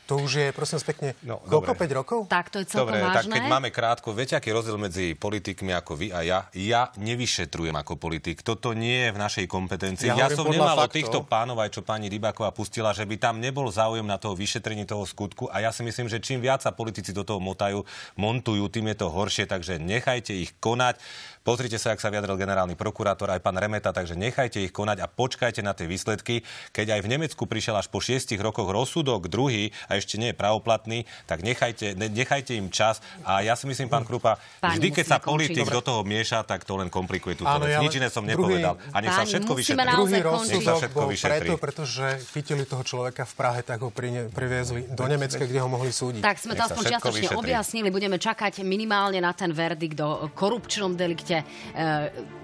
To 0.06 0.22
už 0.22 0.32
je, 0.38 0.46
prosím 0.54 0.78
pekne, 0.86 1.18
no, 1.26 1.42
koľko, 1.42 1.74
5 1.74 1.98
rokov? 1.98 2.18
Tak, 2.30 2.54
to 2.54 2.62
je 2.62 2.70
celkom 2.70 2.94
Dobre, 2.94 3.02
vážne. 3.02 3.16
tak 3.18 3.24
keď 3.26 3.42
máme 3.50 3.68
krátko, 3.74 4.14
viete, 4.14 4.38
aký 4.38 4.50
je 4.50 4.54
rozdiel 4.54 4.78
medzi 4.78 5.18
politikmi 5.18 5.74
ako 5.74 5.98
vy 5.98 6.14
a 6.14 6.22
ja? 6.22 6.38
Ja 6.54 6.94
nevyšetrujem 6.94 7.74
ako 7.74 7.98
politik. 7.98 8.46
Toto 8.46 8.70
nie 8.70 9.10
je 9.10 9.10
v 9.10 9.18
našej 9.18 9.46
kompetencii. 9.50 10.14
Ja 10.14 10.14
Ja, 10.14 10.30
som 10.30 10.46
nemal 10.46 10.78
od 10.78 10.94
týchto 10.94 11.26
pánov, 11.26 11.58
aj 11.58 11.74
čo 11.74 11.82
pani 11.82 12.06
Rybáková 12.06 12.54
pustila, 12.54 12.94
že 12.94 13.02
by 13.02 13.18
tam 13.18 13.42
nebol 13.42 13.66
záujem 13.66 14.06
na 14.06 14.14
toho 14.14 14.38
vyšetrenie 14.38 14.86
toho 14.86 15.02
skutku. 15.02 15.50
A 15.50 15.58
ja 15.58 15.74
si 15.74 15.82
myslím, 15.82 16.06
že 16.06 16.22
čím 16.22 16.38
viac 16.38 16.62
sa 16.62 16.70
politici 16.70 17.10
do 17.10 17.26
toho 17.26 17.42
motajú, 17.42 17.82
montujú, 18.14 18.70
tým 18.70 18.94
je 18.94 19.02
to 19.02 19.10
horšie. 19.10 19.50
Takže 19.50 19.82
nechajte 19.82 20.30
ich 20.30 20.54
konať. 20.62 21.02
Pozrite 21.46 21.78
sa, 21.78 21.94
ak 21.94 22.02
sa 22.02 22.10
vyjadril 22.10 22.34
generálny 22.34 22.74
prokurátor, 22.74 23.30
aj 23.30 23.38
pán 23.38 23.54
Remeta, 23.54 23.94
takže 23.94 24.18
nechajte 24.18 24.58
ich 24.58 24.74
konať 24.74 24.98
a 24.98 25.06
počkajte 25.06 25.62
na 25.62 25.78
tie 25.78 25.86
výsledky. 25.86 26.42
Keď 26.74 26.98
aj 26.98 27.00
v 27.06 27.08
Nemecku 27.14 27.46
prišiel 27.46 27.78
až 27.78 27.86
po 27.86 28.02
šiestich 28.02 28.42
rokoch 28.42 28.66
rozsudok 28.66 29.30
druhý 29.30 29.70
a 29.86 29.94
ešte 29.94 30.18
nie 30.18 30.34
je 30.34 30.36
pravoplatný, 30.36 31.06
tak 31.30 31.46
nechajte, 31.46 31.94
ne- 31.94 32.10
nechajte 32.10 32.50
im 32.58 32.66
čas. 32.66 32.98
A 33.22 33.46
ja 33.46 33.54
si 33.54 33.70
myslím, 33.70 33.86
pán 33.86 34.02
Krupa, 34.02 34.42
Páni, 34.58 34.74
vždy, 34.82 34.88
keď 34.90 35.04
sa 35.06 35.18
končiť. 35.22 35.30
politik 35.30 35.66
Dobre. 35.70 35.76
do 35.78 35.82
toho 35.86 36.00
mieša, 36.02 36.42
tak 36.42 36.66
to 36.66 36.74
len 36.82 36.90
komplikuje 36.90 37.38
túto 37.38 37.54
vec. 37.62 37.78
Nič 37.78 37.94
iné 37.94 38.10
som 38.10 38.26
druhý- 38.26 38.58
nepovedal. 38.58 38.74
A 38.90 38.98
nech 38.98 39.14
sa 39.14 39.22
všetko 39.22 39.52
musíme 39.54 39.78
vyšetrí. 39.78 39.94
Druhý 39.94 40.18
končiť. 40.18 40.66
Rozsudok 40.66 40.80
bol 40.90 41.08
preto, 41.14 41.54
pretože 41.62 42.04
chytili 42.34 42.66
toho 42.66 42.82
človeka 42.82 43.22
v 43.22 43.34
Prahe, 43.38 43.60
tak 43.62 43.86
ho 43.86 43.94
prine, 43.94 44.26
priviezli 44.34 44.90
do 44.90 45.06
Nemecka, 45.06 45.46
kde 45.46 45.62
ho 45.62 45.70
mohli 45.70 45.94
súdiť. 45.94 46.26
Tak 46.26 46.42
sme 46.42 46.58
to 46.58 46.66
aspoň 46.66 46.82
čiastočne 46.90 47.38
objasnili. 47.38 47.94
Budeme 47.94 48.18
čakať 48.18 48.66
minimálne 48.66 49.22
na 49.22 49.30
ten 49.30 49.54
verdikt 49.54 50.02
o 50.02 50.26
korupčnom 50.34 50.98
delikte 50.98 51.35
e, 51.40 51.44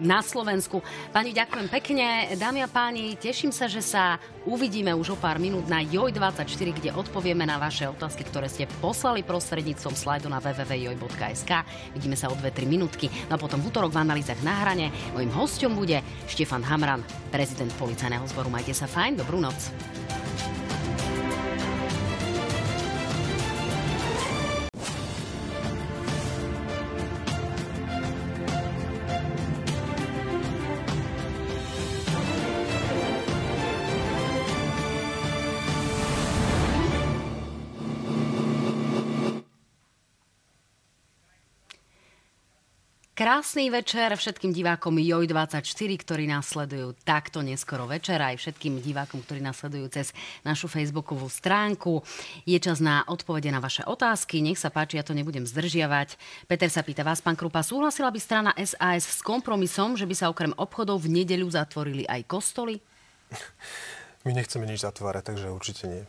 na 0.03 0.21
Slovensku. 0.21 0.83
Pani, 1.15 1.31
ďakujem 1.31 1.69
pekne. 1.69 2.35
Dámy 2.35 2.65
a 2.65 2.69
páni, 2.69 3.15
teším 3.17 3.55
sa, 3.55 3.71
že 3.71 3.85
sa 3.85 4.19
uvidíme 4.49 4.91
už 4.97 5.15
o 5.15 5.21
pár 5.21 5.39
minút 5.39 5.69
na 5.71 5.85
JOJ24, 5.85 6.69
kde 6.75 6.91
odpovieme 6.97 7.47
na 7.47 7.61
vaše 7.61 7.87
otázky, 7.87 8.27
ktoré 8.27 8.51
ste 8.51 8.67
poslali 8.81 9.23
prostredníctvom 9.23 9.95
slajdu 9.95 10.27
na 10.27 10.43
www.joj.sk. 10.43 11.53
Vidíme 11.95 12.17
sa 12.19 12.29
o 12.29 12.35
2-3 12.35 12.67
minútky. 12.67 13.11
No 13.31 13.37
a 13.37 13.43
potom 13.43 13.61
v 13.63 13.71
útorok 13.71 13.95
v 13.95 14.03
analýzach 14.03 14.41
na 14.41 14.55
hrane. 14.65 14.91
Mojím 15.15 15.33
hostom 15.35 15.73
bude 15.77 16.03
Štefan 16.27 16.65
Hamran, 16.67 17.05
prezident 17.31 17.71
policajného 17.79 18.25
zboru. 18.31 18.51
Majte 18.51 18.75
sa 18.75 18.91
fajn, 18.91 19.21
dobrú 19.21 19.39
noc. 19.39 19.73
Krásny 43.23 43.71
večer 43.71 44.11
všetkým 44.19 44.51
divákom 44.51 44.99
JOJ24, 44.99 45.91
ktorí 45.95 46.27
následujú 46.27 46.91
takto 47.07 47.39
neskoro 47.39 47.87
večer, 47.87 48.19
aj 48.19 48.35
všetkým 48.35 48.83
divákom, 48.83 49.23
ktorí 49.23 49.39
následujú 49.39 49.95
cez 49.95 50.11
našu 50.43 50.67
facebookovú 50.67 51.31
stránku. 51.31 52.03
Je 52.43 52.59
čas 52.59 52.83
na 52.83 53.07
odpovede 53.07 53.47
na 53.55 53.63
vaše 53.63 53.87
otázky. 53.87 54.43
Nech 54.43 54.59
sa 54.59 54.75
páči, 54.75 54.99
ja 54.99 55.07
to 55.07 55.15
nebudem 55.15 55.47
zdržiavať. 55.47 56.19
Peter 56.51 56.67
sa 56.67 56.83
pýta 56.83 57.07
vás, 57.07 57.23
pán 57.23 57.39
Krupa, 57.39 57.63
súhlasila 57.63 58.11
by 58.11 58.19
strana 58.19 58.51
SAS 58.59 59.07
s 59.07 59.23
kompromisom, 59.23 59.95
že 59.95 60.03
by 60.03 60.19
sa 60.19 60.27
okrem 60.27 60.51
obchodov 60.59 61.07
v 61.07 61.23
nedeľu 61.23 61.47
zatvorili 61.47 62.03
aj 62.11 62.27
kostoly? 62.27 62.83
My 64.27 64.35
nechceme 64.35 64.67
nič 64.67 64.83
zatvárať, 64.83 65.31
takže 65.31 65.55
určite 65.55 65.87
nie. 65.87 66.03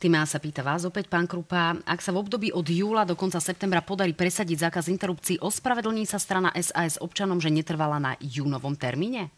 Týma 0.00 0.24
sa 0.24 0.40
pýta 0.40 0.64
vás 0.64 0.88
opäť, 0.88 1.12
pán 1.12 1.28
Krupa. 1.28 1.76
Ak 1.84 2.00
sa 2.00 2.08
v 2.16 2.24
období 2.24 2.48
od 2.56 2.64
júla 2.64 3.04
do 3.04 3.12
konca 3.12 3.36
septembra 3.36 3.84
podarí 3.84 4.16
presadiť 4.16 4.64
zákaz 4.64 4.88
interrupcií, 4.88 5.36
ospravedlní 5.44 6.08
sa 6.08 6.16
strana 6.16 6.48
SAS 6.56 6.96
občanom, 6.96 7.36
že 7.36 7.52
netrvala 7.52 8.00
na 8.00 8.16
júnovom 8.16 8.72
termíne? 8.80 9.28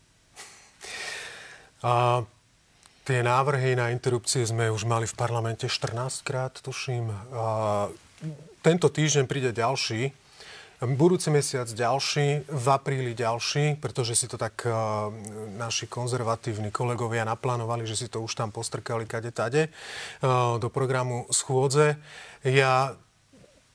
A 1.83 2.23
tie 3.03 3.27
návrhy 3.27 3.75
na 3.75 3.91
interrupcie 3.91 4.47
sme 4.47 4.71
už 4.71 4.87
mali 4.87 5.11
v 5.11 5.19
parlamente 5.19 5.67
14 5.67 6.23
krát, 6.23 6.55
tuším. 6.63 7.11
A 7.35 7.45
tento 8.63 8.87
týždeň 8.87 9.27
príde 9.27 9.51
ďalší. 9.51 10.15
Budúci 10.83 11.31
mesiac 11.31 11.71
ďalší, 11.71 12.43
v 12.51 12.67
apríli 12.67 13.15
ďalší, 13.15 13.79
pretože 13.79 14.19
si 14.19 14.27
to 14.27 14.35
tak 14.35 14.67
uh, 14.67 15.15
naši 15.55 15.87
konzervatívni 15.87 16.75
kolegovia 16.75 17.23
naplánovali, 17.23 17.87
že 17.87 17.95
si 17.95 18.11
to 18.11 18.19
už 18.19 18.35
tam 18.35 18.51
postrkali 18.51 19.07
kade 19.07 19.31
tade 19.31 19.71
uh, 19.71 20.59
do 20.59 20.67
programu 20.75 21.31
schôdze. 21.31 22.03
Ja 22.43 22.99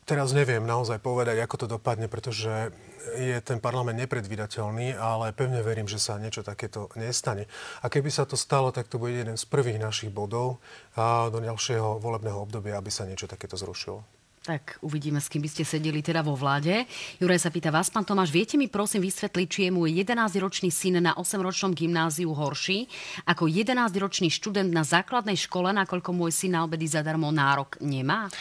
teraz 0.03 0.36
neviem 0.36 0.68
naozaj 0.68 0.99
povedať, 0.99 1.39
ako 1.39 1.55
to 1.55 1.68
dopadne, 1.80 2.12
pretože 2.12 2.76
je 3.16 3.39
ten 3.39 3.64
parlament 3.64 3.95
nepredvídateľný, 4.03 4.99
ale 4.99 5.32
pevne 5.32 5.64
verím, 5.64 5.88
že 5.88 6.03
sa 6.03 6.20
niečo 6.20 6.43
takéto 6.43 6.91
nestane. 6.99 7.47
A 7.80 7.88
keby 7.88 8.12
sa 8.12 8.28
to 8.28 8.36
stalo, 8.36 8.76
tak 8.76 8.91
to 8.91 8.99
bude 8.99 9.16
jeden 9.16 9.39
z 9.39 9.47
prvých 9.47 9.80
našich 9.80 10.12
bodov 10.12 10.60
a 10.99 11.32
do 11.32 11.39
ďalšieho 11.39 12.03
volebného 12.03 12.36
obdobia, 12.36 12.76
aby 12.76 12.91
sa 12.91 13.08
niečo 13.08 13.32
takéto 13.32 13.55
zrušilo. 13.55 14.16
Tak 14.48 14.80
uvidíme, 14.80 15.20
s 15.20 15.28
kým 15.28 15.43
by 15.43 15.52
ste 15.52 15.68
sedeli 15.68 16.00
teda 16.00 16.24
vo 16.24 16.32
vláde. 16.32 16.88
Juraj 17.20 17.43
sa 17.43 17.52
pýta 17.52 17.68
vás, 17.68 17.91
pán 17.91 18.08
Tomáš, 18.08 18.32
viete 18.32 18.56
mi 18.56 18.72
prosím 18.72 19.04
vysvetliť, 19.04 19.43
či 19.52 19.60
je 19.68 19.76
môj 19.76 19.91
11-ročný 19.91 20.72
syn 20.72 21.04
na 21.04 21.12
8-ročnom 21.20 21.76
gymnáziu 21.76 22.32
horší 22.32 22.88
ako 23.28 23.52
11-ročný 23.52 24.32
študent 24.32 24.72
na 24.72 24.88
základnej 24.88 25.36
škole, 25.36 25.76
nakoľko 25.76 26.16
môj 26.16 26.32
syn 26.32 26.56
na 26.56 26.64
obedy 26.64 26.88
zadarmo 26.88 27.28
nárok 27.28 27.76
nemá? 27.84 28.32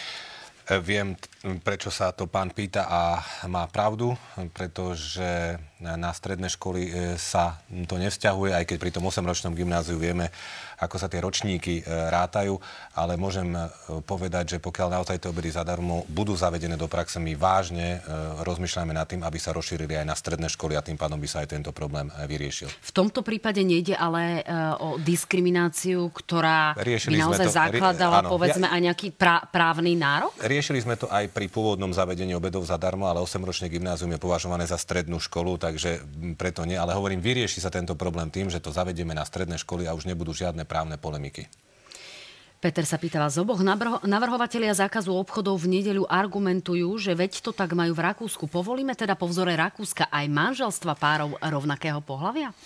Viem, 0.66 1.18
prečo 1.66 1.90
sa 1.90 2.14
to 2.14 2.30
pán 2.30 2.54
pýta 2.54 2.86
a 2.86 3.18
má 3.50 3.66
pravdu, 3.66 4.14
pretože 4.54 5.58
na 5.80 6.08
stredné 6.08 6.48
školy 6.48 6.88
e, 6.88 6.90
sa 7.20 7.60
to 7.84 8.00
nevzťahuje, 8.00 8.56
aj 8.56 8.64
keď 8.64 8.76
pri 8.80 8.90
tom 8.96 9.04
8-ročnom 9.04 9.52
gymnáziu 9.52 10.00
vieme, 10.00 10.32
ako 10.80 10.96
sa 10.96 11.08
tie 11.08 11.20
ročníky 11.20 11.80
e, 11.80 11.82
rátajú, 11.84 12.56
ale 12.96 13.20
môžem 13.20 13.52
e, 13.52 13.68
povedať, 14.00 14.56
že 14.56 14.58
pokiaľ 14.64 14.96
naozaj 14.96 15.20
tie 15.20 15.28
obedy 15.28 15.52
zadarmo 15.52 16.08
budú 16.08 16.32
zavedené 16.32 16.80
do 16.80 16.88
praxe, 16.88 17.20
my 17.20 17.36
vážne 17.36 18.00
rozmýšľame 18.40 18.92
nad 18.96 19.04
tým, 19.04 19.20
aby 19.20 19.36
sa 19.36 19.52
rozšírili 19.52 20.00
aj 20.00 20.06
na 20.08 20.16
stredné 20.16 20.48
školy 20.48 20.76
a 20.76 20.84
tým 20.84 20.96
pádom 20.96 21.20
by 21.20 21.28
sa 21.28 21.44
aj 21.44 21.52
tento 21.52 21.70
problém 21.76 22.08
vyriešil. 22.24 22.68
V 22.68 22.92
tomto 22.92 23.20
prípade 23.20 23.60
nejde 23.60 23.96
ale 23.96 24.44
o 24.80 24.96
diskrimináciu, 25.00 26.08
ktorá 26.12 26.76
Riešili 26.76 27.18
by 27.18 27.22
naozaj 27.24 27.46
to. 27.48 27.54
Zakladala, 27.56 28.20
áno. 28.24 28.30
povedzme, 28.32 28.66
aj 28.68 28.80
nejaký 28.92 29.08
prá- 29.16 29.44
právny 29.48 29.96
nárok? 29.96 30.32
Riešili 30.40 30.80
sme 30.84 30.94
to 30.96 31.08
aj 31.08 31.28
pri 31.32 31.48
pôvodnom 31.48 31.90
zavedení 31.90 32.36
obedov 32.36 32.62
zadarmo, 32.68 33.08
ale 33.08 33.24
8-ročné 33.24 33.72
gymnázium 33.72 34.12
je 34.12 34.20
považované 34.20 34.68
za 34.68 34.76
strednú 34.76 35.18
školu, 35.18 35.58
takže 35.66 36.06
preto 36.38 36.62
nie. 36.62 36.78
Ale 36.78 36.94
hovorím, 36.94 37.18
vyrieši 37.18 37.58
sa 37.58 37.74
tento 37.74 37.98
problém 37.98 38.30
tým, 38.30 38.46
že 38.46 38.62
to 38.62 38.70
zavedieme 38.70 39.10
na 39.10 39.26
stredné 39.26 39.58
školy 39.58 39.90
a 39.90 39.96
už 39.98 40.06
nebudú 40.06 40.30
žiadne 40.30 40.62
právne 40.62 40.94
polemiky. 40.94 41.50
Peter 42.56 42.88
sa 42.88 42.96
pýta 42.96 43.20
vás 43.20 43.36
oboch. 43.36 43.60
Navrho- 43.60 44.00
Navrhovatelia 44.08 44.72
zákazu 44.72 45.12
obchodov 45.12 45.60
v 45.60 45.76
nedeľu 45.76 46.08
argumentujú, 46.08 46.96
že 46.96 47.12
veď 47.12 47.44
to 47.44 47.52
tak 47.52 47.76
majú 47.76 47.92
v 47.92 48.00
Rakúsku. 48.00 48.48
Povolíme 48.48 48.96
teda 48.96 49.12
po 49.12 49.28
vzore 49.28 49.52
Rakúska 49.52 50.08
aj 50.08 50.24
manželstva 50.32 50.96
párov 50.96 51.36
rovnakého 51.36 52.00
pohľavia? 52.00 52.56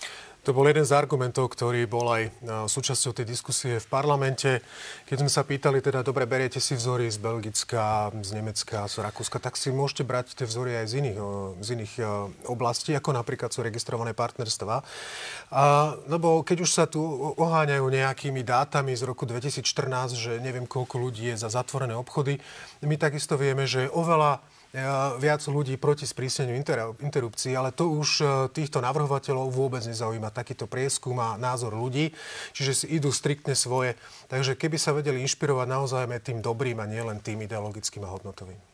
To 0.41 0.57
bol 0.57 0.65
jeden 0.65 0.81
z 0.81 0.97
argumentov, 0.97 1.53
ktorý 1.53 1.85
bol 1.85 2.09
aj 2.09 2.23
e, 2.25 2.31
súčasťou 2.65 3.13
tej 3.13 3.29
diskusie 3.29 3.77
v 3.77 3.85
parlamente. 3.85 4.65
Keď 5.05 5.17
sme 5.21 5.29
sa 5.29 5.45
pýtali, 5.45 5.85
teda, 5.85 6.01
dobre, 6.01 6.25
beriete 6.25 6.57
si 6.57 6.73
vzory 6.73 7.13
z 7.13 7.21
Belgicka, 7.21 8.09
z 8.25 8.29
Nemecka, 8.33 8.89
z 8.89 9.05
Rakúska, 9.05 9.37
tak 9.37 9.53
si 9.53 9.69
môžete 9.69 10.01
brať 10.01 10.33
tie 10.33 10.49
vzory 10.49 10.81
aj 10.81 10.85
z 10.89 10.93
iných, 10.97 11.17
e, 11.21 11.25
z 11.61 11.67
iných 11.77 11.93
e, 11.93 12.03
oblastí, 12.49 12.97
ako 12.97 13.13
napríklad 13.13 13.53
sú 13.53 13.61
registrované 13.61 14.17
partnerstva. 14.17 14.81
A, 15.53 15.63
lebo 16.09 16.41
keď 16.41 16.65
už 16.65 16.73
sa 16.73 16.89
tu 16.89 17.05
oháňajú 17.37 17.85
nejakými 17.85 18.41
dátami 18.41 18.97
z 18.97 19.05
roku 19.05 19.29
2014, 19.29 19.61
že 20.17 20.41
neviem, 20.41 20.65
koľko 20.65 20.97
ľudí 20.97 21.29
je 21.29 21.37
za 21.37 21.53
zatvorené 21.53 21.93
obchody, 21.93 22.41
my 22.81 22.97
takisto 22.97 23.37
vieme, 23.37 23.69
že 23.69 23.93
oveľa 23.93 24.41
viac 25.19 25.43
ľudí 25.51 25.75
proti 25.75 26.07
sprísneniu 26.07 26.55
inter- 26.55 26.95
interrupcií, 27.03 27.51
ale 27.51 27.75
to 27.75 27.91
už 27.91 28.09
e, 28.19 28.25
týchto 28.55 28.79
navrhovateľov 28.79 29.51
vôbec 29.51 29.83
nezaujíma 29.83 30.31
takýto 30.31 30.63
prieskum 30.63 31.19
a 31.19 31.35
názor 31.35 31.75
ľudí, 31.75 32.15
čiže 32.55 32.71
si 32.71 32.85
idú 32.95 33.11
striktne 33.11 33.51
svoje. 33.51 33.99
Takže 34.31 34.55
keby 34.55 34.79
sa 34.79 34.95
vedeli 34.95 35.19
inšpirovať 35.27 35.67
naozaj 35.67 36.07
tým 36.23 36.39
dobrým 36.39 36.79
a 36.79 36.87
nielen 36.87 37.19
tým 37.19 37.43
ideologickým 37.43 38.07
a 38.07 38.11
hodnotovým. 38.15 38.70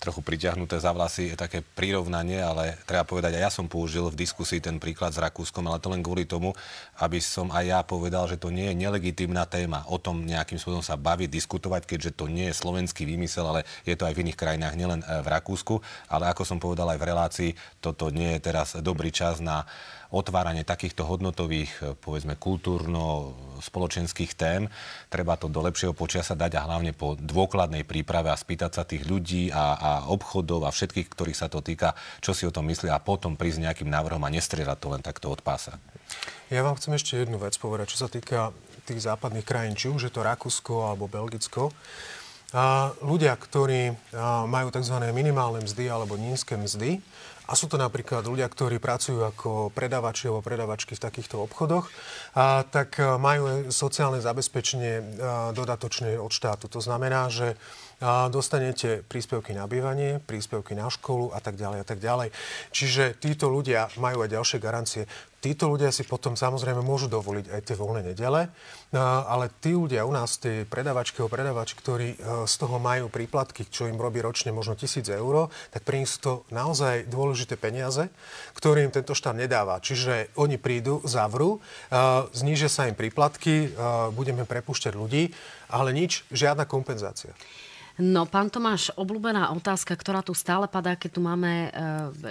Trochu 0.00 0.24
priťahnuté 0.24 0.80
za 0.80 0.96
vlasy, 0.96 1.30
je 1.30 1.36
také 1.36 1.60
prirovnanie, 1.60 2.40
ale 2.40 2.80
treba 2.88 3.04
povedať, 3.04 3.36
aj 3.36 3.44
ja 3.44 3.50
som 3.52 3.68
použil 3.68 4.08
v 4.08 4.16
diskusii 4.16 4.64
ten 4.64 4.80
príklad 4.80 5.12
s 5.12 5.20
Rakúskom, 5.20 5.68
ale 5.68 5.76
to 5.76 5.92
len 5.92 6.00
kvôli 6.00 6.24
tomu, 6.24 6.56
aby 7.04 7.20
som 7.20 7.52
aj 7.52 7.64
ja 7.68 7.80
povedal, 7.84 8.24
že 8.24 8.40
to 8.40 8.48
nie 8.48 8.72
je 8.72 8.80
nelegitímna 8.80 9.44
téma 9.44 9.84
o 9.92 10.00
tom 10.00 10.24
nejakým 10.24 10.56
spôsobom 10.56 10.80
sa 10.80 10.96
baviť, 10.96 11.28
diskutovať, 11.28 11.84
keďže 11.84 12.16
to 12.16 12.32
nie 12.32 12.48
je 12.48 12.56
slovenský 12.56 13.04
výmysel, 13.04 13.44
ale 13.44 13.68
je 13.84 13.92
to 13.92 14.08
aj 14.08 14.16
v 14.16 14.24
iných 14.24 14.40
krajinách, 14.40 14.74
nielen 14.80 15.04
e, 15.04 15.20
v 15.20 15.28
Rakúsku. 15.28 15.84
Ale 16.08 16.32
ako 16.32 16.42
som 16.48 16.56
povedal 16.56 16.88
aj 16.88 16.98
v 16.98 17.08
relácii, 17.12 17.50
toto 17.84 18.08
nie 18.08 18.40
je 18.40 18.40
teraz 18.40 18.80
dobrý 18.80 19.12
čas 19.12 19.44
na 19.44 19.68
otváranie 20.10 20.66
takýchto 20.66 21.06
hodnotových, 21.06 21.70
e, 21.80 21.94
povedzme, 21.98 22.34
kultúrno-spoločenských 22.34 24.34
tém. 24.34 24.66
Treba 25.06 25.38
to 25.38 25.46
do 25.46 25.62
lepšieho 25.62 25.94
počasia 25.94 26.34
dať 26.34 26.58
a 26.58 26.66
hlavne 26.66 26.90
po 26.90 27.14
dôkladnej 27.14 27.86
príprave 27.86 28.30
a 28.30 28.38
spýtať 28.38 28.70
sa 28.74 28.82
tých 28.82 29.06
ľudí 29.06 29.54
a, 29.54 29.78
a 29.78 29.90
obchodov 30.10 30.66
a 30.66 30.74
všetkých, 30.74 31.08
ktorých 31.10 31.38
sa 31.38 31.46
to 31.46 31.62
týka, 31.62 31.94
čo 32.18 32.34
si 32.34 32.44
o 32.44 32.54
tom 32.54 32.66
myslia 32.68 32.98
a 32.98 33.02
potom 33.02 33.38
prísť 33.38 33.70
nejakým 33.70 33.88
návrhom 33.88 34.22
a 34.26 34.34
nestrieľať 34.34 34.78
to 34.78 34.88
len 34.90 35.02
takto 35.02 35.30
od 35.30 35.40
pása. 35.40 35.78
Ja 36.50 36.66
vám 36.66 36.74
chcem 36.74 36.98
ešte 36.98 37.14
jednu 37.14 37.38
vec 37.38 37.54
povedať, 37.54 37.94
čo 37.94 38.02
sa 38.02 38.10
týka 38.10 38.50
tých 38.82 39.06
západných 39.06 39.46
krajín, 39.46 39.78
či 39.78 39.86
už 39.86 40.10
je 40.10 40.12
to 40.12 40.26
Rakúsko 40.26 40.90
alebo 40.90 41.06
Belgicko. 41.06 41.70
A 42.50 42.90
ľudia, 43.06 43.38
ktorí 43.38 43.94
majú 44.50 44.74
tzv. 44.74 44.96
minimálne 45.14 45.62
mzdy 45.62 45.86
alebo 45.86 46.18
nízke 46.18 46.58
mzdy, 46.58 46.98
a 47.50 47.58
sú 47.58 47.66
to 47.66 47.74
napríklad 47.74 48.22
ľudia, 48.22 48.46
ktorí 48.46 48.78
pracujú 48.78 49.26
ako 49.26 49.74
predávači 49.74 50.30
alebo 50.30 50.46
predávačky 50.46 50.94
v 50.94 51.02
takýchto 51.02 51.42
obchodoch, 51.42 51.90
a 52.38 52.62
tak 52.62 53.02
majú 53.02 53.74
sociálne 53.74 54.22
zabezpečenie 54.22 55.18
dodatočne 55.50 56.14
od 56.14 56.30
štátu. 56.30 56.70
To 56.70 56.78
znamená, 56.78 57.26
že 57.26 57.58
dostanete 58.32 59.04
príspevky 59.04 59.52
na 59.52 59.68
bývanie, 59.68 60.24
príspevky 60.24 60.72
na 60.72 60.88
školu 60.88 61.36
a 61.36 61.38
tak 61.44 61.60
ďalej 61.60 61.78
a 61.84 61.86
tak 61.86 62.00
ďalej. 62.00 62.28
Čiže 62.72 63.20
títo 63.20 63.52
ľudia 63.52 63.92
majú 64.00 64.24
aj 64.24 64.32
ďalšie 64.32 64.58
garancie. 64.58 65.04
Títo 65.40 65.72
ľudia 65.72 65.88
si 65.88 66.04
potom 66.04 66.36
samozrejme 66.36 66.84
môžu 66.84 67.08
dovoliť 67.08 67.48
aj 67.48 67.60
tie 67.64 67.72
voľné 67.72 68.12
nedele, 68.12 68.52
ale 68.92 69.48
tí 69.64 69.72
ľudia 69.72 70.04
u 70.04 70.12
nás, 70.12 70.36
tie 70.36 70.68
predavačky 70.68 71.24
o 71.24 71.32
predávači, 71.32 71.80
ktorí 71.80 72.08
e, 72.12 72.16
z 72.44 72.54
toho 72.60 72.76
majú 72.76 73.08
príplatky, 73.08 73.64
čo 73.64 73.88
im 73.88 73.96
robí 73.96 74.20
ročne 74.20 74.52
možno 74.52 74.76
tisíc 74.76 75.08
eur, 75.08 75.48
tak 75.72 75.88
pre 75.88 75.96
nich 75.96 76.12
sú 76.12 76.18
to 76.20 76.32
naozaj 76.52 77.08
dôležité 77.08 77.56
peniaze, 77.56 78.12
ktoré 78.52 78.84
im 78.84 78.92
tento 78.92 79.16
štát 79.16 79.32
nedáva. 79.32 79.80
Čiže 79.80 80.28
oni 80.36 80.60
prídu, 80.60 81.00
zavrú, 81.08 81.56
e, 81.56 81.98
znížia 82.36 82.68
sa 82.68 82.84
im 82.84 82.92
príplatky, 82.92 83.72
e, 83.72 83.80
budeme 84.12 84.44
prepúšťať 84.44 84.92
ľudí, 84.92 85.32
ale 85.72 85.96
nič, 85.96 86.28
žiadna 86.28 86.68
kompenzácia. 86.68 87.32
No, 88.00 88.24
pán 88.24 88.48
Tomáš, 88.48 88.88
obľúbená 88.96 89.52
otázka, 89.52 89.92
ktorá 89.92 90.24
tu 90.24 90.32
stále 90.32 90.64
padá, 90.64 90.96
keď 90.96 91.10
tu 91.12 91.20
máme 91.20 91.68
e, 91.68 91.70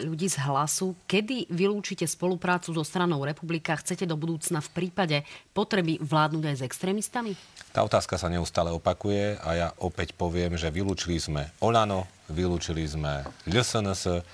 ľudí 0.01 0.25
z 0.25 0.41
hlasu. 0.41 0.97
Kedy 1.05 1.45
vylúčite 1.53 2.09
spoluprácu 2.09 2.73
so 2.73 2.81
stranou 2.81 3.21
republika? 3.21 3.77
Chcete 3.77 4.09
do 4.09 4.17
budúcna 4.17 4.65
v 4.65 4.69
prípade 4.73 5.21
potreby 5.53 6.01
vládnuť 6.01 6.43
aj 6.49 6.55
s 6.57 6.65
extrémistami? 6.65 7.37
Tá 7.69 7.85
otázka 7.85 8.17
sa 8.17 8.33
neustále 8.33 8.73
opakuje 8.73 9.37
a 9.45 9.49
ja 9.53 9.67
opäť 9.77 10.17
poviem, 10.17 10.57
že 10.57 10.73
vylúčili 10.73 11.21
sme 11.21 11.53
Olano, 11.61 12.09
vylúčili 12.33 12.81
sme 12.89 13.29
LSNS 13.45 14.25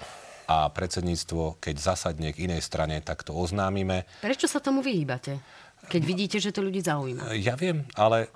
a 0.48 0.72
predsedníctvo, 0.72 1.60
keď 1.60 1.76
zasadne 1.76 2.32
k 2.32 2.48
inej 2.48 2.64
strane, 2.64 3.04
tak 3.04 3.28
to 3.28 3.36
oznámime. 3.36 4.08
Prečo 4.24 4.48
sa 4.48 4.64
tomu 4.64 4.80
vyhýbate? 4.80 5.44
Keď 5.92 6.02
vidíte, 6.08 6.38
že 6.40 6.56
to 6.56 6.64
ľudí 6.64 6.80
zaujíma. 6.80 7.36
Ja 7.36 7.60
viem, 7.60 7.84
ale 8.00 8.32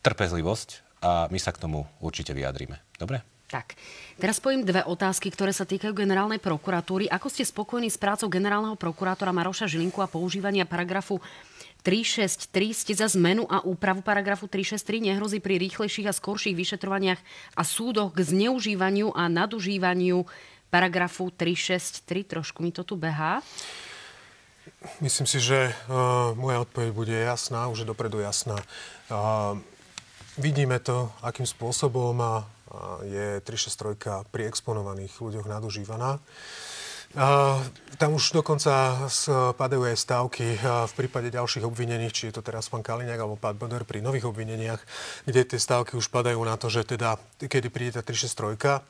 trpezlivosť 0.00 0.89
a 1.00 1.26
my 1.32 1.38
sa 1.40 1.52
k 1.52 1.60
tomu 1.64 1.84
určite 2.00 2.36
vyjadríme. 2.36 2.76
Dobre? 2.96 3.24
Tak, 3.50 3.74
teraz 4.22 4.38
spojím 4.38 4.62
dve 4.62 4.86
otázky, 4.86 5.26
ktoré 5.34 5.50
sa 5.50 5.66
týkajú 5.66 5.90
generálnej 5.90 6.38
prokuratúry. 6.38 7.10
Ako 7.10 7.26
ste 7.26 7.42
spokojní 7.42 7.90
s 7.90 7.98
prácou 7.98 8.30
generálneho 8.30 8.78
prokurátora 8.78 9.34
Maroša 9.34 9.66
Žilinku 9.66 9.98
a 9.98 10.06
používania 10.06 10.62
paragrafu 10.62 11.18
363 11.82 12.46
ste 12.70 12.92
za 12.94 13.10
zmenu 13.10 13.48
a 13.50 13.64
úpravu 13.66 14.06
paragrafu 14.06 14.46
363 14.46 15.10
nehrozí 15.10 15.42
pri 15.42 15.58
rýchlejších 15.58 16.06
a 16.06 16.14
skorších 16.14 16.54
vyšetrovaniach 16.54 17.18
a 17.58 17.62
súdoch 17.66 18.14
k 18.14 18.22
zneužívaniu 18.22 19.10
a 19.16 19.26
nadužívaniu 19.26 20.28
paragrafu 20.70 21.34
363. 21.34 22.30
Trošku 22.30 22.62
mi 22.62 22.70
to 22.70 22.86
tu 22.86 22.94
behá. 22.94 23.42
Myslím 25.02 25.26
si, 25.26 25.42
že 25.42 25.74
uh, 25.90 26.36
moja 26.38 26.62
odpoveď 26.62 26.88
bude 26.94 27.16
jasná, 27.16 27.66
už 27.66 27.82
je 27.82 27.90
dopredu 27.90 28.22
jasná. 28.22 28.54
Uh, 29.10 29.58
Vidíme 30.40 30.80
to, 30.80 31.12
akým 31.20 31.44
spôsobom 31.44 32.16
je 33.04 33.44
363 33.44 34.24
pri 34.32 34.48
exponovaných 34.48 35.12
ľuďoch 35.20 35.44
nadužívaná. 35.44 36.16
Tam 37.98 38.10
už 38.14 38.38
dokonca 38.38 39.04
spadajú 39.10 39.82
aj 39.82 39.96
stávky 39.98 40.56
v 40.62 40.92
prípade 40.94 41.28
ďalších 41.34 41.66
obvinených, 41.66 42.14
či 42.14 42.22
je 42.30 42.38
to 42.38 42.42
teraz 42.46 42.70
pán 42.70 42.80
Kaliňák 42.80 43.18
alebo 43.18 43.34
pán 43.34 43.58
Boder 43.58 43.82
pri 43.84 44.00
nových 44.00 44.30
obvineniach, 44.30 44.80
kde 45.26 45.42
tie 45.44 45.58
stávky 45.58 45.98
už 45.98 46.06
padajú 46.08 46.38
na 46.46 46.54
to, 46.54 46.70
že 46.70 46.86
teda, 46.86 47.18
kedy 47.36 47.68
príde 47.68 47.98
tá 47.98 48.02
363 48.06 48.80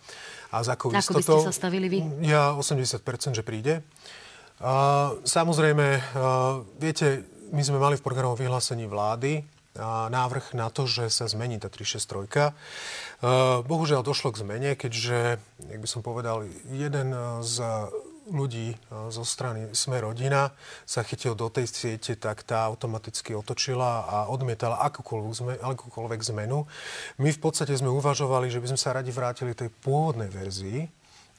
a 0.52 0.56
za 0.60 0.76
akou 0.76 0.92
Ako 0.92 1.16
by 1.16 1.24
ste 1.24 1.48
sa 1.48 1.54
stavili 1.56 1.88
vy? 1.88 1.98
Ja 2.28 2.54
80%, 2.54 3.00
že 3.34 3.42
príde. 3.42 3.80
Samozrejme, 5.24 5.86
viete, 6.76 7.24
my 7.50 7.62
sme 7.64 7.80
mali 7.80 7.96
v 7.96 8.04
programovom 8.04 8.36
vyhlásení 8.36 8.84
vlády 8.84 9.42
návrh 9.78 10.58
na 10.58 10.66
to, 10.68 10.90
že 10.90 11.10
sa 11.14 11.30
zmení 11.30 11.62
tá 11.62 11.70
363. 11.70 12.54
Bohužiaľ 13.66 14.02
došlo 14.02 14.34
k 14.34 14.42
zmene, 14.42 14.70
keďže, 14.74 15.38
jak 15.70 15.80
by 15.80 15.88
som 15.88 16.02
povedal, 16.02 16.42
jeden 16.66 17.14
z 17.42 17.56
ľudí 18.30 18.78
zo 19.10 19.26
strany 19.26 19.74
Sme 19.74 19.98
rodina 19.98 20.54
sa 20.86 21.02
chytil 21.02 21.34
do 21.34 21.50
tej 21.50 21.66
siete, 21.66 22.14
tak 22.14 22.46
tá 22.46 22.62
automaticky 22.62 23.34
otočila 23.34 24.06
a 24.06 24.16
odmietala 24.30 24.78
akúkoľvek, 24.86 25.58
akúkoľvek 25.58 26.20
zmenu. 26.30 26.62
My 27.18 27.34
v 27.34 27.40
podstate 27.42 27.74
sme 27.74 27.90
uvažovali, 27.90 28.46
že 28.46 28.62
by 28.62 28.70
sme 28.70 28.78
sa 28.78 28.94
radi 28.94 29.10
vrátili 29.10 29.50
tej 29.50 29.74
pôvodnej 29.82 30.30
verzii, 30.30 30.86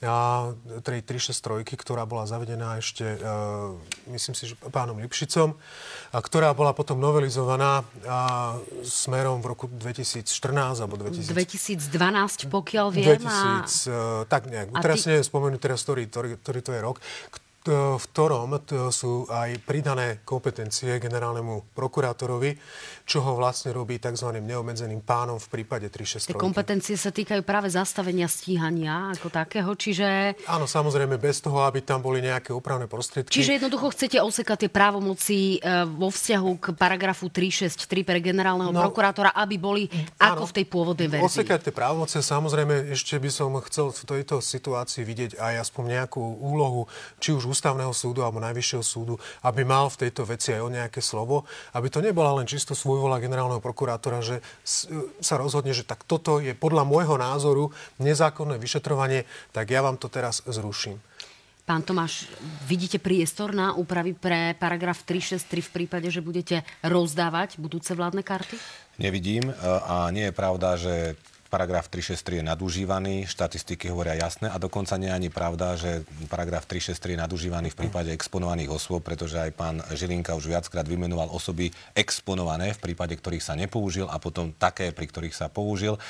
a 0.02 0.50
tej 0.82 1.02
363, 1.06 1.78
ktorá 1.78 2.02
bola 2.02 2.26
zavedená 2.26 2.82
ešte, 2.82 3.06
e, 3.06 3.18
myslím 4.10 4.34
si, 4.34 4.50
že 4.50 4.54
pánom 4.74 4.98
Lipšicom, 4.98 5.54
a 6.10 6.18
ktorá 6.18 6.50
bola 6.52 6.74
potom 6.74 6.98
novelizovaná 6.98 7.86
a 8.06 8.20
smerom 8.82 9.38
v 9.38 9.46
roku 9.54 9.64
2014 9.70 10.82
alebo 10.82 10.98
2000... 10.98 11.30
2012, 11.30 12.50
pokiaľ 12.50 12.86
viem. 12.90 13.14
2000, 13.14 13.30
a... 13.30 13.62
E, 13.62 14.30
tak 14.30 14.50
nejak. 14.50 14.74
Teraz 14.82 15.06
ty... 15.06 15.14
neviem 15.14 15.24
spomenúť 15.26 15.60
teraz, 15.62 15.78
ktorý, 15.86 16.02
ktorý, 16.10 16.28
ktorý 16.42 16.60
to 16.66 16.70
je 16.74 16.80
rok 16.82 16.96
v 17.68 18.04
ktorom 18.10 18.58
sú 18.90 19.30
aj 19.30 19.62
pridané 19.62 20.26
kompetencie 20.26 20.98
generálnemu 20.98 21.70
prokurátorovi, 21.78 22.58
čo 23.06 23.22
ho 23.22 23.38
vlastne 23.38 23.70
robí 23.70 24.02
tzv. 24.02 24.34
neobmedzeným 24.42 25.02
pánom 25.06 25.38
v 25.38 25.60
prípade 25.60 25.86
363. 25.86 26.34
Tie 26.34 26.38
kompetencie 26.38 26.98
sa 26.98 27.14
týkajú 27.14 27.46
práve 27.46 27.70
zastavenia 27.70 28.26
stíhania 28.26 29.14
ako 29.14 29.30
takého, 29.30 29.70
čiže... 29.78 30.34
Áno, 30.50 30.66
samozrejme, 30.66 31.22
bez 31.22 31.38
toho, 31.38 31.62
aby 31.62 31.86
tam 31.86 32.02
boli 32.02 32.18
nejaké 32.18 32.50
opravné 32.50 32.90
prostriedky. 32.90 33.30
Čiže 33.30 33.62
jednoducho 33.62 33.94
chcete 33.94 34.18
osekať 34.18 34.66
tie 34.66 34.70
právomoci 34.70 35.62
e, 35.62 35.86
vo 35.86 36.10
vzťahu 36.10 36.50
k 36.58 36.66
paragrafu 36.74 37.30
363 37.30 38.02
pre 38.02 38.18
generálneho 38.18 38.74
no, 38.74 38.82
prokurátora, 38.90 39.38
aby 39.38 39.56
boli 39.60 39.82
áno, 40.18 40.42
ako 40.42 40.44
v 40.50 40.52
tej 40.58 40.64
pôvodnej 40.66 41.08
verzii. 41.12 41.46
Osekať 41.46 41.70
tie 41.70 41.74
právomoci, 41.74 42.18
samozrejme, 42.18 42.90
ešte 42.90 43.20
by 43.22 43.30
som 43.30 43.54
chcel 43.70 43.94
v 43.94 44.02
tejto 44.18 44.42
situácii 44.42 45.06
vidieť 45.06 45.32
aj 45.38 45.68
aspoň 45.68 45.84
nejakú 46.00 46.22
úlohu, 46.42 46.90
či 47.22 47.30
už 47.30 47.51
ústavného 47.52 47.92
súdu 47.92 48.24
alebo 48.24 48.40
najvyššieho 48.40 48.80
súdu, 48.80 49.20
aby 49.44 49.62
mal 49.62 49.92
v 49.92 50.08
tejto 50.08 50.24
veci 50.24 50.56
aj 50.56 50.62
o 50.64 50.72
nejaké 50.72 51.04
slovo, 51.04 51.44
aby 51.76 51.92
to 51.92 52.00
nebola 52.00 52.40
len 52.40 52.48
čisto 52.48 52.72
svojvola 52.72 53.20
generálneho 53.20 53.60
prokurátora, 53.60 54.24
že 54.24 54.40
sa 55.20 55.36
rozhodne, 55.36 55.76
že 55.76 55.84
tak 55.84 56.08
toto 56.08 56.40
je 56.40 56.56
podľa 56.56 56.88
môjho 56.88 57.20
názoru 57.20 57.68
nezákonné 58.00 58.56
vyšetrovanie, 58.56 59.28
tak 59.52 59.68
ja 59.68 59.84
vám 59.84 60.00
to 60.00 60.08
teraz 60.08 60.40
zruším. 60.48 60.96
Pán 61.62 61.86
Tomáš, 61.86 62.26
vidíte 62.66 62.98
priestor 62.98 63.54
na 63.54 63.78
úpravy 63.78 64.18
pre 64.18 64.58
paragraf 64.58 65.06
363 65.06 65.62
v 65.62 65.70
prípade, 65.70 66.10
že 66.10 66.18
budete 66.18 66.66
rozdávať 66.82 67.62
budúce 67.62 67.94
vládne 67.94 68.26
karty? 68.26 68.58
Nevidím 68.98 69.54
a 69.62 70.10
nie 70.10 70.26
je 70.26 70.34
pravda, 70.34 70.74
že 70.74 71.14
paragraf 71.52 71.92
363 71.92 72.40
je 72.40 72.44
nadužívaný, 72.48 73.28
štatistiky 73.28 73.92
hovoria 73.92 74.16
jasné 74.16 74.48
a 74.48 74.56
dokonca 74.56 74.96
nie 74.96 75.12
je 75.12 75.18
ani 75.20 75.28
pravda, 75.28 75.76
že 75.76 76.00
paragraf 76.32 76.64
363 76.64 77.12
je 77.12 77.18
nadužívaný 77.20 77.68
v 77.76 77.78
prípade 77.84 78.08
exponovaných 78.08 78.72
osôb, 78.72 79.04
pretože 79.04 79.36
aj 79.36 79.52
pán 79.52 79.84
Žilinka 79.92 80.32
už 80.32 80.48
viackrát 80.48 80.88
vymenoval 80.88 81.28
osoby 81.28 81.68
exponované, 81.92 82.72
v 82.72 82.80
prípade 82.80 83.12
ktorých 83.20 83.44
sa 83.44 83.52
nepoužil 83.52 84.08
a 84.08 84.16
potom 84.16 84.56
také, 84.56 84.96
pri 84.96 85.04
ktorých 85.04 85.36
sa 85.36 85.52
použil. 85.52 86.00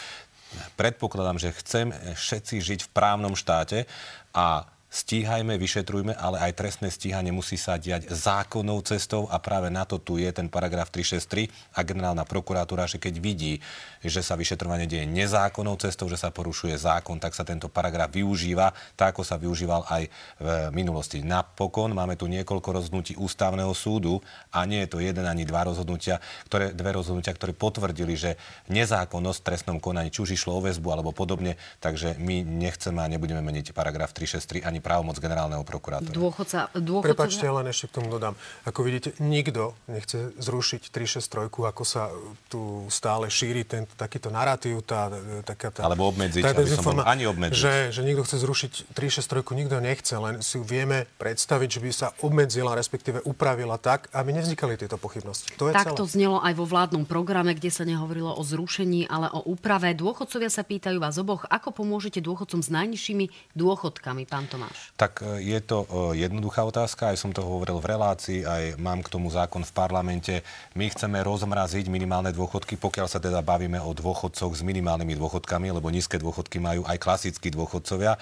Predpokladám, 0.78 1.43
že 1.43 1.59
chcem 1.59 1.90
všetci 1.90 2.62
žiť 2.62 2.80
v 2.86 2.93
právnom 2.95 3.34
štáte 3.34 3.90
a 4.30 4.70
stíhajme, 4.93 5.57
vyšetrujme, 5.57 6.12
ale 6.12 6.36
aj 6.45 6.53
trestné 6.53 6.93
stíhanie 6.93 7.32
musí 7.32 7.57
sa 7.57 7.80
diať 7.80 8.12
zákonnou 8.12 8.84
cestou 8.84 9.24
a 9.32 9.40
práve 9.40 9.72
na 9.72 9.88
to 9.88 9.97
tu 9.97 10.20
je 10.20 10.28
ten 10.28 10.53
paragraf 10.53 10.93
363 10.93 11.49
a 11.72 11.80
generálna 11.80 12.28
prokuratúra, 12.28 12.84
že 12.84 13.01
keď 13.01 13.14
vidí, 13.16 13.64
že 14.05 14.20
sa 14.20 14.36
vyšetrovanie 14.36 14.84
deje 14.84 15.09
nezákonnou 15.09 15.80
cestou, 15.80 16.12
že 16.12 16.20
sa 16.20 16.28
porušuje 16.28 16.76
zákon, 16.76 17.16
tak 17.16 17.32
sa 17.32 17.40
tento 17.49 17.72
paragraf 17.72 18.12
využíva, 18.12 18.76
tak 18.93 19.16
ako 19.16 19.24
sa 19.24 19.40
využíval 19.40 19.88
aj 19.88 20.12
v 20.36 20.49
minulosti. 20.76 21.24
Napokon 21.24 21.97
máme 21.97 22.20
tu 22.20 22.28
niekoľko 22.28 22.68
rozhodnutí 22.76 23.16
ústavného 23.16 23.72
súdu 23.72 24.20
a 24.53 24.68
nie 24.68 24.84
je 24.84 24.93
to 24.93 24.99
jeden 25.01 25.24
ani 25.24 25.49
dva 25.49 25.64
rozhodnutia, 25.72 26.20
ktoré, 26.53 26.76
dve 26.76 26.93
rozhodnutia, 26.93 27.32
ktoré 27.32 27.57
potvrdili, 27.57 28.12
že 28.12 28.36
nezákonnosť 28.68 29.38
v 29.40 29.47
trestnom 29.49 29.78
konaní, 29.80 30.12
či 30.12 30.20
už 30.20 30.36
išlo 30.36 30.61
o 30.61 30.61
väzbu 30.61 30.93
alebo 30.93 31.16
podobne, 31.16 31.57
takže 31.80 32.20
my 32.20 32.45
nechceme 32.45 33.01
a 33.01 33.09
nebudeme 33.09 33.40
meniť 33.40 33.72
paragraf 33.72 34.12
363 34.12 34.68
ani 34.68 34.82
právomoc 34.83 35.16
generálneho 35.22 35.62
prokurátora. 35.62 36.11
Dôchodca, 36.11 36.68
dôchodca... 36.74 37.14
Prepačte, 37.14 37.47
len 37.47 37.70
ešte 37.70 37.87
k 37.89 38.03
tomu 38.03 38.11
dodám. 38.11 38.35
Ako 38.66 38.83
vidíte, 38.83 39.14
nikto 39.22 39.78
nechce 39.87 40.35
zrušiť 40.43 40.91
363, 40.91 41.49
ako 41.49 41.83
sa 41.87 42.11
tu 42.51 42.85
stále 42.91 43.30
šíri 43.30 43.62
ten, 43.62 43.87
takýto 43.95 44.35
narratív, 44.35 44.83
tá, 44.83 45.09
taká 45.47 45.70
tá... 45.70 45.87
Alebo 45.87 46.11
obmedziť, 46.11 46.43
tá, 46.43 46.59
aby 46.59 46.68
som 46.68 46.83
bol 46.83 47.07
ani 47.07 47.24
obmedziť. 47.30 47.55
Že, 47.55 47.74
že 47.95 48.01
nikto 48.03 48.22
chce 48.26 48.37
zrušiť 48.43 48.72
363, 48.91 49.61
nikto 49.62 49.76
nechce, 49.78 50.14
len 50.18 50.35
si 50.43 50.59
ju 50.59 50.66
vieme 50.66 51.07
predstaviť, 51.22 51.68
že 51.68 51.80
by 51.80 51.91
sa 51.95 52.09
obmedzila, 52.26 52.74
respektíve 52.74 53.22
upravila 53.22 53.78
tak, 53.78 54.11
aby 54.11 54.35
nevznikali 54.35 54.74
tieto 54.74 54.99
pochybnosti. 54.99 55.55
To 55.57 55.70
je 55.70 55.74
tak 55.76 55.95
celé. 55.95 55.99
to 56.03 56.07
znelo 56.11 56.43
aj 56.43 56.53
vo 56.59 56.66
vládnom 56.66 57.05
programe, 57.07 57.55
kde 57.55 57.70
sa 57.70 57.87
nehovorilo 57.87 58.35
o 58.35 58.43
zrušení, 58.43 59.07
ale 59.07 59.30
o 59.30 59.45
úprave. 59.47 59.95
Dôchodcovia 59.95 60.51
sa 60.51 60.66
pýtajú 60.66 60.99
vás 60.99 61.20
oboch, 61.20 61.47
ako 61.47 61.70
pomôžete 61.85 62.18
dôchodcom 62.24 62.64
s 62.64 62.68
najnižšími 62.72 63.55
dôchodkami, 63.55 64.24
pán 64.24 64.49
Tomáš? 64.49 64.72
Tak 64.97 65.23
e, 65.23 65.43
je 65.43 65.59
to 65.61 65.85
e, 65.85 66.23
jednoduchá 66.23 66.62
otázka, 66.62 67.12
aj 67.12 67.20
som 67.20 67.31
to 67.35 67.43
hovoril 67.45 67.81
v 67.83 67.91
relácii, 67.93 68.41
aj 68.47 68.62
mám 68.81 69.01
k 69.01 69.12
tomu 69.12 69.29
zákon 69.29 69.66
v 69.66 69.73
parlamente. 69.73 70.35
My 70.77 70.89
chceme 70.89 71.20
rozmraziť 71.20 71.91
minimálne 71.91 72.31
dôchodky, 72.31 72.79
pokiaľ 72.79 73.07
sa 73.11 73.18
teda 73.18 73.43
bavíme 73.43 73.81
o 73.81 73.91
dôchodcoch 73.93 74.53
s 74.53 74.62
minimálnymi 74.62 75.18
dôchodkami, 75.18 75.68
lebo 75.75 75.91
nízke 75.93 76.16
dôchodky 76.16 76.62
majú 76.62 76.87
aj 76.87 76.99
klasickí 77.01 77.51
dôchodcovia. 77.51 78.16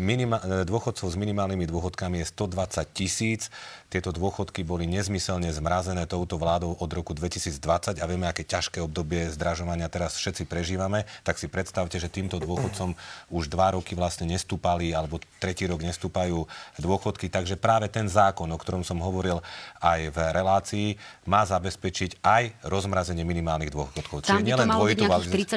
Minima- 0.00 0.40
e, 0.40 0.64
dôchodcov 0.64 1.12
s 1.12 1.16
minimálnymi 1.20 1.68
dôchodkami 1.68 2.24
je 2.24 2.26
120 2.32 2.88
tisíc. 2.96 3.52
Tieto 3.92 4.14
dôchodky 4.14 4.64
boli 4.64 4.88
nezmyselne 4.88 5.50
zmrazené 5.52 6.08
touto 6.08 6.40
vládou 6.40 6.78
od 6.78 6.90
roku 6.94 7.12
2020 7.12 8.00
a 8.00 8.04
vieme, 8.08 8.24
aké 8.24 8.46
ťažké 8.46 8.80
obdobie 8.80 9.28
zdražovania 9.28 9.90
teraz 9.92 10.16
všetci 10.16 10.48
prežívame. 10.48 11.04
Tak 11.26 11.36
si 11.36 11.50
predstavte, 11.50 12.00
že 12.00 12.08
týmto 12.08 12.40
dôchodcom 12.40 12.96
už 13.28 13.52
dva 13.52 13.76
roky 13.76 13.92
vlastne 13.92 14.30
nestúpali 14.30 14.94
alebo 14.96 15.20
tretí 15.42 15.68
rok 15.68 15.84
nestúpajú 15.84 16.48
dôchodky. 16.80 17.28
Takže 17.28 17.60
práve 17.60 17.90
ten 17.92 18.08
zákon, 18.08 18.48
o 18.48 18.58
ktorom 18.58 18.86
som 18.86 19.02
hovoril 19.02 19.42
aj 19.82 20.00
v 20.14 20.18
relácii, 20.32 20.88
má 21.26 21.42
zabezpečiť 21.44 22.22
aj 22.22 22.62
rozmrazenie 22.70 23.26
minimálnych 23.26 23.74
dôchodkov. 23.74 24.24
Tam 24.24 24.40
by 24.40 24.54
to 24.54 24.64
malo 24.64 24.86
byť 24.86 24.98
nejakých 25.02 25.50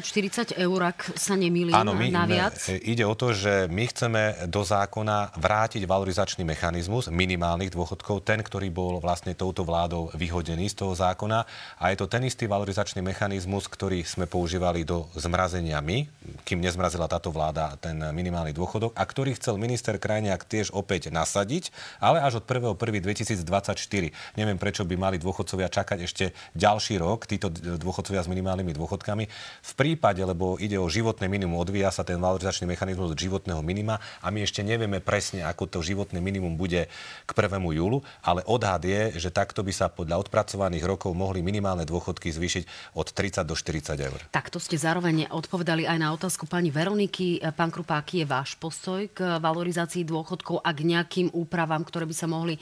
30-40 0.57 0.57
eur, 0.57 0.79
ak 0.89 0.99
sa 1.15 1.37
nemýlim, 1.37 1.71
Áno, 1.77 1.93
my, 1.93 2.09
naviac. 2.09 2.57
My, 2.57 2.81
ide 2.81 3.05
o 3.05 3.13
to, 3.13 3.31
že 3.31 3.69
my 3.69 3.83
chceme 3.87 4.32
do 4.49 4.61
zákona 4.61 5.35
vrátiť 5.37 5.83
valorizačný 5.85 6.43
mechanizmus 6.47 7.07
minimálnych 7.09 7.73
dôchodkov 7.73 8.25
ten, 8.25 8.41
ktorý 8.41 8.69
bol 8.69 8.99
vlastne 8.99 9.37
touto 9.37 9.65
vládou 9.65 10.09
vyhodený 10.15 10.69
z 10.71 10.83
toho 10.83 10.93
zákona. 10.93 11.45
A 11.79 11.93
je 11.93 11.97
to 11.99 12.09
ten 12.09 12.23
istý 12.25 12.49
valorizačný 12.49 13.03
mechanizmus, 13.03 13.67
ktorý 13.67 14.03
sme 14.03 14.25
používali 14.29 14.83
do 14.83 15.07
zmrazenia 15.15 15.79
my, 15.79 16.05
kým 16.43 16.59
nezmrazila 16.59 17.07
táto 17.07 17.29
vláda 17.29 17.75
ten 17.79 17.95
minimálny 17.99 18.51
dôchodok, 18.55 18.95
a 18.95 19.03
ktorý 19.03 19.35
chcel 19.37 19.59
minister 19.59 19.95
Krajniak 19.97 20.45
tiež 20.47 20.73
opäť 20.73 21.09
nasadiť, 21.13 21.71
ale 21.99 22.19
až 22.19 22.39
od 22.39 22.45
1.1.2024. 22.45 24.37
Neviem, 24.39 24.57
prečo 24.59 24.83
by 24.83 24.95
mali 24.95 25.17
dôchodcovia 25.19 25.69
čakať 25.71 25.99
ešte 26.05 26.25
ďalší 26.53 26.99
rok, 26.99 27.25
títo 27.25 27.49
dôchodcovia 27.53 28.23
s 28.23 28.31
minimálnymi 28.31 28.71
dôchodkami. 28.75 29.25
V 29.63 29.73
prípade, 29.75 30.21
lebo 30.23 30.55
ide 30.59 30.77
o 30.79 30.87
životné 30.87 31.25
minimum, 31.27 31.59
odvíja 31.59 31.91
sa 31.91 32.05
ten 32.05 32.19
valorizačný 32.19 32.69
mechanizmus 32.69 33.13
od 33.13 33.19
životného 33.19 33.61
minima 33.63 33.99
a 34.23 34.31
my 34.31 34.47
ešte 34.47 34.63
nevieme 34.63 35.03
presne, 35.03 35.43
ako 35.43 35.67
to 35.67 35.79
životné 35.83 36.23
minimum 36.23 36.55
bude 36.55 36.87
k 37.27 37.31
1. 37.35 37.59
júlu 37.75 37.99
ale 38.23 38.41
odhad 38.47 38.83
je, 38.87 39.19
že 39.19 39.29
takto 39.29 39.61
by 39.61 39.73
sa 39.75 39.91
podľa 39.91 40.23
odpracovaných 40.23 40.87
rokov 40.87 41.11
mohli 41.11 41.43
minimálne 41.43 41.83
dôchodky 41.83 42.31
zvýšiť 42.31 42.95
od 42.95 43.11
30 43.11 43.43
do 43.43 43.55
40 43.57 43.99
eur. 43.99 44.19
Takto 44.31 44.63
ste 44.63 44.79
zároveň 44.79 45.27
odpovedali 45.27 45.83
aj 45.83 45.97
na 45.99 46.15
otázku 46.15 46.47
pani 46.47 46.71
Veroniky. 46.71 47.43
Pán 47.53 47.69
Krupá, 47.69 47.99
aký 47.99 48.23
je 48.23 48.27
váš 48.27 48.55
postoj 48.55 49.11
k 49.11 49.37
valorizácii 49.43 50.07
dôchodkov 50.07 50.63
a 50.63 50.69
k 50.71 50.87
nejakým 50.87 51.35
úpravám, 51.35 51.83
ktoré 51.83 52.07
by 52.07 52.15
sa 52.15 52.27
mohli 52.31 52.55
e, 52.55 52.59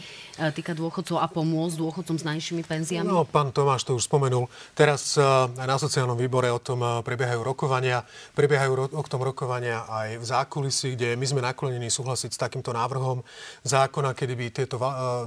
týkať 0.50 0.82
dôchodcov 0.82 1.22
a 1.22 1.30
pomôcť 1.30 1.78
dôchodcom 1.78 2.18
s 2.18 2.24
najnižšími 2.26 2.64
penziami? 2.66 3.06
No, 3.06 3.28
pán 3.28 3.54
Tomáš 3.54 3.86
to 3.86 3.94
už 3.94 4.10
spomenul. 4.10 4.50
Teraz 4.74 5.14
e, 5.16 5.22
aj 5.22 5.68
na 5.68 5.78
sociálnom 5.78 6.18
výbore 6.18 6.50
o 6.50 6.58
tom 6.58 6.82
e, 6.82 7.06
prebiehajú 7.06 7.46
rokovania. 7.46 8.02
Prebiehajú 8.34 8.98
o 8.98 9.04
tom 9.06 9.22
rokovania 9.22 9.86
aj 9.86 10.18
v 10.18 10.26
zákulisí, 10.26 10.98
kde 10.98 11.14
my 11.14 11.26
sme 11.30 11.42
naklonení 11.54 11.94
súhlasiť 11.94 12.34
s 12.34 12.40
takýmto 12.40 12.74
návrhom 12.74 13.22
zákona, 13.62 14.18
kedy 14.18 14.34
by 14.34 14.46
tieto 14.50 14.76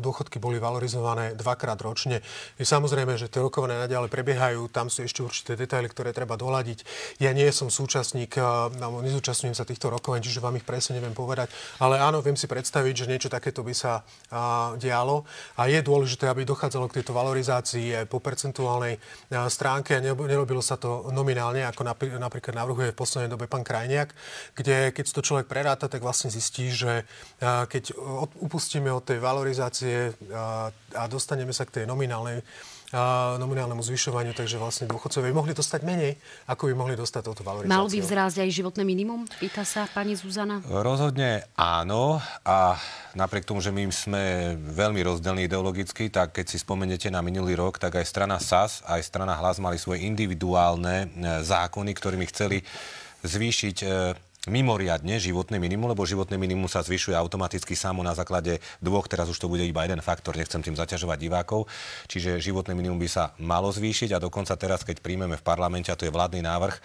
dôchodky 0.01 0.25
dôchodky 0.25 0.39
boli 0.39 0.63
valorizované 0.63 1.35
dvakrát 1.35 1.75
ročne. 1.83 2.23
Je 2.55 2.63
samozrejme, 2.63 3.19
že 3.19 3.27
tie 3.27 3.43
rokovania 3.43 3.83
naďalej 3.83 4.15
prebiehajú, 4.15 4.71
tam 4.71 4.87
sú 4.87 5.03
ešte 5.03 5.27
určité 5.27 5.59
detaily, 5.59 5.91
ktoré 5.91 6.15
treba 6.15 6.39
doľadiť. 6.39 6.87
Ja 7.19 7.35
nie 7.35 7.51
som 7.51 7.67
súčasník, 7.67 8.39
no, 8.79 9.03
nezúčastňujem 9.03 9.59
sa 9.59 9.67
týchto 9.67 9.91
rokovaní, 9.91 10.23
čiže 10.23 10.39
vám 10.39 10.55
ich 10.55 10.63
presne 10.63 11.03
neviem 11.03 11.19
povedať, 11.19 11.51
ale 11.83 11.99
áno, 11.99 12.23
viem 12.23 12.39
si 12.39 12.47
predstaviť, 12.47 12.95
že 12.95 13.11
niečo 13.11 13.27
takéto 13.27 13.67
by 13.67 13.75
sa 13.75 14.07
a, 14.31 14.79
dialo 14.79 15.27
a 15.59 15.67
je 15.67 15.83
dôležité, 15.83 16.31
aby 16.31 16.47
dochádzalo 16.47 16.87
k 16.87 17.03
tejto 17.03 17.11
valorizácii 17.11 17.99
aj 17.99 18.07
po 18.07 18.23
percentuálnej 18.23 19.03
stránke 19.51 19.99
a 19.99 20.03
nerobilo 20.05 20.63
sa 20.63 20.79
to 20.79 21.11
nominálne, 21.11 21.67
ako 21.67 21.83
napríklad 22.23 22.55
navrhuje 22.55 22.95
v 22.95 22.99
poslednej 23.03 23.31
dobe 23.35 23.51
pán 23.51 23.67
Krajniak, 23.67 24.15
kde 24.55 24.95
keď 24.95 25.11
to 25.11 25.27
človek 25.27 25.51
preráta, 25.51 25.91
tak 25.91 26.04
vlastne 26.05 26.29
zistí, 26.29 26.69
že 26.69 27.09
keď 27.41 27.97
upustíme 28.45 28.93
od 28.93 29.09
tej 29.09 29.25
valorizácie 29.25 30.13
a, 30.29 30.69
dostaneme 31.09 31.57
sa 31.57 31.65
k 31.65 31.81
tej 31.81 31.85
nominálnej 31.89 32.45
nominálnemu 33.43 33.83
zvyšovaniu, 33.83 34.33
takže 34.39 34.55
vlastne 34.55 34.87
dôchodcovia 34.87 35.35
by 35.35 35.35
mohli 35.35 35.51
dostať 35.51 35.81
menej, 35.83 36.15
ako 36.47 36.71
by 36.71 36.75
mohli 36.79 36.95
dostať 36.95 37.23
toto 37.27 37.43
valorizáciu. 37.43 37.75
Malo 37.75 37.91
by 37.91 37.99
vzrásť 37.99 38.47
aj 38.47 38.51
životné 38.55 38.83
minimum? 38.87 39.27
Pýta 39.43 39.67
sa 39.67 39.91
pani 39.91 40.15
Zuzana. 40.15 40.63
Rozhodne 40.63 41.51
áno 41.59 42.23
a 42.47 42.79
napriek 43.19 43.51
tomu, 43.51 43.59
že 43.59 43.75
my 43.75 43.91
sme 43.91 44.55
veľmi 44.55 45.03
rozdelní 45.03 45.51
ideologicky, 45.51 46.07
tak 46.07 46.39
keď 46.39 46.47
si 46.55 46.63
spomeniete 46.63 47.11
na 47.11 47.19
minulý 47.19 47.59
rok, 47.59 47.83
tak 47.83 47.99
aj 47.99 48.07
strana 48.07 48.39
SAS, 48.39 48.87
aj 48.87 49.03
strana 49.03 49.35
Hlas 49.35 49.59
mali 49.59 49.75
svoje 49.75 50.07
individuálne 50.07 51.11
e, 51.11 51.43
zákony, 51.43 51.91
ktorými 51.99 52.27
chceli 52.31 52.63
zvýšiť 53.27 53.77
e, 53.83 53.87
mimoriadne 54.45 55.17
životné 55.17 55.57
minimum, 55.57 55.93
lebo 55.93 56.05
životné 56.05 56.37
minimum 56.37 56.69
sa 56.69 56.85
zvyšuje 56.85 57.17
automaticky 57.17 57.73
samo 57.73 58.05
na 58.05 58.13
základe 58.13 58.61
dvoch, 58.81 59.09
teraz 59.09 59.29
už 59.33 59.41
to 59.41 59.49
bude 59.49 59.65
iba 59.65 59.85
jeden 59.85 60.05
faktor, 60.05 60.37
nechcem 60.37 60.61
tým 60.61 60.77
zaťažovať 60.77 61.19
divákov, 61.21 61.65
čiže 62.09 62.41
životné 62.41 62.77
minimum 62.77 63.01
by 63.01 63.09
sa 63.09 63.33
malo 63.41 63.73
zvýšiť 63.73 64.13
a 64.13 64.23
dokonca 64.23 64.53
teraz, 64.61 64.85
keď 64.85 65.01
príjmeme 65.01 65.41
v 65.41 65.45
parlamente, 65.45 65.89
a 65.89 65.97
to 65.97 66.05
je 66.05 66.13
vládny 66.13 66.45
návrh 66.45 66.75
e, 66.77 66.81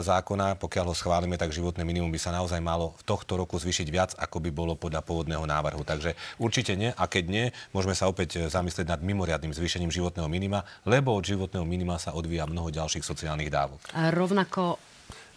zákona, 0.00 0.56
pokiaľ 0.56 0.84
ho 0.92 0.94
schválime, 0.96 1.36
tak 1.36 1.52
životné 1.52 1.84
minimum 1.84 2.08
by 2.08 2.20
sa 2.20 2.32
naozaj 2.32 2.60
malo 2.64 2.96
v 2.96 3.02
tohto 3.04 3.36
roku 3.36 3.60
zvýšiť 3.60 3.88
viac, 3.92 4.10
ako 4.16 4.40
by 4.40 4.50
bolo 4.52 4.72
podľa 4.72 5.04
pôvodného 5.04 5.44
návrhu. 5.44 5.84
Takže 5.84 6.16
určite 6.40 6.72
nie 6.80 6.96
a 6.96 7.04
keď 7.04 7.24
nie, 7.28 7.44
môžeme 7.76 7.92
sa 7.92 8.08
opäť 8.08 8.48
zamyslieť 8.48 8.88
nad 8.88 9.00
mimoriadným 9.04 9.52
zvýšením 9.52 9.92
životného 9.92 10.28
minima, 10.32 10.64
lebo 10.88 11.12
od 11.12 11.24
životného 11.28 11.68
minima 11.68 12.00
sa 12.00 12.16
odvíja 12.16 12.48
mnoho 12.48 12.72
ďalších 12.72 13.04
sociálnych 13.04 13.52
dávok. 13.52 13.80
A 13.92 14.08
rovnako 14.08 14.80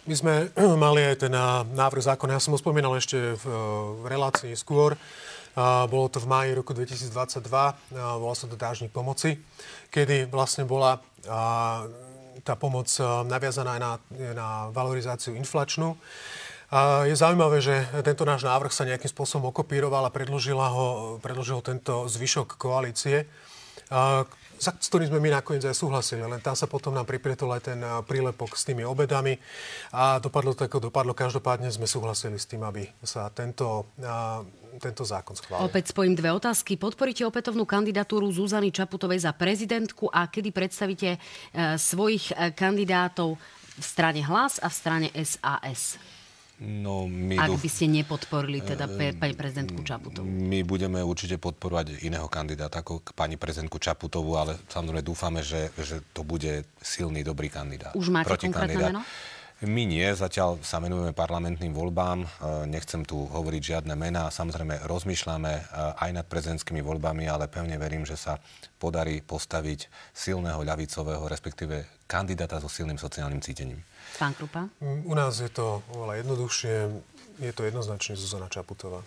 my 0.06 0.14
sme 0.16 0.34
mali 0.84 1.04
aj 1.04 1.26
ten 1.26 1.34
návrh 1.74 2.02
zákona, 2.14 2.36
ja 2.36 2.42
som 2.42 2.56
ho 2.56 2.60
spomínal 2.60 2.96
ešte 2.96 3.36
v, 3.36 3.44
v 4.00 4.04
relácii 4.08 4.56
skôr. 4.56 4.96
Bolo 5.90 6.06
to 6.06 6.22
v 6.22 6.30
máji 6.30 6.50
roku 6.54 6.70
2022, 6.70 7.10
volá 8.22 8.34
sa 8.38 8.46
to 8.46 8.54
dážnik 8.54 8.94
pomoci, 8.94 9.34
kedy 9.90 10.30
vlastne 10.30 10.62
bola 10.62 11.02
a, 11.26 11.90
tá 12.46 12.54
pomoc 12.54 12.86
naviazaná 13.26 13.76
aj 13.76 13.80
na, 13.82 13.92
na 14.32 14.48
valorizáciu 14.72 15.34
inflačnú. 15.36 15.98
Je 17.04 17.14
zaujímavé, 17.18 17.58
že 17.58 17.82
tento 18.06 18.22
náš 18.22 18.46
návrh 18.46 18.70
sa 18.70 18.86
nejakým 18.86 19.10
spôsobom 19.10 19.50
okopíroval 19.50 20.06
a 20.06 20.14
predložila 20.14 20.70
ho, 20.70 20.86
predložil 21.18 21.58
tento 21.66 22.06
zvyšok 22.06 22.54
koalície, 22.54 23.26
s 24.60 24.88
ktorým 24.92 25.08
sme 25.08 25.24
my 25.24 25.40
nakoniec 25.40 25.64
aj 25.64 25.72
súhlasili, 25.72 26.20
len 26.20 26.44
tam 26.44 26.52
sa 26.52 26.68
potom 26.68 26.92
nám 26.92 27.08
pripretol 27.08 27.48
aj 27.56 27.72
ten 27.72 27.80
prílepok 28.04 28.52
s 28.52 28.68
tými 28.68 28.84
obedami 28.84 29.40
a 29.96 30.20
dopadlo 30.20 30.52
to 30.52 30.68
ako 30.68 30.92
dopadlo. 30.92 31.16
Každopádne 31.16 31.72
sme 31.72 31.88
súhlasili 31.88 32.36
s 32.36 32.44
tým, 32.44 32.60
aby 32.60 32.84
sa 33.00 33.32
tento, 33.32 33.96
tento 34.76 35.02
zákon 35.02 35.32
schválil. 35.32 35.64
Opäť 35.64 35.96
spojím 35.96 36.12
dve 36.12 36.28
otázky. 36.36 36.76
Podporíte 36.76 37.24
opätovnú 37.24 37.64
kandidatúru 37.64 38.28
Zuzany 38.28 38.68
Čaputovej 38.68 39.24
za 39.24 39.32
prezidentku 39.32 40.12
a 40.12 40.28
kedy 40.28 40.52
predstavíte 40.52 41.16
e, 41.16 41.18
svojich 41.80 42.36
kandidátov 42.52 43.40
v 43.80 43.84
strane 43.84 44.20
Hlas 44.20 44.60
a 44.60 44.68
v 44.68 44.74
strane 44.76 45.08
SAS? 45.24 46.09
No, 46.60 47.08
my 47.08 47.40
Ak 47.40 47.56
by 47.56 47.68
ste 47.72 47.88
nepodporili 47.88 48.60
teda 48.60 48.84
pani 49.16 49.32
prezidentku 49.32 49.80
Čaputovú. 49.80 50.28
My 50.28 50.60
budeme 50.60 51.00
určite 51.00 51.40
podporovať 51.40 52.04
iného 52.04 52.28
kandidáta 52.28 52.84
ako 52.84 53.00
pani 53.16 53.40
prezidentku 53.40 53.80
Čaputovú, 53.80 54.36
ale 54.36 54.60
samozrejme 54.68 55.00
dúfame, 55.00 55.40
že, 55.40 55.72
že 55.80 56.04
to 56.12 56.20
bude 56.20 56.68
silný, 56.84 57.24
dobrý 57.24 57.48
kandidát. 57.48 57.96
Už 57.96 58.12
máte 58.12 58.36
konkrétne 58.36 58.92
meno? 58.92 59.00
My 59.60 59.84
nie, 59.84 60.08
zatiaľ 60.16 60.56
sa 60.64 60.80
venujeme 60.80 61.12
parlamentným 61.12 61.76
voľbám, 61.76 62.24
e, 62.24 62.28
nechcem 62.64 63.04
tu 63.04 63.28
hovoriť 63.28 63.60
žiadne 63.60 63.92
mená, 63.92 64.32
samozrejme 64.32 64.88
rozmýšľame 64.88 65.52
e, 65.52 65.62
aj 66.00 66.10
nad 66.16 66.24
prezidentskými 66.24 66.80
voľbami, 66.80 67.28
ale 67.28 67.44
pevne 67.44 67.76
verím, 67.76 68.08
že 68.08 68.16
sa 68.16 68.40
podarí 68.80 69.20
postaviť 69.20 69.92
silného 70.16 70.64
ľavicového, 70.64 71.28
respektíve 71.28 72.08
kandidáta 72.08 72.56
so 72.56 72.72
silným 72.72 72.96
sociálnym 72.96 73.44
cítením. 73.44 73.84
Pán 74.18 74.34
Krupa? 74.34 74.66
U 74.82 75.14
nás 75.14 75.38
je 75.38 75.48
to 75.52 75.82
oveľa 75.94 76.24
jednoduchšie. 76.24 76.74
Je 77.40 77.52
to 77.56 77.62
jednoznačne 77.64 78.18
Zuzana 78.18 78.48
Čaputová. 78.52 79.00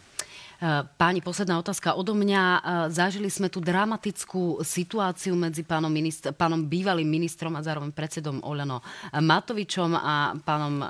Páni, 0.97 1.19
posledná 1.19 1.59
otázka 1.59 1.97
odo 1.97 2.15
mňa. 2.15 2.43
E, 2.43 2.59
zažili 2.93 3.27
sme 3.27 3.51
tu 3.51 3.59
dramatickú 3.59 4.63
situáciu 4.63 5.35
medzi 5.35 5.65
pánom, 5.67 5.91
ministr, 5.91 6.31
pánom 6.31 6.63
bývalým 6.63 7.09
ministrom 7.09 7.51
a 7.57 7.65
zároveň 7.65 7.91
predsedom 7.91 8.39
Olano 8.45 8.79
Matovičom 9.11 9.91
a 9.97 10.37
pánom 10.39 10.79
e, 10.79 10.85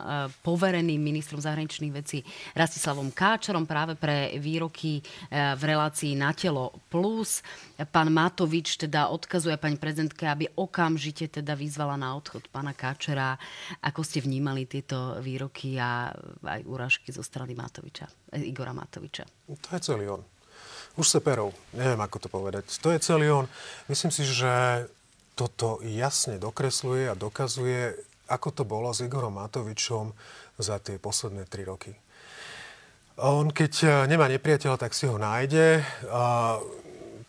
povereným 0.46 1.02
ministrom 1.02 1.42
zahraničných 1.42 1.94
vecí 1.96 2.22
Rastislavom 2.54 3.10
Káčerom 3.10 3.66
práve 3.66 3.98
pre 3.98 4.38
výroky 4.38 5.02
v 5.34 5.64
relácii 5.64 6.14
na 6.14 6.36
telo 6.38 6.70
plus. 6.88 7.42
Pán 7.90 8.14
Matovič 8.14 8.78
teda 8.78 9.10
odkazuje 9.10 9.58
pani 9.58 9.82
prezidentke, 9.82 10.30
aby 10.30 10.46
okamžite 10.54 11.42
teda 11.42 11.58
vyzvala 11.58 11.98
na 11.98 12.14
odchod 12.14 12.46
pána 12.54 12.78
Káčera. 12.78 13.36
Ako 13.82 14.06
ste 14.06 14.22
vnímali 14.22 14.70
tieto 14.70 15.18
výroky 15.20 15.82
a 15.82 16.14
aj 16.46 16.62
úražky 16.64 17.10
zo 17.10 17.26
strany 17.26 17.58
Matoviča, 17.58 18.06
Igora 18.42 18.74
Matoviča? 18.74 19.26
To 19.48 19.70
je 19.76 19.80
celý 19.80 20.10
on. 20.10 20.24
Už 20.96 21.10
se 21.10 21.20
perou. 21.20 21.54
Neviem, 21.74 22.02
ako 22.02 22.18
to 22.20 22.28
povedať. 22.30 22.70
To 22.82 22.94
je 22.94 23.00
celý 23.02 23.30
on. 23.34 23.46
Myslím 23.90 24.14
si, 24.14 24.26
že 24.26 24.86
toto 25.34 25.82
jasne 25.82 26.38
dokresluje 26.38 27.10
a 27.10 27.18
dokazuje, 27.18 27.98
ako 28.30 28.50
to 28.54 28.64
bolo 28.64 28.94
s 28.94 29.02
Igorom 29.02 29.42
Matovičom 29.42 30.14
za 30.62 30.78
tie 30.78 31.02
posledné 31.02 31.50
tri 31.50 31.66
roky. 31.66 31.90
On, 33.18 33.50
keď 33.50 34.06
nemá 34.10 34.30
nepriateľa, 34.30 34.78
tak 34.78 34.94
si 34.94 35.06
ho 35.10 35.18
nájde. 35.18 35.82
A 36.10 36.58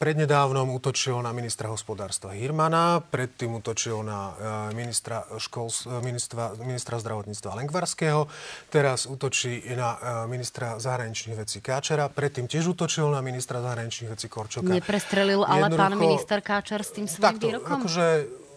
prednedávnom 0.04 0.68
útočil 0.76 1.16
na 1.24 1.32
ministra 1.32 1.72
hospodárstva 1.72 2.36
Hirmana, 2.36 3.00
predtým 3.00 3.56
útočil 3.56 4.04
na 4.04 4.36
e, 4.36 4.76
ministra, 4.76 5.24
škols, 5.40 5.88
e, 5.88 5.96
ministra, 6.04 6.52
ministra 6.60 7.00
zdravotníctva 7.00 7.64
Lengvarského, 7.64 8.28
teraz 8.68 9.08
útočí 9.08 9.64
na 9.72 9.96
e, 9.96 10.28
ministra 10.28 10.76
zahraničných 10.76 11.40
vecí 11.40 11.64
Káčera, 11.64 12.12
predtým 12.12 12.44
tiež 12.44 12.76
útočil 12.76 13.08
na 13.08 13.24
ministra 13.24 13.64
zahraničných 13.64 14.12
vecí 14.12 14.28
Korčoka. 14.28 14.68
Neprestrelil 14.68 15.40
ale 15.40 15.72
Jednoducho, 15.72 15.80
pán 15.80 15.94
minister 15.96 16.38
Káčer 16.44 16.84
s 16.84 16.90
tým 16.92 17.08
svojím 17.08 17.24
takto, 17.24 17.46
výrokom? 17.48 17.80
Akože, 17.80 18.06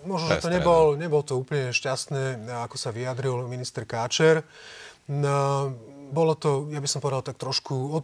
možno, 0.03 0.27
že 0.27 0.43
to 0.43 0.51
nebol, 0.51 0.99
nebol 0.99 1.23
to 1.23 1.39
úplne 1.39 1.71
šťastné, 1.71 2.51
ako 2.67 2.75
sa 2.75 2.91
vyjadril 2.91 3.47
minister 3.47 3.87
Káčer. 3.87 4.43
No, 5.07 5.71
bolo 6.11 6.35
to, 6.35 6.67
ja 6.75 6.83
by 6.83 6.91
som 6.91 6.99
povedal, 6.99 7.23
tak 7.23 7.39
trošku 7.39 7.75
od, 7.95 8.03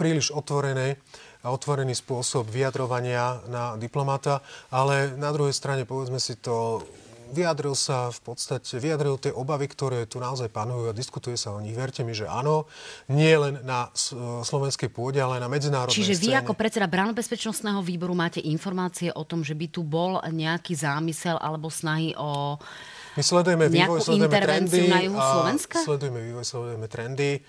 príliš 0.00 0.32
otvorené 0.32 0.96
a 1.40 1.48
otvorený 1.48 1.96
spôsob 1.96 2.48
vyjadrovania 2.48 3.40
na 3.48 3.74
diplomata, 3.80 4.44
ale 4.68 5.16
na 5.16 5.32
druhej 5.32 5.56
strane, 5.56 5.88
povedzme 5.88 6.20
si 6.20 6.36
to, 6.36 6.84
vyjadril 7.30 7.78
sa 7.78 8.10
v 8.10 8.20
podstate, 8.26 8.76
vyjadril 8.82 9.16
tie 9.16 9.30
obavy, 9.30 9.70
ktoré 9.70 10.04
tu 10.04 10.18
naozaj 10.18 10.50
panujú 10.50 10.90
a 10.90 10.94
diskutuje 10.94 11.38
sa 11.38 11.54
o 11.54 11.62
nich. 11.62 11.78
Verte 11.78 12.02
mi, 12.02 12.12
že 12.12 12.26
áno, 12.26 12.66
nie 13.08 13.30
len 13.38 13.62
na 13.62 13.88
slovenskej 14.44 14.90
pôde, 14.90 15.22
ale 15.22 15.38
aj 15.38 15.42
na 15.46 15.50
medzinárodnej 15.50 15.96
Čiže 15.96 16.18
scéne. 16.18 16.26
vy 16.26 16.30
ako 16.42 16.52
predseda 16.58 16.90
Bránobezpečnostného 16.90 17.80
výboru 17.86 18.12
máte 18.18 18.42
informácie 18.42 19.14
o 19.14 19.22
tom, 19.22 19.46
že 19.46 19.54
by 19.54 19.66
tu 19.70 19.86
bol 19.86 20.18
nejaký 20.26 20.74
zámysel 20.74 21.38
alebo 21.38 21.70
snahy 21.70 22.12
o 22.18 22.58
my 23.10 23.22
sledujeme 23.26 23.66
vývoj, 23.66 24.06
sledujeme 24.06 24.38
trendy. 24.38 24.86
na 24.86 25.02
juhu 25.02 25.18
Slovenska? 25.18 25.76
Sledujeme 25.82 26.20
vývoj, 26.30 26.44
sledujeme 26.46 26.86
trendy. 26.86 27.42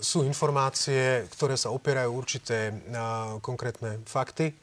Sú 0.00 0.24
informácie, 0.24 1.28
ktoré 1.28 1.60
sa 1.60 1.68
opierajú 1.76 2.08
určité 2.08 2.72
konkrétne 3.44 4.00
fakty, 4.08 4.56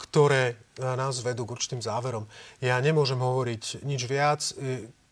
ktoré 0.00 0.56
nás 0.80 1.20
vedú 1.20 1.44
k 1.44 1.52
určitým 1.52 1.84
záverom. 1.84 2.24
Ja 2.64 2.80
nemôžem 2.80 3.20
hovoriť 3.20 3.84
nič 3.84 4.08
viac. 4.08 4.40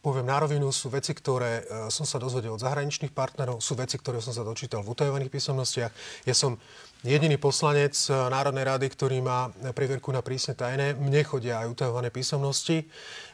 Poviem 0.00 0.30
na 0.30 0.38
rovinu, 0.38 0.70
sú 0.70 0.86
veci, 0.88 1.12
ktoré 1.12 1.66
som 1.90 2.06
sa 2.06 2.22
dozvedel 2.22 2.54
od 2.54 2.62
zahraničných 2.62 3.10
partnerov, 3.10 3.58
sú 3.58 3.74
veci, 3.74 3.98
ktoré 3.98 4.22
som 4.22 4.30
sa 4.30 4.46
dočítal 4.46 4.86
v 4.86 4.94
utajovaných 4.94 5.34
písomnostiach. 5.34 5.92
Ja 6.24 6.32
som 6.32 6.56
jediný 7.04 7.36
poslanec 7.36 7.92
eh, 8.08 8.14
Národnej 8.14 8.64
rady, 8.64 8.86
ktorý 8.88 9.18
má 9.20 9.52
previerku 9.76 10.08
na 10.14 10.24
prísne 10.24 10.56
tajné. 10.56 10.96
Mne 10.96 11.22
chodia 11.26 11.60
aj 11.60 11.76
utajované 11.76 12.08
písomnosti, 12.08 12.82
eh, 12.82 12.86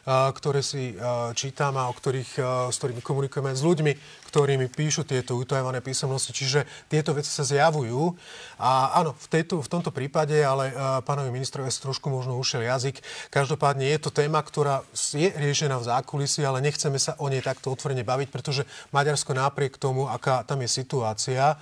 ktoré 0.07 0.59
si 0.59 0.91
eh, 0.91 0.97
čítam 1.37 1.79
a 1.79 1.87
o 1.87 1.93
ktorých, 1.93 2.31
s 2.69 2.75
ktorými 2.81 2.99
komunikujeme 2.99 3.55
s 3.55 3.63
ľuďmi, 3.63 3.93
ktorými 4.33 4.67
píšu 4.67 5.05
tieto 5.05 5.37
utajované 5.37 5.79
písomnosti. 5.79 6.33
Čiže 6.33 6.65
tieto 6.89 7.13
veci 7.13 7.29
sa 7.29 7.45
zjavujú. 7.45 8.17
A 8.57 8.99
áno, 8.99 9.13
v, 9.13 9.27
tejto, 9.29 9.61
v 9.61 9.69
tomto 9.69 9.93
prípade, 9.93 10.33
ale 10.41 10.73
pánovi 11.05 11.29
ministrovi 11.29 11.69
trošku 11.69 12.09
možno 12.09 12.33
ušiel 12.41 12.65
jazyk. 12.65 12.97
Každopádne 13.29 13.93
je 13.93 13.99
to 14.01 14.09
téma, 14.09 14.41
ktorá 14.41 14.81
je 15.13 15.29
riešená 15.29 15.77
v 15.77 15.85
zákulisí, 15.85 16.41
ale 16.41 16.65
nechceme 16.65 16.97
sa 16.97 17.13
o 17.21 17.29
nej 17.29 17.45
takto 17.45 17.69
otvorene 17.69 18.01
baviť, 18.01 18.29
pretože 18.33 18.65
Maďarsko 18.89 19.37
napriek 19.37 19.77
tomu, 19.77 20.09
aká 20.09 20.41
tam 20.41 20.65
je 20.65 20.69
situácia, 20.69 21.61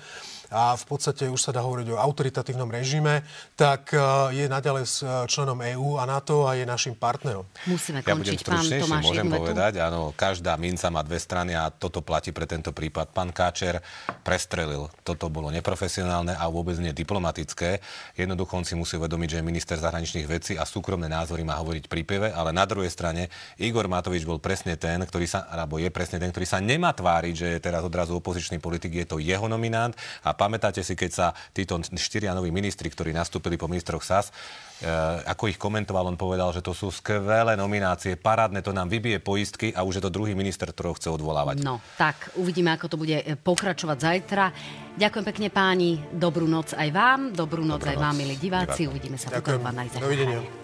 a 0.51 0.75
v 0.75 0.83
podstate 0.83 1.31
už 1.31 1.39
sa 1.39 1.55
dá 1.55 1.63
hovoriť 1.63 1.95
o 1.95 1.97
autoritatívnom 1.97 2.67
režime, 2.67 3.23
tak 3.55 3.95
e, 3.95 3.97
je 4.35 4.45
naďalej 4.51 4.83
s 4.83 4.99
e, 4.99 5.07
členom 5.31 5.55
EÚ 5.55 5.95
a 5.95 6.03
NATO 6.03 6.43
a 6.43 6.59
je 6.59 6.67
našim 6.67 6.91
partnerom. 6.91 7.47
Musíme 7.71 8.03
končiť, 8.03 8.11
ja 8.11 8.19
budem 8.19 8.35
stručnejší, 8.35 8.83
Tomáš, 8.83 9.03
môžem 9.07 9.27
povedať, 9.31 9.73
áno, 9.79 10.11
každá 10.11 10.59
minca 10.59 10.91
má 10.91 10.99
dve 11.07 11.23
strany 11.23 11.55
a 11.55 11.71
toto 11.71 12.03
platí 12.03 12.35
pre 12.35 12.43
tento 12.43 12.75
prípad. 12.75 13.15
Pán 13.15 13.31
Káčer 13.31 13.79
prestrelil. 14.27 14.91
Toto 15.07 15.31
bolo 15.31 15.47
neprofesionálne 15.55 16.35
a 16.35 16.45
vôbec 16.51 16.75
nie 16.83 16.91
diplomatické. 16.91 17.79
Jednoducho 18.19 18.59
on 18.59 18.67
si 18.67 18.75
musí 18.75 18.99
uvedomiť, 18.99 19.27
že 19.31 19.37
je 19.39 19.47
minister 19.47 19.77
zahraničných 19.79 20.27
vecí 20.27 20.53
a 20.59 20.67
súkromné 20.67 21.07
názory 21.07 21.47
má 21.47 21.55
hovoriť 21.63 21.87
pri 21.87 22.01
pive, 22.03 22.27
ale 22.27 22.51
na 22.51 22.67
druhej 22.67 22.91
strane 22.91 23.31
Igor 23.55 23.87
Matovič 23.87 24.27
bol 24.27 24.43
presne 24.43 24.75
ten, 24.75 24.99
ktorý 24.99 25.31
sa, 25.31 25.47
alebo 25.47 25.79
je 25.79 25.87
presne 25.87 26.19
ten, 26.19 26.27
ktorý 26.27 26.43
sa 26.43 26.59
nemá 26.59 26.91
tváriť, 26.91 27.33
že 27.33 27.47
je 27.55 27.59
teraz 27.63 27.81
odrazu 27.87 28.19
opozičný 28.19 28.59
politik, 28.59 28.91
je 28.99 29.07
to 29.07 29.17
jeho 29.23 29.47
nominant 29.47 29.95
a 30.27 30.35
pamätáte 30.41 30.81
si, 30.81 30.97
keď 30.97 31.11
sa 31.13 31.27
títo 31.53 31.77
štyria 31.93 32.33
noví 32.33 32.49
ministri, 32.49 32.89
ktorí 32.89 33.13
nastúpili 33.13 33.61
po 33.61 33.69
ministroch 33.69 34.01
SAS, 34.01 34.33
e, 34.81 34.89
ako 35.29 35.53
ich 35.53 35.61
komentoval, 35.61 36.09
on 36.09 36.17
povedal, 36.17 36.49
že 36.49 36.65
to 36.65 36.73
sú 36.73 36.89
skvelé 36.89 37.53
nominácie, 37.53 38.17
parádne, 38.17 38.65
to 38.65 38.73
nám 38.73 38.89
vybije 38.89 39.21
poistky 39.21 39.69
a 39.77 39.85
už 39.85 40.01
je 40.01 40.03
to 40.09 40.09
druhý 40.09 40.33
minister, 40.33 40.65
ktorého 40.73 40.97
chce 40.97 41.13
odvolávať. 41.13 41.61
No, 41.61 41.77
tak 42.01 42.33
uvidíme, 42.41 42.73
ako 42.73 42.85
to 42.89 42.97
bude 42.97 43.21
e, 43.21 43.37
pokračovať 43.37 43.97
zajtra. 44.01 44.45
Ďakujem 44.97 45.25
pekne 45.29 45.47
páni, 45.53 46.01
dobrú 46.09 46.49
noc 46.49 46.73
aj 46.73 46.89
vám, 46.89 47.29
dobrú 47.37 47.61
noc 47.61 47.85
dobrú 47.85 47.93
aj 47.93 47.97
noc. 48.01 48.05
vám, 48.09 48.15
milí 48.17 48.35
diváci. 48.41 48.89
Uvidíme 48.89 49.21
sa 49.21 49.29
Ďakujem. 49.29 49.61
potom 49.61 50.01
Dovidenia. 50.01 50.60